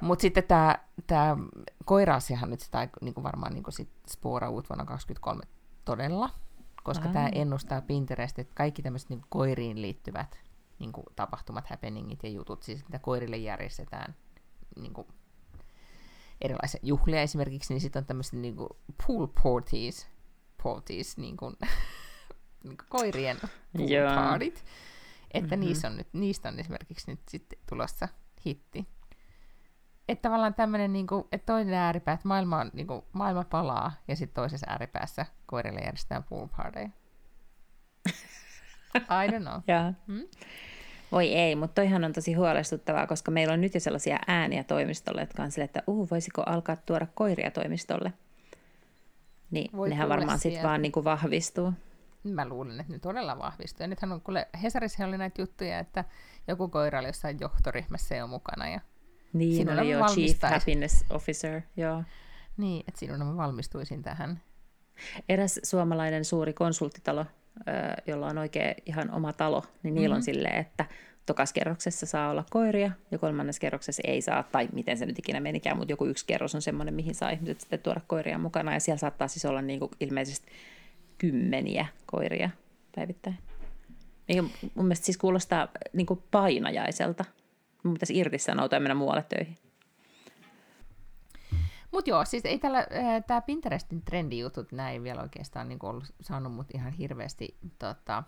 Mutta 0.00 0.22
sitten 0.22 0.44
tämä 0.44 0.78
tää 1.06 1.36
koira-asiahan 1.84 2.50
nyt 2.50 2.60
sitä 2.60 2.88
niinku 3.00 3.22
varmaan 3.22 3.52
niinku 3.52 3.70
sit 3.70 3.90
spooraa 4.08 4.50
vuonna 4.50 4.84
2023 4.84 5.42
todella, 5.84 6.30
koska 6.82 7.08
tämä 7.08 7.28
ennustaa 7.32 7.80
Pinterest, 7.80 8.38
että 8.38 8.54
kaikki 8.54 8.82
tämmöiset 8.82 9.08
niinku 9.08 9.26
koiriin 9.30 9.82
liittyvät 9.82 10.40
niinku 10.78 11.04
tapahtumat, 11.16 11.66
happeningit 11.66 12.22
ja 12.22 12.28
jutut, 12.28 12.62
siis 12.62 12.84
mitä 12.84 12.98
koirille 12.98 13.36
järjestetään, 13.36 14.14
niinku, 14.76 15.06
erilaisia 16.40 16.80
juhlia 16.82 17.22
esimerkiksi, 17.22 17.74
niin 17.74 17.80
sitten 17.80 18.00
on 18.00 18.06
tämmöiset 18.06 18.32
niin 18.32 18.56
kuin 18.56 18.68
pool 19.06 19.26
parties, 19.26 20.08
parties 20.62 21.16
niin 21.16 21.36
kuin, 21.36 21.56
niin 22.64 22.76
kuin 22.76 22.86
koirien 22.88 23.36
partit, 24.14 24.64
että 25.34 25.56
Mhm. 25.56 25.60
niissä 25.64 25.88
on 25.88 25.96
nyt, 25.96 26.08
niistä 26.12 26.48
on 26.48 26.58
esimerkiksi 26.58 27.10
nyt 27.10 27.20
sitten 27.28 27.58
tulossa 27.68 28.08
hitti. 28.46 28.86
Että 30.08 30.22
tavallaan 30.22 30.54
tämmöinen, 30.54 30.92
niin 30.92 31.06
kuin, 31.06 31.24
että 31.32 31.52
toinen 31.52 31.74
ääripää, 31.74 32.14
että 32.14 32.28
maailma, 32.28 32.58
on, 32.60 32.70
niin 32.72 32.86
kuin, 32.86 33.02
maailma 33.12 33.44
palaa, 33.44 33.92
ja 34.08 34.16
sitten 34.16 34.34
toisessa 34.34 34.66
ääripäässä 34.70 35.26
koirille 35.46 35.80
järjestetään 35.80 36.24
pool 36.24 36.46
party. 36.56 36.80
I 38.96 39.28
don't 39.30 39.42
know. 39.42 39.60
Joo. 39.74 39.92
Hmm? 40.06 40.28
Voi 41.12 41.28
ei, 41.34 41.56
mutta 41.56 41.74
toihan 41.74 42.04
on 42.04 42.12
tosi 42.12 42.32
huolestuttavaa, 42.34 43.06
koska 43.06 43.30
meillä 43.30 43.54
on 43.54 43.60
nyt 43.60 43.74
jo 43.74 43.80
sellaisia 43.80 44.18
ääniä 44.26 44.64
toimistolle, 44.64 45.20
jotka 45.20 45.42
on 45.42 45.50
sille, 45.50 45.64
että 45.64 45.82
uh, 45.86 46.10
voisiko 46.10 46.42
alkaa 46.46 46.76
tuoda 46.76 47.06
koiria 47.14 47.50
toimistolle. 47.50 48.12
Niin 49.50 49.70
Voi 49.76 49.88
nehän 49.88 50.08
varmaan 50.08 50.38
sitten 50.38 50.62
vaan 50.62 50.82
niinku 50.82 51.04
vahvistuu. 51.04 51.72
Mä 52.24 52.48
luulen, 52.48 52.80
että 52.80 52.92
ne 52.92 52.98
todella 52.98 53.38
vahvistuu. 53.38 53.84
Ja 53.84 53.88
nythän 53.88 54.12
on, 54.12 54.20
kuule, 54.20 54.48
Hesarissa 54.62 55.06
oli 55.06 55.18
näitä 55.18 55.42
juttuja, 55.42 55.78
että 55.78 56.04
joku 56.48 56.68
koira 56.68 56.98
oli 56.98 57.06
jossain 57.08 57.36
johtoryhmässä 57.40 58.14
jo 58.16 58.26
mukana. 58.26 58.68
Ja, 58.68 58.80
Niin, 59.32 59.56
Sinulla 59.56 59.80
oli 59.80 59.90
jo 59.90 60.06
Chief. 60.06 60.38
Happiness 60.42 61.04
Officer, 61.10 61.60
joo. 61.76 62.02
niin, 62.56 62.84
että 62.88 62.98
sinun 63.00 63.26
mä 63.26 63.36
valmistuisin 63.36 64.02
tähän. 64.02 64.40
Eräs 65.28 65.60
suomalainen 65.62 66.24
suuri 66.24 66.52
konsulttitalo, 66.52 67.26
jolla 68.06 68.26
on 68.26 68.38
oikein 68.38 68.74
ihan 68.86 69.10
oma 69.10 69.32
talo, 69.32 69.62
niin 69.82 69.94
niillä 69.94 70.14
Mhm. 70.14 70.18
on 70.18 70.22
silleen, 70.22 70.56
että 70.60 70.84
tokas 71.26 71.52
kerroksessa 71.52 72.06
saa 72.06 72.30
olla 72.30 72.44
koiria 72.50 72.90
ja 73.10 73.18
kolmannes 73.18 73.60
kerroksessa 73.60 74.02
ei 74.06 74.22
saa, 74.22 74.42
tai 74.42 74.68
miten 74.72 74.98
se 74.98 75.06
nyt 75.06 75.18
ikinä 75.18 75.40
menikään, 75.40 75.76
mutta 75.76 75.92
joku 75.92 76.06
yksi 76.06 76.26
kerros 76.26 76.54
on 76.54 76.62
semmoinen, 76.62 76.94
mihin 76.94 77.14
saa 77.14 77.30
ihmiset 77.30 77.60
sitten 77.60 77.78
tuoda 77.78 78.00
koiria 78.06 78.38
mukana, 78.38 78.72
ja 78.74 78.80
siellä 78.80 78.98
saattaa 78.98 79.28
siis 79.28 79.44
olla 79.44 79.62
niin 79.62 79.78
kuin 79.80 79.90
ilmeisesti 80.00 80.48
kymmeniä 81.20 81.86
koiria 82.06 82.50
päivittäin. 82.94 83.38
Mikä 84.28 84.42
mun 84.74 84.86
mielestä 84.86 85.04
siis 85.04 85.18
kuulostaa 85.18 85.68
niin 85.92 86.06
kuin 86.06 86.22
painajaiselta. 86.30 87.24
Mun 87.84 87.94
pitäisi 87.94 88.18
irtisanoutua 88.18 88.76
ja 88.76 88.80
mennä 88.80 88.94
muualle 88.94 89.24
töihin. 89.28 89.56
Mutta 91.92 92.10
joo, 92.10 92.24
siis 92.24 92.44
ei 92.44 92.58
tällä, 92.58 92.86
tämä 93.26 93.40
Pinterestin 93.40 94.02
trendijutut, 94.02 94.72
näin 94.72 94.92
ei 94.92 95.02
vielä 95.02 95.22
oikeastaan 95.22 95.68
niin 95.68 95.78
ollut 95.82 96.14
saanut 96.20 96.52
mut 96.52 96.66
ihan 96.74 96.92
hirveästi 96.92 97.56
tota, 97.78 98.22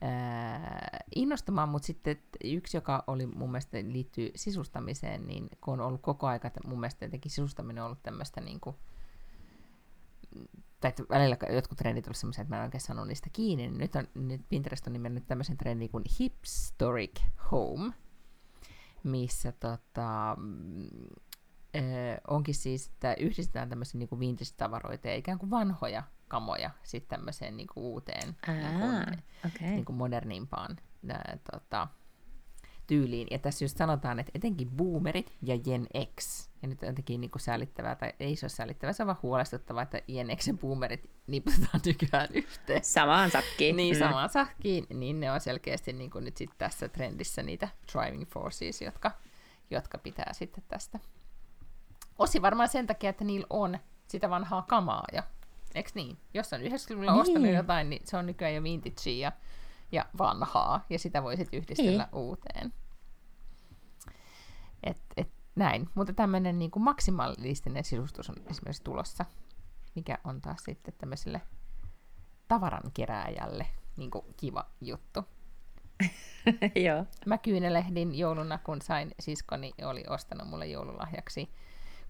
ää, 0.00 0.98
innostumaan, 1.14 1.68
mutta 1.68 1.86
sitten 1.86 2.18
yksi, 2.44 2.76
joka 2.76 3.04
oli 3.06 3.26
mun 3.26 3.50
mielestä 3.50 3.78
liittyy 3.82 4.30
sisustamiseen, 4.34 5.26
niin 5.26 5.48
kun 5.60 5.74
on 5.74 5.86
ollut 5.86 6.02
koko 6.02 6.26
aika, 6.26 6.50
mun 6.64 6.80
mielestä 6.80 7.04
jotenkin 7.04 7.30
sisustaminen 7.30 7.82
on 7.82 7.86
ollut 7.86 8.02
tämmöistä 8.02 8.40
niin 8.40 8.60
tai 10.80 10.88
että 10.88 11.02
välillä 11.10 11.36
jotkut 11.50 11.78
trendit 11.78 12.06
ovat 12.06 12.16
sellaisia, 12.16 12.42
että 12.42 12.54
mä 12.54 12.58
en 12.58 12.64
oikein 12.64 12.80
saanut 12.80 13.06
niistä 13.08 13.30
kiinni, 13.32 13.68
niin 13.68 13.78
nyt, 13.78 13.94
on, 13.94 14.08
nyt 14.14 14.40
Pinterest 14.48 14.86
on 14.86 14.92
nimennyt 14.92 15.26
tämmöisen 15.26 15.56
trendin 15.56 15.90
kuin 15.90 16.04
Hipstoric 16.20 17.20
Home, 17.52 17.92
missä 19.02 19.52
tota, 19.52 20.36
ö, 21.76 21.80
onkin 22.28 22.54
siis, 22.54 22.86
että 22.88 23.14
yhdistetään 23.14 23.68
tämmöisiä 23.68 23.98
niin 23.98 24.08
kuin 24.08 24.20
vintage-tavaroita 24.20 25.08
ja 25.08 25.16
ikään 25.16 25.38
kuin 25.38 25.50
vanhoja 25.50 26.02
kamoja 26.28 26.70
sitten 26.82 27.18
tämmöiseen 27.18 27.56
niin 27.56 27.66
kuin 27.74 27.84
uuteen 27.84 28.36
niin 28.46 28.78
kuin, 28.78 28.82
Aa, 28.82 29.06
okei. 29.46 29.70
niin 29.70 29.84
kuin 29.84 29.96
modernimpaan 29.96 30.76
ää, 31.08 31.38
tota, 31.52 31.88
tyyliin. 32.90 33.28
Ja 33.30 33.38
tässä 33.38 33.64
just 33.64 33.76
sanotaan, 33.76 34.18
että 34.18 34.32
etenkin 34.34 34.70
boomerit 34.70 35.32
ja 35.42 35.58
Gen 35.58 35.86
X, 36.20 36.48
ja 36.62 36.68
nyt 36.68 36.82
on 36.82 36.88
jotenkin 36.88 37.20
niin 37.20 37.30
kuin 37.30 37.42
säälittävää, 37.42 37.94
tai 37.94 38.12
ei 38.20 38.36
se 38.36 38.44
ole 38.44 38.50
säälittävää, 38.50 38.92
se 38.92 39.02
on 39.02 39.06
vaan 39.06 39.18
huolestuttavaa, 39.22 39.82
että 39.82 40.00
Gen 40.12 40.36
Xn 40.36 40.58
boomerit 40.58 41.10
niputetaan 41.26 41.80
nykyään 41.86 42.28
yhteen. 42.34 42.84
Samaan 42.84 43.30
sakkiin. 43.30 43.76
Niin, 43.76 43.96
Mm. 43.96 43.98
samaan 43.98 44.28
sahkiin, 44.30 44.86
niin 44.94 45.20
ne 45.20 45.32
on 45.32 45.40
selkeästi 45.40 45.92
niin 45.92 46.10
kuin 46.10 46.24
nyt 46.24 46.36
sit 46.36 46.50
tässä 46.58 46.88
trendissä 46.88 47.42
niitä 47.42 47.68
driving 47.92 48.26
forces, 48.28 48.82
jotka, 48.82 49.10
jotka 49.70 49.98
pitää 49.98 50.32
sitten 50.32 50.64
tästä. 50.68 50.98
Osi 52.18 52.42
varmaan 52.42 52.68
sen 52.68 52.86
takia, 52.86 53.10
että 53.10 53.24
niillä 53.24 53.46
on 53.50 53.78
sitä 54.08 54.30
vanhaa 54.30 54.62
kamaa 54.62 55.04
jo. 55.12 55.22
Eikö 55.74 55.90
niin? 55.94 56.16
Jos 56.34 56.52
on 56.52 56.60
90-luvulla 56.60 57.12
Niin. 57.12 57.20
ostanut 57.20 57.52
jotain, 57.54 57.90
niin 57.90 58.02
se 58.04 58.16
on 58.16 58.26
nykyään 58.26 58.54
jo 58.54 58.62
vintagea 58.62 59.12
ja, 59.20 59.32
ja 59.92 60.06
vanhaa, 60.18 60.84
ja 60.90 60.98
sitä 60.98 61.22
voi 61.22 61.36
sitten 61.36 61.58
yhdistellä 61.58 62.08
Niin. 62.12 62.22
uuteen. 62.22 62.72
Et, 64.82 65.02
et, 65.16 65.30
näin. 65.56 65.88
Mutta 65.94 66.12
tämmöinen 66.12 66.58
niin 66.58 66.70
kuin 66.70 66.82
maksimalistinen 66.82 67.84
sisustus 67.84 68.30
on 68.30 68.36
esimerkiksi 68.46 68.84
tulossa, 68.84 69.24
mikä 69.94 70.18
on 70.24 70.40
taas 70.40 70.62
sitten 70.64 70.94
tämmöiselle 70.98 71.40
tavaran 72.48 72.92
kerääjälle 72.94 73.66
niin 73.96 74.10
kuin 74.10 74.24
kiva 74.36 74.64
juttu. 74.80 75.24
Joo. 76.86 77.04
Mä 77.26 77.38
kyynelehdin 77.38 78.14
jouluna, 78.18 78.58
kun 78.58 78.82
sain 78.82 79.14
siskoni 79.20 79.72
oli 79.84 80.04
ostanut 80.08 80.48
mulle 80.48 80.66
joululahjaksi, 80.66 81.54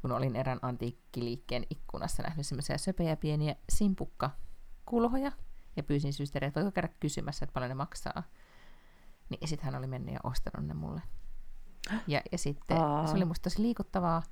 kun 0.02 0.12
olin 0.12 0.36
erään 0.36 0.58
antiikkiliikkeen 0.62 1.66
ikkunassa 1.70 2.22
nähnyt 2.22 2.46
semmoisia 2.46 2.78
söpejä 2.78 3.16
pieniä 3.16 3.56
simpukkakulhoja, 3.68 5.32
ja 5.80 5.84
pyysin 5.84 6.12
systeriä, 6.12 6.48
että 6.48 6.60
voiko 6.60 6.72
käydä 6.72 6.88
kysymässä, 7.00 7.44
että 7.44 7.52
paljon 7.54 7.68
ne 7.68 7.74
maksaa. 7.74 8.22
Niin 9.28 9.48
sitten 9.48 9.64
hän 9.64 9.74
oli 9.74 9.86
mennyt 9.86 10.14
ja 10.14 10.20
ostanut 10.24 10.68
ne 10.68 10.74
mulle. 10.74 11.02
Ja, 12.06 12.20
ja 12.32 12.38
sitten 12.38 12.76
Aa. 12.80 13.06
se 13.06 13.14
oli 13.16 13.24
musta 13.24 13.42
tosi 13.42 13.62
liikuttavaa. 13.62 14.22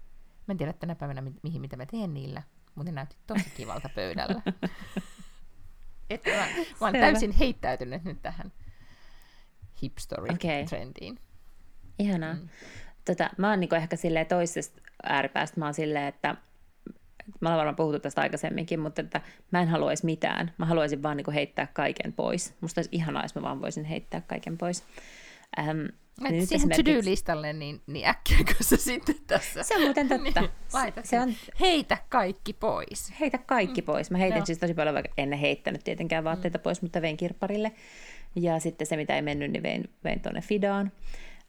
Mä 0.49 0.53
en 0.53 0.57
tiedä 0.57 0.73
tänä 0.73 0.95
päivänä, 0.95 1.21
mi- 1.21 1.41
mihin 1.43 1.61
mitä 1.61 1.77
mä 1.77 1.87
teen 1.87 2.15
niillä, 2.15 2.43
mutta 2.75 2.91
ne 2.91 2.95
näytti 2.95 3.17
tosi 3.27 3.51
kivalta 3.57 3.89
pöydällä. 3.95 4.43
että 6.11 6.31
mä, 6.31 6.37
mä 6.37 6.91
Selvä. 6.91 6.93
täysin 7.01 7.33
heittäytynyt 7.33 8.05
nyt 8.05 8.23
tähän 8.23 8.53
hipstory-trendiin. 9.83 11.19
Ihanaa. 11.99 12.35
Mm. 12.35 12.41
Mm. 12.41 12.49
Tota, 13.05 13.31
mä 13.39 13.51
oon 13.51 13.61
niinku 13.61 13.75
ehkä 13.75 13.97
silleen 13.97 14.27
toisesta 14.27 14.83
ääripäästä, 15.03 15.61
mä 15.61 15.65
oon 15.67 15.75
silleen, 15.75 16.05
että 16.05 16.37
mä 17.41 17.49
olen 17.49 17.57
varmaan 17.59 17.77
puhuttu 17.77 18.01
tästä 18.01 18.21
aikaisemminkin, 18.21 18.81
mutta 18.81 19.01
että 19.03 19.21
mä 19.51 19.63
en 19.63 19.69
haluaisi 19.69 20.05
mitään. 20.05 20.53
Mä 20.59 20.67
haluaisin 20.67 21.03
vaan 21.03 21.17
niinku 21.17 21.31
heittää 21.31 21.67
kaiken 21.73 22.13
pois. 22.13 22.55
Musta 22.61 22.79
olisi 22.79 22.91
ihanaa, 22.93 23.23
jos 23.25 23.35
mä 23.35 23.43
vaan 23.43 23.61
voisin 23.61 23.85
heittää 23.85 24.21
kaiken 24.21 24.59
pois. 24.59 24.85
Ähm, 25.59 25.69
Et 26.25 26.31
nyt 26.33 26.49
siihen 26.49 26.57
esimerkiksi- 26.57 26.83
to-do-listalle, 26.83 27.53
niin, 27.53 27.81
niin 27.87 28.09
äkkiäkö 28.09 28.55
se 28.61 28.77
sitten 28.77 29.15
tässä? 29.27 29.63
Se 29.63 29.77
on 29.77 29.83
muuten 29.83 30.09
totta. 30.19 30.41
niin, 30.41 30.51
laita 30.73 31.03
se 31.03 31.07
se 31.09 31.21
on, 31.21 31.35
Heitä 31.61 31.99
kaikki 32.09 32.53
pois. 32.53 33.13
heitä 33.21 33.39
kaikki 33.39 33.83
pois. 33.83 34.11
Mä 34.11 34.19
heitin 34.19 34.37
Joo. 34.37 34.47
siis 34.47 34.59
tosi 34.59 34.75
paljon, 34.75 34.95
vaikka 34.95 35.13
en 35.19 35.33
heittänyt 35.33 35.85
tietenkään 35.85 36.25
vaatteita 36.25 36.59
mm. 36.59 36.63
pois, 36.63 36.83
mutta 36.83 37.03
vein 37.03 37.17
kirpparille. 37.17 37.73
Ja 38.37 38.59
sitten 38.61 38.87
se, 38.87 38.97
mitä 38.97 39.17
ei 39.17 39.23
mennyt, 39.23 39.51
niin 39.51 39.63
vein, 39.63 39.91
vein 40.05 40.21
tuonne 40.21 40.41
Fidaan. 40.41 40.93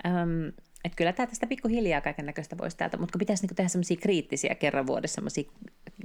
Ähm, 0.05 0.47
että 0.83 0.95
kyllä 0.95 1.13
tämä 1.13 1.27
tästä 1.27 1.47
pikkuhiljaa 1.47 2.01
kaiken 2.01 2.25
näköistä 2.25 2.57
voisi 2.57 2.77
täältä, 2.77 2.97
mutta 2.97 3.11
kun 3.11 3.19
pitäisi 3.19 3.43
niinku 3.43 3.55
tehdä 3.55 3.69
semmoisia 3.69 3.97
kriittisiä 3.97 4.55
kerran 4.55 4.87
vuodessa, 4.87 5.15
semmoisia 5.15 5.51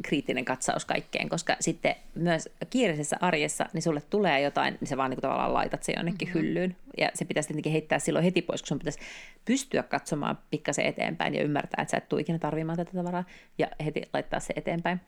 kriittinen 0.03 0.45
katsaus 0.45 0.85
kaikkeen, 0.85 1.29
koska 1.29 1.57
sitten 1.61 1.95
myös 2.15 2.49
kiireisessä 2.71 3.17
arjessa, 3.21 3.67
niin 3.73 3.83
sulle 3.83 4.01
tulee 4.01 4.41
jotain, 4.41 4.77
niin 4.81 4.89
sä 4.89 4.97
vaan 4.97 5.11
niinku 5.11 5.21
tavallaan 5.21 5.55
laitat 5.55 5.83
se 5.83 5.93
jonnekin 5.97 6.29
mm-hmm. 6.29 6.41
hyllyyn. 6.41 6.77
Ja 6.99 7.11
se 7.15 7.25
pitäisi 7.25 7.47
tietenkin 7.47 7.73
heittää 7.73 7.99
silloin 7.99 8.25
heti 8.25 8.43
pois, 8.43 8.63
kun 8.63 8.69
sun 8.69 8.79
pitäisi 8.79 8.99
pystyä 9.45 9.83
katsomaan 9.83 10.39
pikkasen 10.51 10.87
eteenpäin 10.87 11.35
ja 11.35 11.43
ymmärtää, 11.43 11.83
että 11.83 11.91
sä 11.91 11.97
et 11.97 12.09
tule 12.09 12.21
ikinä 12.21 12.39
tarvimaan 12.39 12.77
tätä 12.77 12.93
tavaraa 12.93 13.25
ja 13.59 13.67
heti 13.85 14.03
laittaa 14.13 14.41
se 14.41 14.55
eteenpäin. 14.57 15.01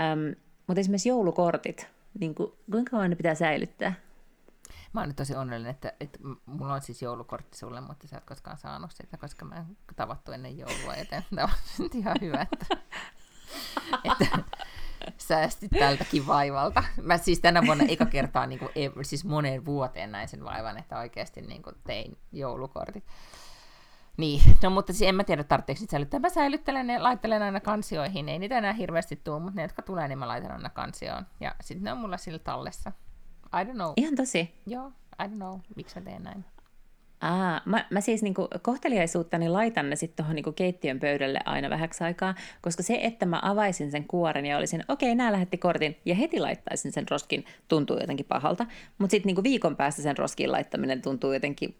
Ähm, 0.00 0.28
mutta 0.66 0.80
esimerkiksi 0.80 1.08
joulukortit, 1.08 1.86
niin 2.20 2.34
ku, 2.34 2.56
kuinka 2.70 2.90
kauan 2.90 3.10
ne 3.10 3.16
pitää 3.16 3.34
säilyttää? 3.34 4.07
Mä 4.92 5.00
oon 5.00 5.08
nyt 5.08 5.16
tosi 5.16 5.34
onnellinen, 5.34 5.70
että, 5.70 5.92
että 6.00 6.18
mulla 6.46 6.74
on 6.74 6.80
siis 6.80 7.02
joulukortti 7.02 7.58
sulle, 7.58 7.80
mutta 7.80 8.08
sä 8.08 8.16
et 8.16 8.24
koskaan 8.24 8.56
saanut 8.56 8.90
sitä, 8.90 9.16
koska 9.16 9.44
mä 9.44 9.54
en 9.54 9.76
tavattu 9.96 10.32
ennen 10.32 10.58
joulua, 10.58 10.96
joten 10.96 11.24
tämä 11.34 11.44
on 11.44 11.50
nyt 11.84 11.94
ihan 11.94 12.16
hyvä, 12.20 12.46
että, 12.52 12.66
että 14.04 14.38
säästit 15.18 15.70
tältäkin 15.78 16.26
vaivalta. 16.26 16.84
Mä 17.02 17.18
siis 17.18 17.40
tänä 17.40 17.62
vuonna 17.66 17.84
eka 17.88 18.06
kertaa, 18.06 18.46
niin 18.46 18.58
kuin, 18.58 18.70
siis 19.02 19.24
moneen 19.24 19.64
vuoteen 19.64 20.12
näin 20.12 20.28
sen 20.28 20.44
vaivan, 20.44 20.78
että 20.78 20.98
oikeasti 20.98 21.40
niin 21.40 21.62
kuin 21.62 21.76
tein 21.86 22.18
joulukortit. 22.32 23.04
Niin, 24.16 24.42
no 24.62 24.70
mutta 24.70 24.92
siis 24.92 25.08
en 25.08 25.14
mä 25.14 25.24
tiedä, 25.24 25.44
tarvitseeko 25.44 25.80
niitä 25.80 25.90
säilyttää. 25.90 26.20
Mä 26.20 26.28
säilyttelen 26.28 26.86
ne, 26.86 26.98
laittelen 26.98 27.42
aina 27.42 27.60
kansioihin. 27.60 28.28
Ei 28.28 28.38
niitä 28.38 28.58
enää 28.58 28.72
hirveästi 28.72 29.16
tule, 29.16 29.40
mutta 29.40 29.56
ne, 29.56 29.62
jotka 29.62 29.82
tulee, 29.82 30.08
niin 30.08 30.18
mä 30.18 30.28
laitan 30.28 30.52
aina 30.52 30.70
kansioon. 30.70 31.26
Ja 31.40 31.54
sitten 31.60 31.84
ne 31.84 31.92
on 31.92 31.98
mulla 31.98 32.16
sillä 32.16 32.38
tallessa. 32.38 32.92
I 33.52 33.64
don't 33.64 33.72
know. 33.72 33.92
Ihan 33.96 34.16
tosi. 34.16 34.54
Joo, 34.66 34.92
I 35.22 35.26
don't 35.26 35.36
know, 35.36 35.58
miksi 35.76 36.00
mä 36.00 36.04
teen 36.04 36.22
näin. 36.22 36.44
Aa, 37.20 37.60
mä, 37.64 37.86
mä 37.90 38.00
siis 38.00 38.22
niinku 38.22 38.48
kohteliaisuutta 38.62 39.38
niin 39.38 39.52
laitan 39.52 39.90
ne 39.90 39.96
sitten 39.96 40.16
tuohon 40.16 40.36
niinku 40.36 40.52
keittiön 40.52 41.00
pöydälle 41.00 41.40
aina 41.44 41.70
vähäksi 41.70 42.04
aikaa, 42.04 42.34
koska 42.60 42.82
se, 42.82 42.98
että 43.02 43.26
mä 43.26 43.40
avaisin 43.42 43.90
sen 43.90 44.04
kuoren 44.08 44.46
ja 44.46 44.58
olisin, 44.58 44.84
okei, 44.88 45.14
nämä 45.14 45.32
lähetti 45.32 45.58
kortin 45.58 45.96
ja 46.04 46.14
heti 46.14 46.40
laittaisin 46.40 46.92
sen 46.92 47.08
roskin, 47.10 47.44
tuntuu 47.68 47.98
jotenkin 48.00 48.26
pahalta, 48.26 48.66
mutta 48.98 49.10
sitten 49.10 49.26
niinku 49.26 49.42
viikon 49.42 49.76
päästä 49.76 50.02
sen 50.02 50.18
roskin 50.18 50.52
laittaminen 50.52 51.02
tuntuu 51.02 51.32
jotenkin 51.32 51.76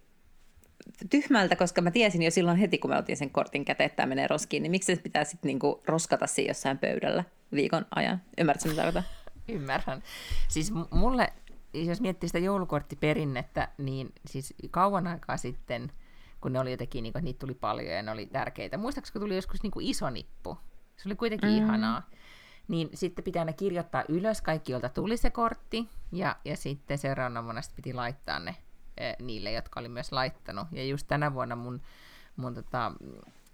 tyhmältä, 1.11 1.57
koska 1.57 1.81
mä 1.81 1.91
tiesin 1.91 2.23
jo 2.23 2.31
silloin 2.31 2.59
heti, 2.59 2.79
kun 2.79 2.91
mä 2.91 2.99
otin 2.99 3.17
sen 3.17 3.31
kortin 3.31 3.65
käteen, 3.65 3.87
että 3.87 3.97
tämä 3.97 4.07
menee 4.07 4.27
roskiin, 4.27 4.63
niin 4.63 4.71
miksi 4.71 4.97
se 4.97 5.03
pitää 5.03 5.25
sitten 5.25 5.49
niinku 5.49 5.83
roskata 5.87 6.27
siinä 6.27 6.51
jossain 6.51 6.79
pöydällä 6.79 7.25
viikon 7.55 7.87
ajan? 7.95 8.23
Ymmärrätkö, 8.39 8.69
mitä? 8.69 9.03
Ymmärrän. 9.49 10.03
Siis 10.49 10.73
mulle, 10.91 11.33
jos 11.75 12.01
miettii 12.01 12.29
sitä 12.29 12.39
joulukorttiperinnettä, 12.39 13.69
niin 13.79 14.13
siis 14.27 14.55
kauan 14.71 15.07
aikaa 15.07 15.37
sitten, 15.37 15.93
kun 16.41 16.53
ne 16.53 16.61
oli 16.61 16.71
jotenkin, 16.71 17.03
niin 17.03 17.13
kuin, 17.13 17.25
niitä 17.25 17.39
tuli 17.39 17.55
paljon 17.55 17.95
ja 17.95 18.03
ne 18.03 18.11
oli 18.11 18.27
tärkeitä. 18.27 18.79
Muistaakseni, 18.79 19.13
kun 19.13 19.21
tuli 19.21 19.37
joskus 19.37 19.63
niin 19.63 19.71
kuin 19.71 19.87
iso 19.87 20.11
nippu? 20.11 20.59
Se 20.97 21.09
oli 21.09 21.17
kuitenkin 21.17 21.51
mm. 21.51 21.57
ihanaa 21.57 22.03
niin 22.69 22.91
sitten 22.95 23.25
pitää 23.25 23.45
ne 23.45 23.53
kirjoittaa 23.53 24.05
ylös 24.09 24.43
kaikki, 24.43 24.73
joilta 24.73 24.89
tuli 24.89 25.17
se 25.17 25.31
kortti, 25.31 25.89
ja, 26.13 26.37
ja 26.45 26.57
sitten 26.57 26.99
seuraavana 26.99 27.45
vuonna 27.45 27.61
piti 27.77 27.95
laittaa 27.95 28.39
ne 28.39 28.57
e, 28.97 29.13
niille, 29.23 29.53
jotka 29.53 29.81
oli 29.81 29.89
myös 29.89 30.13
laittanut. 30.13 30.69
Ja 30.73 30.85
just 30.85 31.07
tänä 31.09 31.35
vuonna 31.35 31.57
mun, 31.57 31.83
mun 32.37 32.55
tota, 32.55 32.93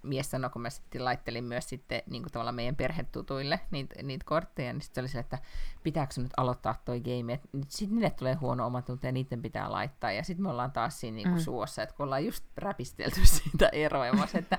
mies 0.05 0.31
sanoi, 0.31 0.49
kun 0.49 0.61
mä 0.61 0.69
sitten 0.69 1.05
laittelin 1.05 1.43
myös 1.43 1.69
sitten 1.69 2.01
niin 2.09 2.23
kuin 2.23 2.31
tavallaan 2.31 2.55
meidän 2.55 2.75
perhetutuille 2.75 3.59
niitä, 3.71 4.03
niitä 4.03 4.25
kortteja, 4.25 4.73
niin 4.73 4.81
sitten 4.81 5.01
oli 5.01 5.09
se, 5.09 5.19
että 5.19 5.39
pitääkö 5.83 6.13
nyt 6.17 6.31
aloittaa 6.37 6.81
toi 6.85 7.01
game, 7.01 7.33
että 7.33 7.47
sitten 7.69 7.95
niille 7.95 8.09
tulee 8.09 8.33
huono 8.33 8.65
omatunto 8.65 9.07
ja 9.07 9.11
niiden 9.11 9.41
pitää 9.41 9.71
laittaa, 9.71 10.11
ja 10.11 10.23
sitten 10.23 10.43
me 10.43 10.49
ollaan 10.49 10.71
taas 10.71 10.99
siinä 10.99 11.15
niin 11.15 11.27
kuin 11.29 11.39
mm. 11.39 11.43
suossa, 11.43 11.83
että 11.83 11.95
kun 11.95 12.03
ollaan 12.03 12.25
just 12.25 12.43
räpistelty 12.57 13.25
siitä 13.35 13.69
eroamassa, 13.69 14.37
että 14.37 14.57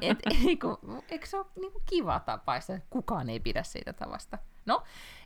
et, 0.00 0.18
et, 0.26 0.34
eikö 1.10 1.26
se 1.26 1.36
ole 1.36 1.46
niin 1.60 1.72
kuin 1.72 1.82
kiva 1.86 2.20
tapa, 2.20 2.56
että 2.56 2.80
kukaan 2.90 3.30
ei 3.30 3.40
pidä 3.40 3.62
siitä 3.62 3.92
tavasta. 3.92 4.38
No, 4.68 4.82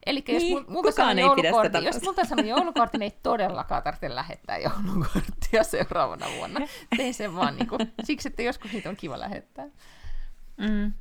eli 0.07 0.25
jos 0.29 0.43
niin, 0.43 0.65
multa 0.69 0.93
sanoo 0.93 1.25
joulukortti, 1.25 1.85
jos 1.85 2.03
multa 2.03 2.25
sanoo 2.25 2.47
joulukortti, 2.47 2.99
niin 2.99 3.13
ei 3.13 3.19
todellakaan 3.23 3.83
tarvitse 3.83 4.15
lähettää 4.15 4.59
joulukorttia 4.59 5.65
seuraavana 5.75 6.27
vuonna. 6.37 6.61
Tein 6.97 7.15
sen 7.15 7.37
vaan 7.37 7.57
niin 7.57 7.69
kuin, 7.69 7.93
siksi, 8.05 8.29
että 8.29 8.43
joskus 8.43 8.73
niitä 8.73 8.89
on 8.89 8.97
kiva 8.97 9.21
lähettää. 9.21 9.65
Mm. 10.57 10.93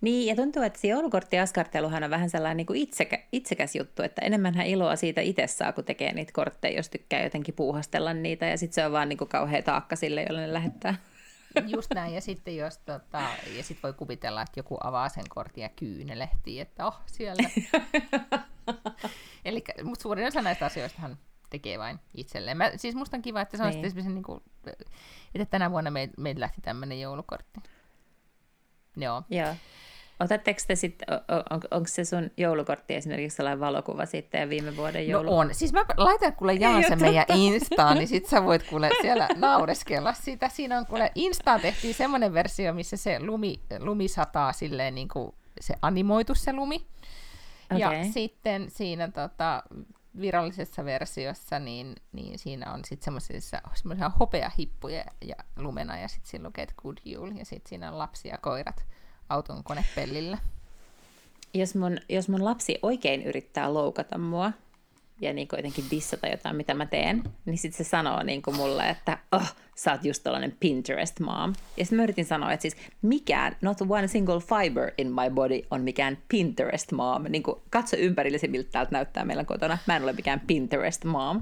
Niin, 0.00 0.26
ja 0.26 0.36
tuntuu, 0.36 0.62
että 0.62 0.80
se 0.80 0.88
joulukorttiaskarteluhan 0.88 2.04
on 2.04 2.10
vähän 2.10 2.30
sellainen 2.30 2.56
niin 2.56 2.66
kuin 2.66 2.80
itsekä, 2.80 3.18
itsekäs 3.32 3.76
juttu, 3.76 4.02
että 4.02 4.22
enemmän 4.22 4.60
iloa 4.60 4.96
siitä 4.96 5.20
itse 5.20 5.46
saa, 5.46 5.72
kun 5.72 5.84
tekee 5.84 6.12
niitä 6.12 6.32
kortteja, 6.32 6.76
jos 6.76 6.88
tykkää 6.88 7.22
jotenkin 7.22 7.54
puuhastella 7.54 8.14
niitä, 8.14 8.46
ja 8.46 8.58
sitten 8.58 8.74
se 8.74 8.86
on 8.86 8.92
vaan 8.92 9.08
niin 9.08 9.18
kuin 9.18 9.28
kauhea 9.28 9.62
taakka 9.62 9.96
sille, 9.96 10.26
jolle 10.28 10.40
ne 10.40 10.52
lähettää. 10.52 10.94
Just 11.74 11.90
näin, 11.94 12.14
ja 12.14 12.20
sitten 12.20 12.56
jos 12.56 12.78
tota, 12.78 13.22
ja 13.56 13.62
sit 13.62 13.82
voi 13.82 13.92
kuvitella, 13.92 14.42
että 14.42 14.60
joku 14.60 14.78
avaa 14.84 15.08
sen 15.08 15.24
kortin 15.28 15.62
ja 15.62 15.68
kyynelehtii, 15.68 16.60
että 16.60 16.86
oh, 16.86 17.00
siellä. 17.06 17.50
Eli 19.44 19.64
mutta 19.82 20.02
suurin 20.02 20.26
osa 20.26 20.42
näistä 20.42 20.66
asioista 20.66 21.00
hän 21.00 21.18
tekee 21.50 21.78
vain 21.78 21.98
itselleen. 22.14 22.56
Mä, 22.56 22.70
siis 22.76 22.94
musta 22.94 23.16
on 23.16 23.22
kiva, 23.22 23.40
että 23.40 23.56
se 23.56 23.62
on 23.62 23.70
niin. 23.70 23.90
sitten 23.90 24.14
niin 24.14 24.22
kuin, 24.22 24.42
että 25.34 25.50
tänä 25.50 25.70
vuonna 25.70 25.90
meiltä 25.90 26.14
meid 26.16 26.38
lähti 26.38 26.60
tämmöinen 26.60 27.00
joulukortti. 27.00 27.60
Joo. 28.96 29.22
Joo. 29.30 29.54
Otatteko 30.20 30.60
te 30.66 30.74
sitten, 30.74 31.08
on, 31.50 31.60
onko 31.70 31.86
se 31.86 32.04
sun 32.04 32.30
joulukortti 32.36 32.94
esimerkiksi 32.94 33.36
sellainen 33.36 33.60
valokuva 33.60 34.06
sitten 34.06 34.50
viime 34.50 34.76
vuoden 34.76 35.02
no 35.02 35.10
joulu? 35.10 35.30
No 35.30 35.36
on. 35.36 35.54
Siis 35.54 35.72
mä 35.72 35.84
laitan 35.96 36.32
kuule 36.32 36.54
jaan 36.54 36.84
sen 36.88 37.00
meidän 37.00 37.24
Instaan, 37.34 37.96
niin 37.96 38.08
sit 38.08 38.26
sä 38.26 38.44
voit 38.44 38.62
kuule 38.62 38.90
siellä 39.02 39.28
naureskella 39.36 40.12
sitä. 40.12 40.48
Siinä 40.48 40.78
on 40.78 40.86
kuule, 40.86 41.12
Instaan 41.14 41.60
tehtiin 41.60 41.94
semmoinen 41.94 42.34
versio, 42.34 42.74
missä 42.74 42.96
se 42.96 43.20
lumi, 43.20 43.60
lumi 43.78 44.08
sataa 44.08 44.52
silleen 44.52 44.94
niin 44.94 45.08
kuin 45.08 45.34
se 45.60 45.74
animoitu 45.82 46.34
se 46.34 46.52
lumi. 46.52 46.86
Okay. 47.74 47.78
Ja 47.78 48.12
sitten 48.12 48.70
siinä 48.70 49.08
tota, 49.08 49.62
virallisessa 50.20 50.84
versiossa, 50.84 51.58
niin, 51.58 51.96
niin 52.12 52.38
siinä 52.38 52.72
on 52.72 52.84
sitten 52.84 53.20
semmoisia 53.74 54.10
hopeahippuja 54.20 55.04
ja 55.24 55.34
lumena, 55.56 55.98
ja 55.98 56.08
sitten 56.08 56.30
siinä 56.30 56.46
lukee, 56.46 56.66
Good 56.82 56.96
Yule, 57.06 57.34
ja 57.34 57.44
sitten 57.44 57.68
siinä 57.68 57.92
on 57.92 57.98
lapsia 57.98 58.34
ja 58.34 58.38
koirat 58.38 58.84
auton 59.28 59.64
konepellillä. 59.64 60.38
Jos 61.54 61.74
mun, 61.74 61.98
jos 62.08 62.28
mun 62.28 62.44
lapsi 62.44 62.78
oikein 62.82 63.22
yrittää 63.22 63.74
loukata 63.74 64.18
mua 64.18 64.52
ja 65.20 65.32
niin 65.32 65.48
jotenkin 65.52 65.84
dissata 65.90 66.26
jotain, 66.26 66.56
mitä 66.56 66.74
mä 66.74 66.86
teen, 66.86 67.22
niin 67.44 67.58
sitten 67.58 67.84
se 67.84 67.90
sanoo 67.90 68.22
niin 68.22 68.42
kuin 68.42 68.56
mulle, 68.56 68.88
että 68.88 69.18
oh, 69.32 69.54
sä 69.74 69.92
oot 69.92 70.04
just 70.04 70.22
tällainen 70.22 70.56
Pinterest 70.60 71.20
mom. 71.20 71.52
Ja 71.76 71.84
sitten 71.84 71.96
mä 71.96 72.02
yritin 72.02 72.24
sanoa, 72.24 72.52
että 72.52 72.62
siis 72.62 72.76
mikään, 73.02 73.56
not 73.60 73.78
one 73.88 74.08
single 74.08 74.40
fiber 74.40 74.92
in 74.98 75.06
my 75.06 75.30
body 75.34 75.60
on 75.70 75.80
mikään 75.80 76.18
Pinterest 76.28 76.92
mom. 76.92 77.24
Niin 77.28 77.42
kuin, 77.42 77.60
katso 77.70 77.96
ympärillesi, 77.96 78.48
miltä 78.48 78.70
täältä 78.70 78.92
näyttää 78.92 79.24
meillä 79.24 79.44
kotona. 79.44 79.78
Mä 79.86 79.96
en 79.96 80.02
ole 80.02 80.12
mikään 80.12 80.40
Pinterest 80.40 81.04
mom. 81.04 81.40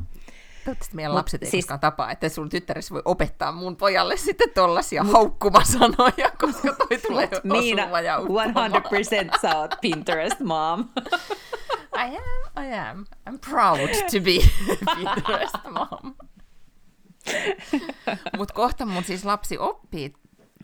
Toivottavasti 0.67 0.97
meidän 0.97 1.13
Mut 1.13 1.17
lapset 1.17 1.43
ei 1.43 1.51
siis... 1.51 1.65
koskaan 1.65 1.81
tapaa, 1.81 2.11
että 2.11 2.29
sun 2.29 2.49
tyttäresi 2.49 2.95
voi 2.95 3.03
opettaa 3.05 3.53
mun 3.53 3.77
pojalle 3.77 4.17
sitten 4.17 4.51
tollasia 4.55 5.05
Mut... 5.05 5.13
haukkumasanoja, 5.13 6.31
koska 6.41 6.73
toi 6.73 6.99
tulee 7.07 7.29
Miina, 7.45 8.01
ja 8.01 8.19
100% 8.19 9.41
sä 9.43 9.59
oot 9.59 9.75
Pinterest 9.81 10.41
mom. 10.41 10.89
I 11.95 12.17
am, 12.17 12.65
I 12.65 12.75
am. 12.75 13.05
I'm 13.31 13.39
proud 13.51 13.89
to 13.89 14.21
be 14.21 14.39
Pinterest 14.97 15.57
mom. 15.71 16.15
Mutta 18.37 18.55
kohta 18.55 18.87
mun 18.87 19.05
siis 19.05 19.25
lapsi 19.25 19.59
oppii, 19.59 20.13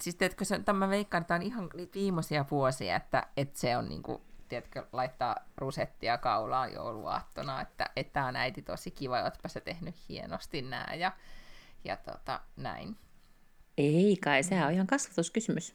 siis 0.01 0.17
teetkö 0.17 0.45
se, 0.45 0.59
tämä 0.59 0.89
veikkaan, 0.89 1.21
että 1.21 1.35
on 1.35 1.43
ihan 1.43 1.71
viimeisiä 1.95 2.45
vuosia, 2.51 2.97
että, 2.97 3.27
että 3.37 3.61
se 3.61 3.77
on 3.77 3.89
niinku 3.89 4.23
tiedätkö, 4.53 4.87
laittaa 4.93 5.37
rusettia 5.57 6.19
kaulaan 6.19 6.73
jouluaattona, 6.73 7.61
että 7.61 7.91
tämä 8.13 8.27
on 8.27 8.37
äiti 8.37 8.63
tosi 8.63 8.91
kiva, 8.91 9.23
ootpa 9.23 9.49
se 9.49 9.61
tehnyt 9.61 9.95
hienosti 10.09 10.63
nää 10.63 10.95
ja, 10.95 11.13
ja 11.85 11.97
tota, 11.97 12.41
näin. 12.57 12.97
Ei 13.79 14.17
kai, 14.17 14.43
sehän 14.43 14.67
on 14.67 14.75
ihan 14.75 14.87
kasvatuskysymys. 14.87 15.75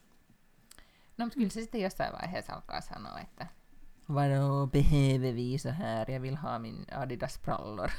No, 1.17 1.25
mutta 1.25 1.37
kyllä 1.37 1.49
se 1.49 1.61
sitten 1.61 1.81
jossain 1.81 2.13
vaiheessa 2.21 2.53
alkaa 2.53 2.81
sanoa, 2.81 3.19
että 3.19 3.47
Vadå 4.09 4.65
behöver 4.65 5.31
vi 5.31 5.57
så 5.57 5.69
här? 5.69 6.11
Jag 6.11 6.19
vill 6.19 6.35
ha 6.35 6.59
min 6.59 6.85
Adidas 6.91 7.41
brallor. 7.41 7.91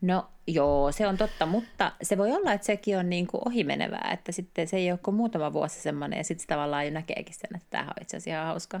No 0.00 0.28
joo, 0.46 0.92
se 0.92 1.06
on 1.06 1.16
totta, 1.16 1.46
mutta 1.46 1.92
se 2.02 2.18
voi 2.18 2.32
olla, 2.32 2.52
että 2.52 2.66
sekin 2.66 2.98
on 2.98 3.10
niin 3.10 3.26
kuin 3.26 3.48
ohimenevää, 3.48 4.10
että 4.12 4.32
sitten 4.32 4.68
se 4.68 4.76
ei 4.76 4.90
ole 4.90 4.98
kuin 4.98 5.14
muutama 5.14 5.52
vuosi 5.52 5.80
semmoinen, 5.80 6.16
ja 6.16 6.24
sitten 6.24 6.48
tavallaan 6.48 6.84
jo 6.84 6.90
näkeekin 6.90 7.34
sen, 7.34 7.56
että 7.56 7.66
tämä 7.70 7.84
on 7.84 8.02
itse 8.02 8.16
asiassa 8.16 8.30
ihan 8.30 8.46
hauskaa. 8.46 8.80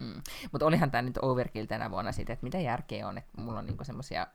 Mm. 0.00 0.22
Mutta 0.52 0.66
olihan 0.66 0.90
tämä 0.90 1.02
nyt 1.02 1.18
overkill 1.22 1.66
tänä 1.66 1.90
vuonna 1.90 2.12
siitä, 2.12 2.32
että 2.32 2.44
mitä 2.44 2.58
järkeä 2.58 3.08
on, 3.08 3.18
että 3.18 3.40
mulla 3.40 3.58
on 3.58 3.66
niinku 3.66 3.84
semmoisia 3.84 4.26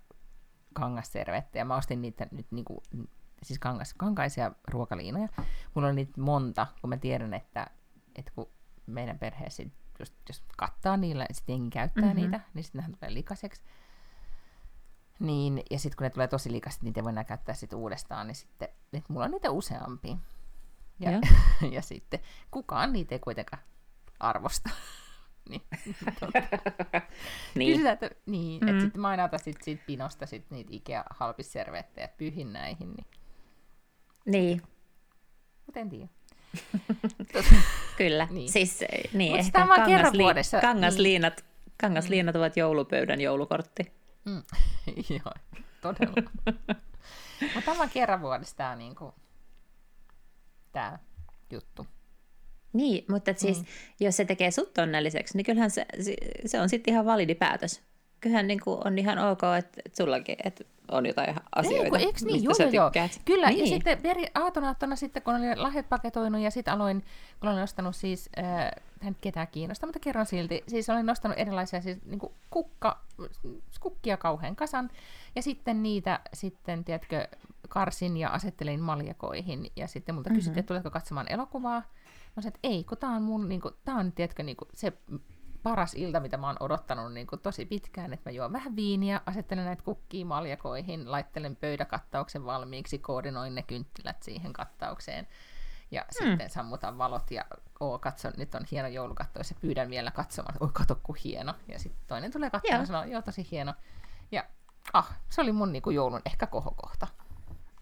kangasservettejä. 0.73 1.65
Mä 1.65 1.75
ostin 1.75 2.01
niitä 2.01 2.27
nyt 2.31 2.47
niinku, 2.51 2.83
siis 3.43 3.59
kangas, 3.59 3.93
kankaisia 3.93 4.51
ruokaliinoja. 4.67 5.27
Mulla 5.73 5.87
on 5.87 5.95
niitä 5.95 6.21
monta, 6.21 6.67
kun 6.81 6.89
mä 6.89 6.97
tiedän, 6.97 7.33
että, 7.33 7.67
että 8.15 8.31
kun 8.35 8.49
meidän 8.85 9.19
perheessä 9.19 9.63
just, 9.99 10.13
jos 10.29 10.43
kattaa 10.57 10.97
niillä, 10.97 11.25
sitten 11.31 11.53
jengi 11.53 11.69
käyttää 11.69 12.03
mm-hmm. 12.03 12.21
niitä, 12.21 12.39
niin 12.53 12.63
sitten 12.63 12.79
nehän 12.79 12.95
tulee 12.99 13.13
likaseksi. 13.13 13.63
Niin, 15.19 15.63
ja 15.71 15.79
sitten 15.79 15.97
kun 15.97 16.03
ne 16.03 16.09
tulee 16.09 16.27
tosi 16.27 16.51
likaiset, 16.51 16.81
niin 16.81 16.89
niitä 16.89 17.03
voi 17.03 17.11
enää 17.11 17.23
käyttää 17.23 17.55
sit 17.55 17.73
uudestaan, 17.73 18.27
niin 18.27 18.35
sitten, 18.35 18.69
että 18.93 19.13
mulla 19.13 19.25
on 19.25 19.31
niitä 19.31 19.51
useampia. 19.51 20.17
Ja, 20.99 21.11
ja. 21.11 21.19
ja 21.75 21.81
sitten 21.81 22.19
kukaan 22.51 22.93
niitä 22.93 23.15
ei 23.15 23.19
kuitenkaan 23.19 23.63
arvosta. 24.19 24.69
Niin, 25.49 25.61
niin. 27.55 27.71
Kysytään, 27.71 27.93
että, 27.93 28.09
niin, 28.25 28.61
mm. 28.61 28.67
että 28.67 28.81
sitten 28.81 29.01
mä 29.01 29.07
aina 29.07 29.23
otan 29.23 29.39
sit, 29.39 29.61
siitä 29.61 29.83
pinosta 29.87 30.25
sit 30.25 30.51
niitä 30.51 30.69
Ikea-halpisservettejä, 30.73 32.07
pyhin 32.17 32.53
näihin. 32.53 32.93
Niin. 32.93 33.05
niin. 34.25 34.61
Mutta 35.65 35.79
en 35.79 35.89
tiedä. 35.89 36.07
Kyllä, 37.97 38.27
niin. 38.31 38.51
siis 38.51 38.83
niin, 39.13 39.31
Mut 39.31 39.39
ehkä 39.39 39.65
kangasli- 39.65 40.61
kangasliinat, 40.61 41.37
niin. 41.37 41.73
kangasliinat 41.81 42.35
ovat 42.35 42.57
joulupöydän 42.57 43.21
joulukortti. 43.21 43.91
Mm. 44.25 44.43
Joo, 45.19 45.33
todella. 45.81 46.31
Mutta 47.55 47.71
tämä 47.71 47.87
kerran 47.87 48.21
vuodessa 48.21 48.55
tämä, 48.55 48.75
niinku, 48.75 49.13
tämä 50.71 50.99
juttu. 51.51 51.87
Niin, 52.75 53.05
mutta 53.09 53.33
siis 53.37 53.59
mm. 53.59 53.65
jos 53.99 54.17
se 54.17 54.25
tekee 54.25 54.51
sut 54.51 54.77
onnelliseksi, 54.77 55.37
niin 55.37 55.45
kyllähän 55.45 55.71
se, 55.71 55.85
se 56.45 56.61
on 56.61 56.69
sitten 56.69 56.93
ihan 56.93 57.05
validi 57.05 57.35
päätös. 57.35 57.81
Kyllähän 58.21 58.47
niin 58.47 58.59
kuin 58.59 58.87
on 58.87 58.99
ihan 58.99 59.19
ok, 59.19 59.41
että, 59.59 59.81
sullakin 59.97 60.35
että 60.43 60.63
on 60.91 61.05
jotain 61.05 61.35
asioita, 61.55 61.83
Eiku, 61.83 61.95
niin? 61.95 62.33
mistä 62.33 62.45
joo, 62.45 62.53
sä 62.53 62.63
joo, 62.63 62.89
tykkäät. 62.89 63.21
Kyllä, 63.25 63.49
niin. 63.49 63.59
ja 63.59 63.67
sitten 63.67 64.01
peri, 64.01 64.25
aatonaattona 64.35 64.95
sitten, 64.95 65.23
kun 65.23 65.35
olin 65.35 65.61
lahjat 65.61 65.89
paketoinut 65.89 66.41
ja 66.41 66.51
sitten 66.51 66.73
aloin, 66.73 67.03
kun 67.39 67.49
olin 67.49 67.59
nostanut 67.59 67.95
siis, 67.95 68.29
äh, 68.39 68.71
ketään 69.21 69.47
kiinnosta, 69.47 69.87
mutta 69.87 69.99
kerron 69.99 70.25
silti, 70.25 70.63
siis 70.67 70.89
olin 70.89 71.05
nostanut 71.05 71.39
erilaisia 71.39 71.81
siis 71.81 71.97
niin 72.05 72.19
kuin 72.19 72.33
kukka, 72.49 73.01
kukkia 73.79 74.17
kauhean 74.17 74.55
kasan, 74.55 74.89
ja 75.35 75.41
sitten 75.41 75.83
niitä 75.83 76.19
sitten, 76.33 76.83
tiedätkö, 76.83 77.27
karsin 77.69 78.17
ja 78.17 78.29
asettelin 78.29 78.79
maljakoihin, 78.79 79.71
ja 79.75 79.87
sitten 79.87 80.15
multa 80.15 80.29
mm-hmm. 80.29 80.37
kysyttiin, 80.37 80.59
että 80.59 80.67
tuletko 80.67 80.89
katsomaan 80.89 81.31
elokuvaa, 81.31 81.83
sanoin, 82.41 82.55
että 82.55 82.67
ei, 82.67 82.83
kun 82.83 82.97
tää 82.97 83.09
on 83.09 83.21
mun, 83.21 83.49
niin 83.49 83.61
kuin, 83.61 83.73
tää 83.85 83.95
on, 83.95 84.11
tiedätkö, 84.11 84.43
niin 84.43 84.57
kuin, 84.57 84.69
se 84.73 84.93
paras 85.63 85.93
ilta, 85.93 86.19
mitä 86.19 86.37
mä 86.37 86.47
oon 86.47 86.57
odottanut 86.59 87.13
niin 87.13 87.27
kuin 87.27 87.41
tosi 87.41 87.65
pitkään, 87.65 88.13
että 88.13 88.29
mä 88.29 88.33
juon 88.33 88.53
vähän 88.53 88.75
viiniä, 88.75 89.21
asettelen 89.25 89.65
näitä 89.65 89.83
kukkia 89.83 90.25
maljakoihin, 90.25 91.11
laittelen 91.11 91.55
pöydäkattauksen 91.55 92.45
valmiiksi, 92.45 92.99
koordinoin 92.99 93.55
ne 93.55 93.63
kynttilät 93.63 94.23
siihen 94.23 94.53
kattaukseen 94.53 95.27
ja 95.91 96.01
hmm. 96.01 96.29
sitten 96.29 96.49
sammutan 96.49 96.97
valot 96.97 97.31
ja 97.31 97.45
oo, 97.79 97.99
katso, 97.99 98.31
nyt 98.37 98.55
on 98.55 98.65
hieno 98.71 98.87
joulukatto, 98.87 99.39
ja 99.39 99.55
pyydän 99.61 99.89
vielä 99.89 100.11
katsomaan, 100.11 100.55
oi 100.59 100.69
kato 100.73 100.99
ku 101.03 101.15
hieno. 101.23 101.53
Ja 101.67 101.79
sitten 101.79 102.07
toinen 102.07 102.31
tulee 102.31 102.49
katsomaan 102.49 102.81
ja 102.81 102.85
sanoo, 102.85 103.03
joo 103.03 103.21
tosi 103.21 103.47
hieno. 103.51 103.73
Ja 104.31 104.43
ah, 104.93 105.19
se 105.29 105.41
oli 105.41 105.51
mun 105.51 105.71
niinku 105.71 105.89
joulun 105.89 106.21
ehkä 106.25 106.47
kohokohta. 106.47 107.07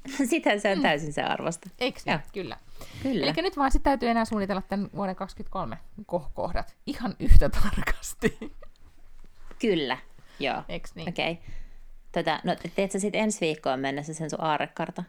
Sitähän 0.29 0.59
se 0.59 0.71
on 0.71 0.77
mm. 0.77 0.81
täysin 0.81 1.13
se 1.13 1.23
arvosta. 1.23 1.69
Eikö 1.79 1.99
niin? 2.05 2.19
Kyllä. 2.33 2.57
Kyllä. 3.03 3.25
Eli 3.25 3.33
nyt 3.41 3.57
vaan 3.57 3.71
sitten 3.71 3.89
täytyy 3.89 4.09
enää 4.09 4.25
suunnitella 4.25 4.61
tämän 4.61 4.89
vuoden 4.95 5.15
2023 5.15 5.77
kohokohdat 6.05 6.75
ihan 6.85 7.15
yhtä 7.19 7.49
tarkasti. 7.49 8.37
Kyllä, 9.61 9.97
joo. 10.39 10.63
Eikö 10.69 10.89
niin? 10.95 11.09
Okei. 11.09 11.31
Okay. 11.31 11.45
Tota, 12.11 12.39
no 12.43 12.55
teet 12.75 12.91
sä 12.91 12.99
sitten 12.99 13.21
ensi 13.21 13.41
viikkoon 13.41 13.79
mennessä 13.79 14.13
sen 14.13 14.29
sun 14.29 14.41
aarekarta? 14.41 15.03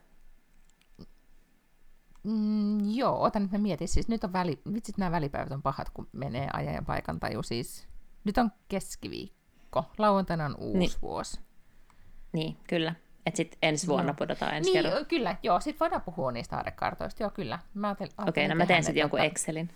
Mm, 2.22 2.94
joo, 2.94 3.22
otan 3.22 3.42
nyt 3.42 3.52
mä 3.52 3.58
mietin. 3.58 3.88
Siis 3.88 4.08
nyt 4.08 4.24
on 4.24 4.32
väli, 4.32 4.58
vitsit 4.74 4.98
nämä 4.98 5.10
välipäivät 5.10 5.52
on 5.52 5.62
pahat, 5.62 5.90
kun 5.90 6.08
menee 6.12 6.48
ajan 6.52 6.74
ja 6.74 6.82
paikan 6.82 7.20
taju. 7.20 7.42
Siis 7.42 7.88
nyt 8.24 8.38
on 8.38 8.50
keskiviikko. 8.68 9.84
Lauantaina 9.98 10.44
on 10.44 10.56
uusi 10.58 10.78
niin. 10.78 10.90
vuosi. 11.02 11.40
Niin, 12.32 12.56
kyllä. 12.68 12.94
Että 13.26 13.36
sitten 13.36 13.58
ensi 13.62 13.86
vuonna 13.86 14.12
no. 14.12 14.16
pudotaan 14.18 14.56
ensi 14.56 14.72
niin, 14.72 14.84
kerran. 14.84 15.06
kyllä. 15.06 15.36
Joo, 15.42 15.60
sitten 15.60 15.80
voidaan 15.80 16.02
puhua 16.02 16.32
niistä 16.32 16.56
aarekartoista. 16.56 17.22
Joo, 17.22 17.30
kyllä. 17.30 17.58
Okei, 17.92 18.08
okay, 18.44 18.48
no 18.48 18.54
mä 18.54 18.66
teen 18.66 18.84
sitten 18.84 19.00
jonkun 19.00 19.20
Excelin. 19.20 19.70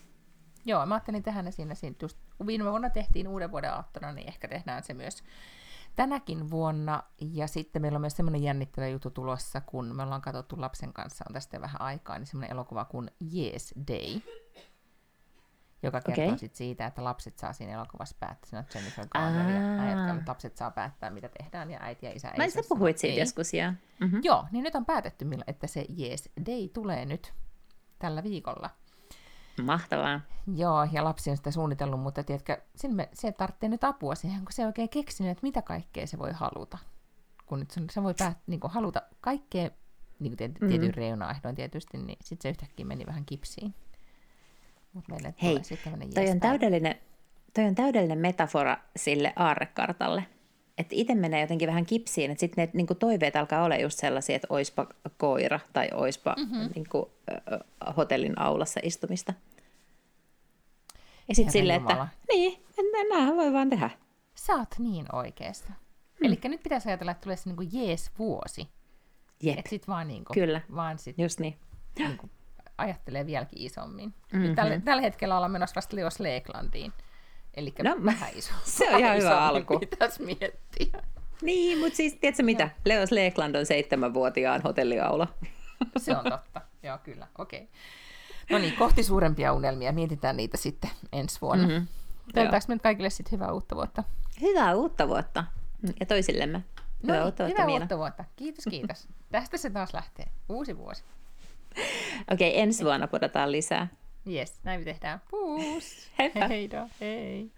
Joo, 0.64 0.86
mä 0.86 0.94
ajattelin 0.94 1.22
tehdä 1.22 1.42
ne 1.42 1.50
siinä, 1.50 1.74
siinä 1.74 1.96
just, 2.02 2.18
viime 2.46 2.70
vuonna 2.70 2.90
tehtiin 2.90 3.28
uuden 3.28 3.50
vuoden 3.50 3.72
aattona, 3.72 4.12
niin 4.12 4.28
ehkä 4.28 4.48
tehdään 4.48 4.82
se 4.82 4.94
myös 4.94 5.22
tänäkin 5.96 6.50
vuonna. 6.50 7.02
Ja 7.20 7.46
sitten 7.46 7.82
meillä 7.82 7.96
on 7.96 8.00
myös 8.00 8.16
semmoinen 8.16 8.42
jännittävä 8.42 8.88
juttu 8.88 9.10
tulossa, 9.10 9.60
kun 9.60 9.96
me 9.96 10.02
ollaan 10.02 10.22
katsottu 10.22 10.60
lapsen 10.60 10.92
kanssa, 10.92 11.24
on 11.28 11.32
tästä 11.32 11.60
vähän 11.60 11.80
aikaa, 11.80 12.18
niin 12.18 12.26
semmoinen 12.26 12.52
elokuva 12.52 12.84
kuin 12.84 13.10
Yes 13.34 13.74
Day, 13.88 14.20
joka 15.82 16.00
kertoo 16.00 16.24
okay. 16.24 16.38
sit 16.38 16.54
siitä, 16.54 16.86
että 16.86 17.04
lapset 17.04 17.38
saa 17.38 17.52
siinä 17.52 17.72
elokuvassa 17.72 18.16
päättää. 18.20 18.48
Siinä 18.50 18.58
on 18.58 18.66
Jennifer 18.74 19.06
Garner 19.08 19.50
ja 19.50 19.82
äijät, 19.82 20.28
lapset 20.28 20.56
saa 20.56 20.70
päättää, 20.70 21.10
mitä 21.10 21.28
tehdään, 21.28 21.70
ja 21.70 21.78
äiti 21.82 22.06
ja 22.06 22.12
isä 22.12 22.32
Mä 22.36 22.44
ei 22.44 22.50
sä 22.50 22.60
puhuit 22.68 22.98
siitä 22.98 23.20
joskus, 23.20 23.54
ja... 23.54 23.74
Mm-hmm. 24.00 24.20
Joo, 24.22 24.44
niin 24.52 24.62
nyt 24.62 24.74
on 24.74 24.86
päätetty, 24.86 25.26
että 25.46 25.66
se 25.66 25.86
Yes 25.98 26.30
Day 26.46 26.68
tulee 26.68 27.04
nyt 27.04 27.32
tällä 27.98 28.22
viikolla. 28.22 28.70
Mahtavaa. 29.62 30.20
Joo, 30.56 30.88
ja 30.92 31.04
lapsi 31.04 31.30
on 31.30 31.36
sitä 31.36 31.50
suunnitellut, 31.50 32.00
mutta 32.00 32.24
tiedätkö, 32.24 32.62
sen 32.74 32.94
me, 32.94 33.08
se 33.12 33.32
tarvitsee 33.32 33.68
nyt 33.68 33.84
apua 33.84 34.14
siihen, 34.14 34.40
kun 34.40 34.52
se 34.52 34.66
oikein 34.66 34.88
keksinyt, 34.88 35.32
että 35.32 35.42
mitä 35.42 35.62
kaikkea 35.62 36.06
se 36.06 36.18
voi 36.18 36.32
haluta. 36.32 36.78
Kun 37.46 37.58
nyt 37.58 37.70
se, 37.70 37.80
se 37.90 38.02
voi 38.02 38.14
päät, 38.18 38.38
niin 38.46 38.60
kuin 38.60 38.70
haluta 38.70 39.02
kaikkea 39.20 39.70
niin 40.18 40.30
kuin 40.30 40.36
tiety, 40.36 40.58
mm. 40.60 40.68
tietyn 40.68 40.94
reunaehdoin 40.94 41.54
tietysti, 41.54 41.98
niin 41.98 42.18
sitten 42.22 42.42
se 42.42 42.48
yhtäkkiä 42.48 42.86
meni 42.86 43.06
vähän 43.06 43.24
kipsiin. 43.24 43.74
Mut 44.92 45.08
meille 45.08 45.34
Hei, 45.42 45.60
toi 46.14 46.30
on, 46.30 46.40
täydellinen, 46.40 46.94
toi 47.54 47.64
on 47.64 47.74
täydellinen 47.74 48.18
metafora 48.18 48.76
sille 48.96 49.32
aarrekartalle. 49.36 50.24
Että 50.78 50.94
itse 50.94 51.14
menee 51.14 51.40
jotenkin 51.40 51.68
vähän 51.68 51.86
kipsiin, 51.86 52.30
että 52.30 52.40
sitten 52.40 52.64
ne 52.64 52.70
niin 52.74 52.86
kuin 52.86 52.98
toiveet 52.98 53.36
alkaa 53.36 53.64
olla 53.64 53.76
just 53.76 53.98
sellaisia, 53.98 54.36
että 54.36 54.46
oispa 54.50 54.86
koira 55.16 55.60
tai 55.72 55.88
oispa 55.94 56.34
mm-hmm. 56.38 56.70
niin 56.74 56.88
kuin, 56.88 57.04
äh, 57.32 57.96
hotellin 57.96 58.40
aulassa 58.40 58.80
istumista. 58.82 59.34
Ja 61.28 61.34
sitten 61.34 61.52
silleen, 61.52 61.80
että 61.80 62.08
niin, 62.28 62.64
näähän 63.08 63.36
voi 63.36 63.52
vaan 63.52 63.70
tehdä. 63.70 63.90
Sä 64.34 64.54
oot 64.54 64.74
niin 64.78 65.06
oikeassa. 65.12 65.68
Mm. 65.68 66.26
Eli 66.26 66.38
nyt 66.44 66.62
pitäisi 66.62 66.88
ajatella, 66.88 67.12
että 67.12 67.22
tulee 67.22 67.36
se 67.36 67.50
niin 67.50 67.68
jees-vuosi. 67.72 68.68
Jep. 69.42 69.58
Että 69.58 69.70
sit 69.70 69.88
vaan, 69.88 70.08
niin 70.08 70.24
kuin, 70.24 70.34
Kyllä, 70.34 70.60
vaan 70.74 70.98
sit, 70.98 71.18
just 71.18 71.40
niin. 71.40 71.58
niin 71.98 72.18
kuin, 72.18 72.30
ajattelee 72.78 73.26
vieläkin 73.26 73.62
isommin. 73.62 74.14
Mm-hmm. 74.32 74.54
tällä, 74.54 74.80
tällä 74.80 75.02
hetkellä 75.02 75.36
ollaan 75.36 75.52
menossa 75.52 75.76
vasta 75.76 75.96
Leos 75.96 76.20
Leeklandiin. 76.20 76.92
Eli 77.54 77.74
no, 77.82 77.96
vähän 78.04 78.30
iso. 78.34 78.52
Se 78.64 78.90
on 78.90 79.00
ihan 79.00 79.16
hyvä 79.16 79.46
alku. 79.46 79.78
Pitäisi 79.78 80.22
miettiä. 80.22 81.02
Niin, 81.42 81.78
mutta 81.78 81.96
siis 81.96 82.14
tiedätkö 82.14 82.42
mitä? 82.42 82.64
No. 82.64 82.70
Leos 82.84 83.12
Leekland 83.12 83.54
on 83.54 83.66
seitsemänvuotiaan 83.66 84.62
hotelliaula. 84.62 85.28
Se 85.96 86.16
on 86.16 86.24
totta. 86.24 86.60
Joo, 86.82 86.98
kyllä. 86.98 87.26
Okei. 87.38 87.60
Okay. 87.62 87.72
No 88.50 88.58
niin, 88.58 88.76
kohti 88.76 89.02
suurempia 89.02 89.52
unelmia. 89.52 89.92
Mietitään 89.92 90.36
niitä 90.36 90.56
sitten 90.56 90.90
ensi 91.12 91.40
vuonna. 91.40 91.68
Mm-hmm. 91.68 91.86
Toivotaanko 92.34 92.66
me 92.68 92.78
kaikille 92.78 93.10
sitten 93.10 93.32
hyvää 93.32 93.52
uutta 93.52 93.76
vuotta? 93.76 94.04
Hyvää 94.40 94.74
uutta 94.74 95.08
vuotta. 95.08 95.44
Ja 96.00 96.06
toisillemme. 96.06 96.64
Hyvää 97.02 97.16
no 97.16 97.22
niin, 97.22 97.24
uutta 97.24 97.44
vuotta, 97.44 97.62
hyvää 97.62 97.80
uutta 97.80 97.98
vuotta. 97.98 98.24
Kiitos, 98.36 98.64
kiitos. 98.70 99.08
Tästä 99.32 99.56
se 99.56 99.70
taas 99.70 99.94
lähtee. 99.94 100.26
Uusi 100.48 100.78
vuosi. 100.78 101.04
Okei, 102.32 102.50
okay, 102.50 102.62
ensi 102.62 102.84
vuonna 102.84 103.08
pudotaan 103.08 103.52
lisää. 103.52 103.88
Yes, 104.32 104.60
näin 104.64 104.80
me 104.80 104.84
tehdään. 104.84 105.20
Puus! 105.30 106.08
Heippa! 106.18 106.48
Hei, 106.48 106.68
hei. 107.00 107.50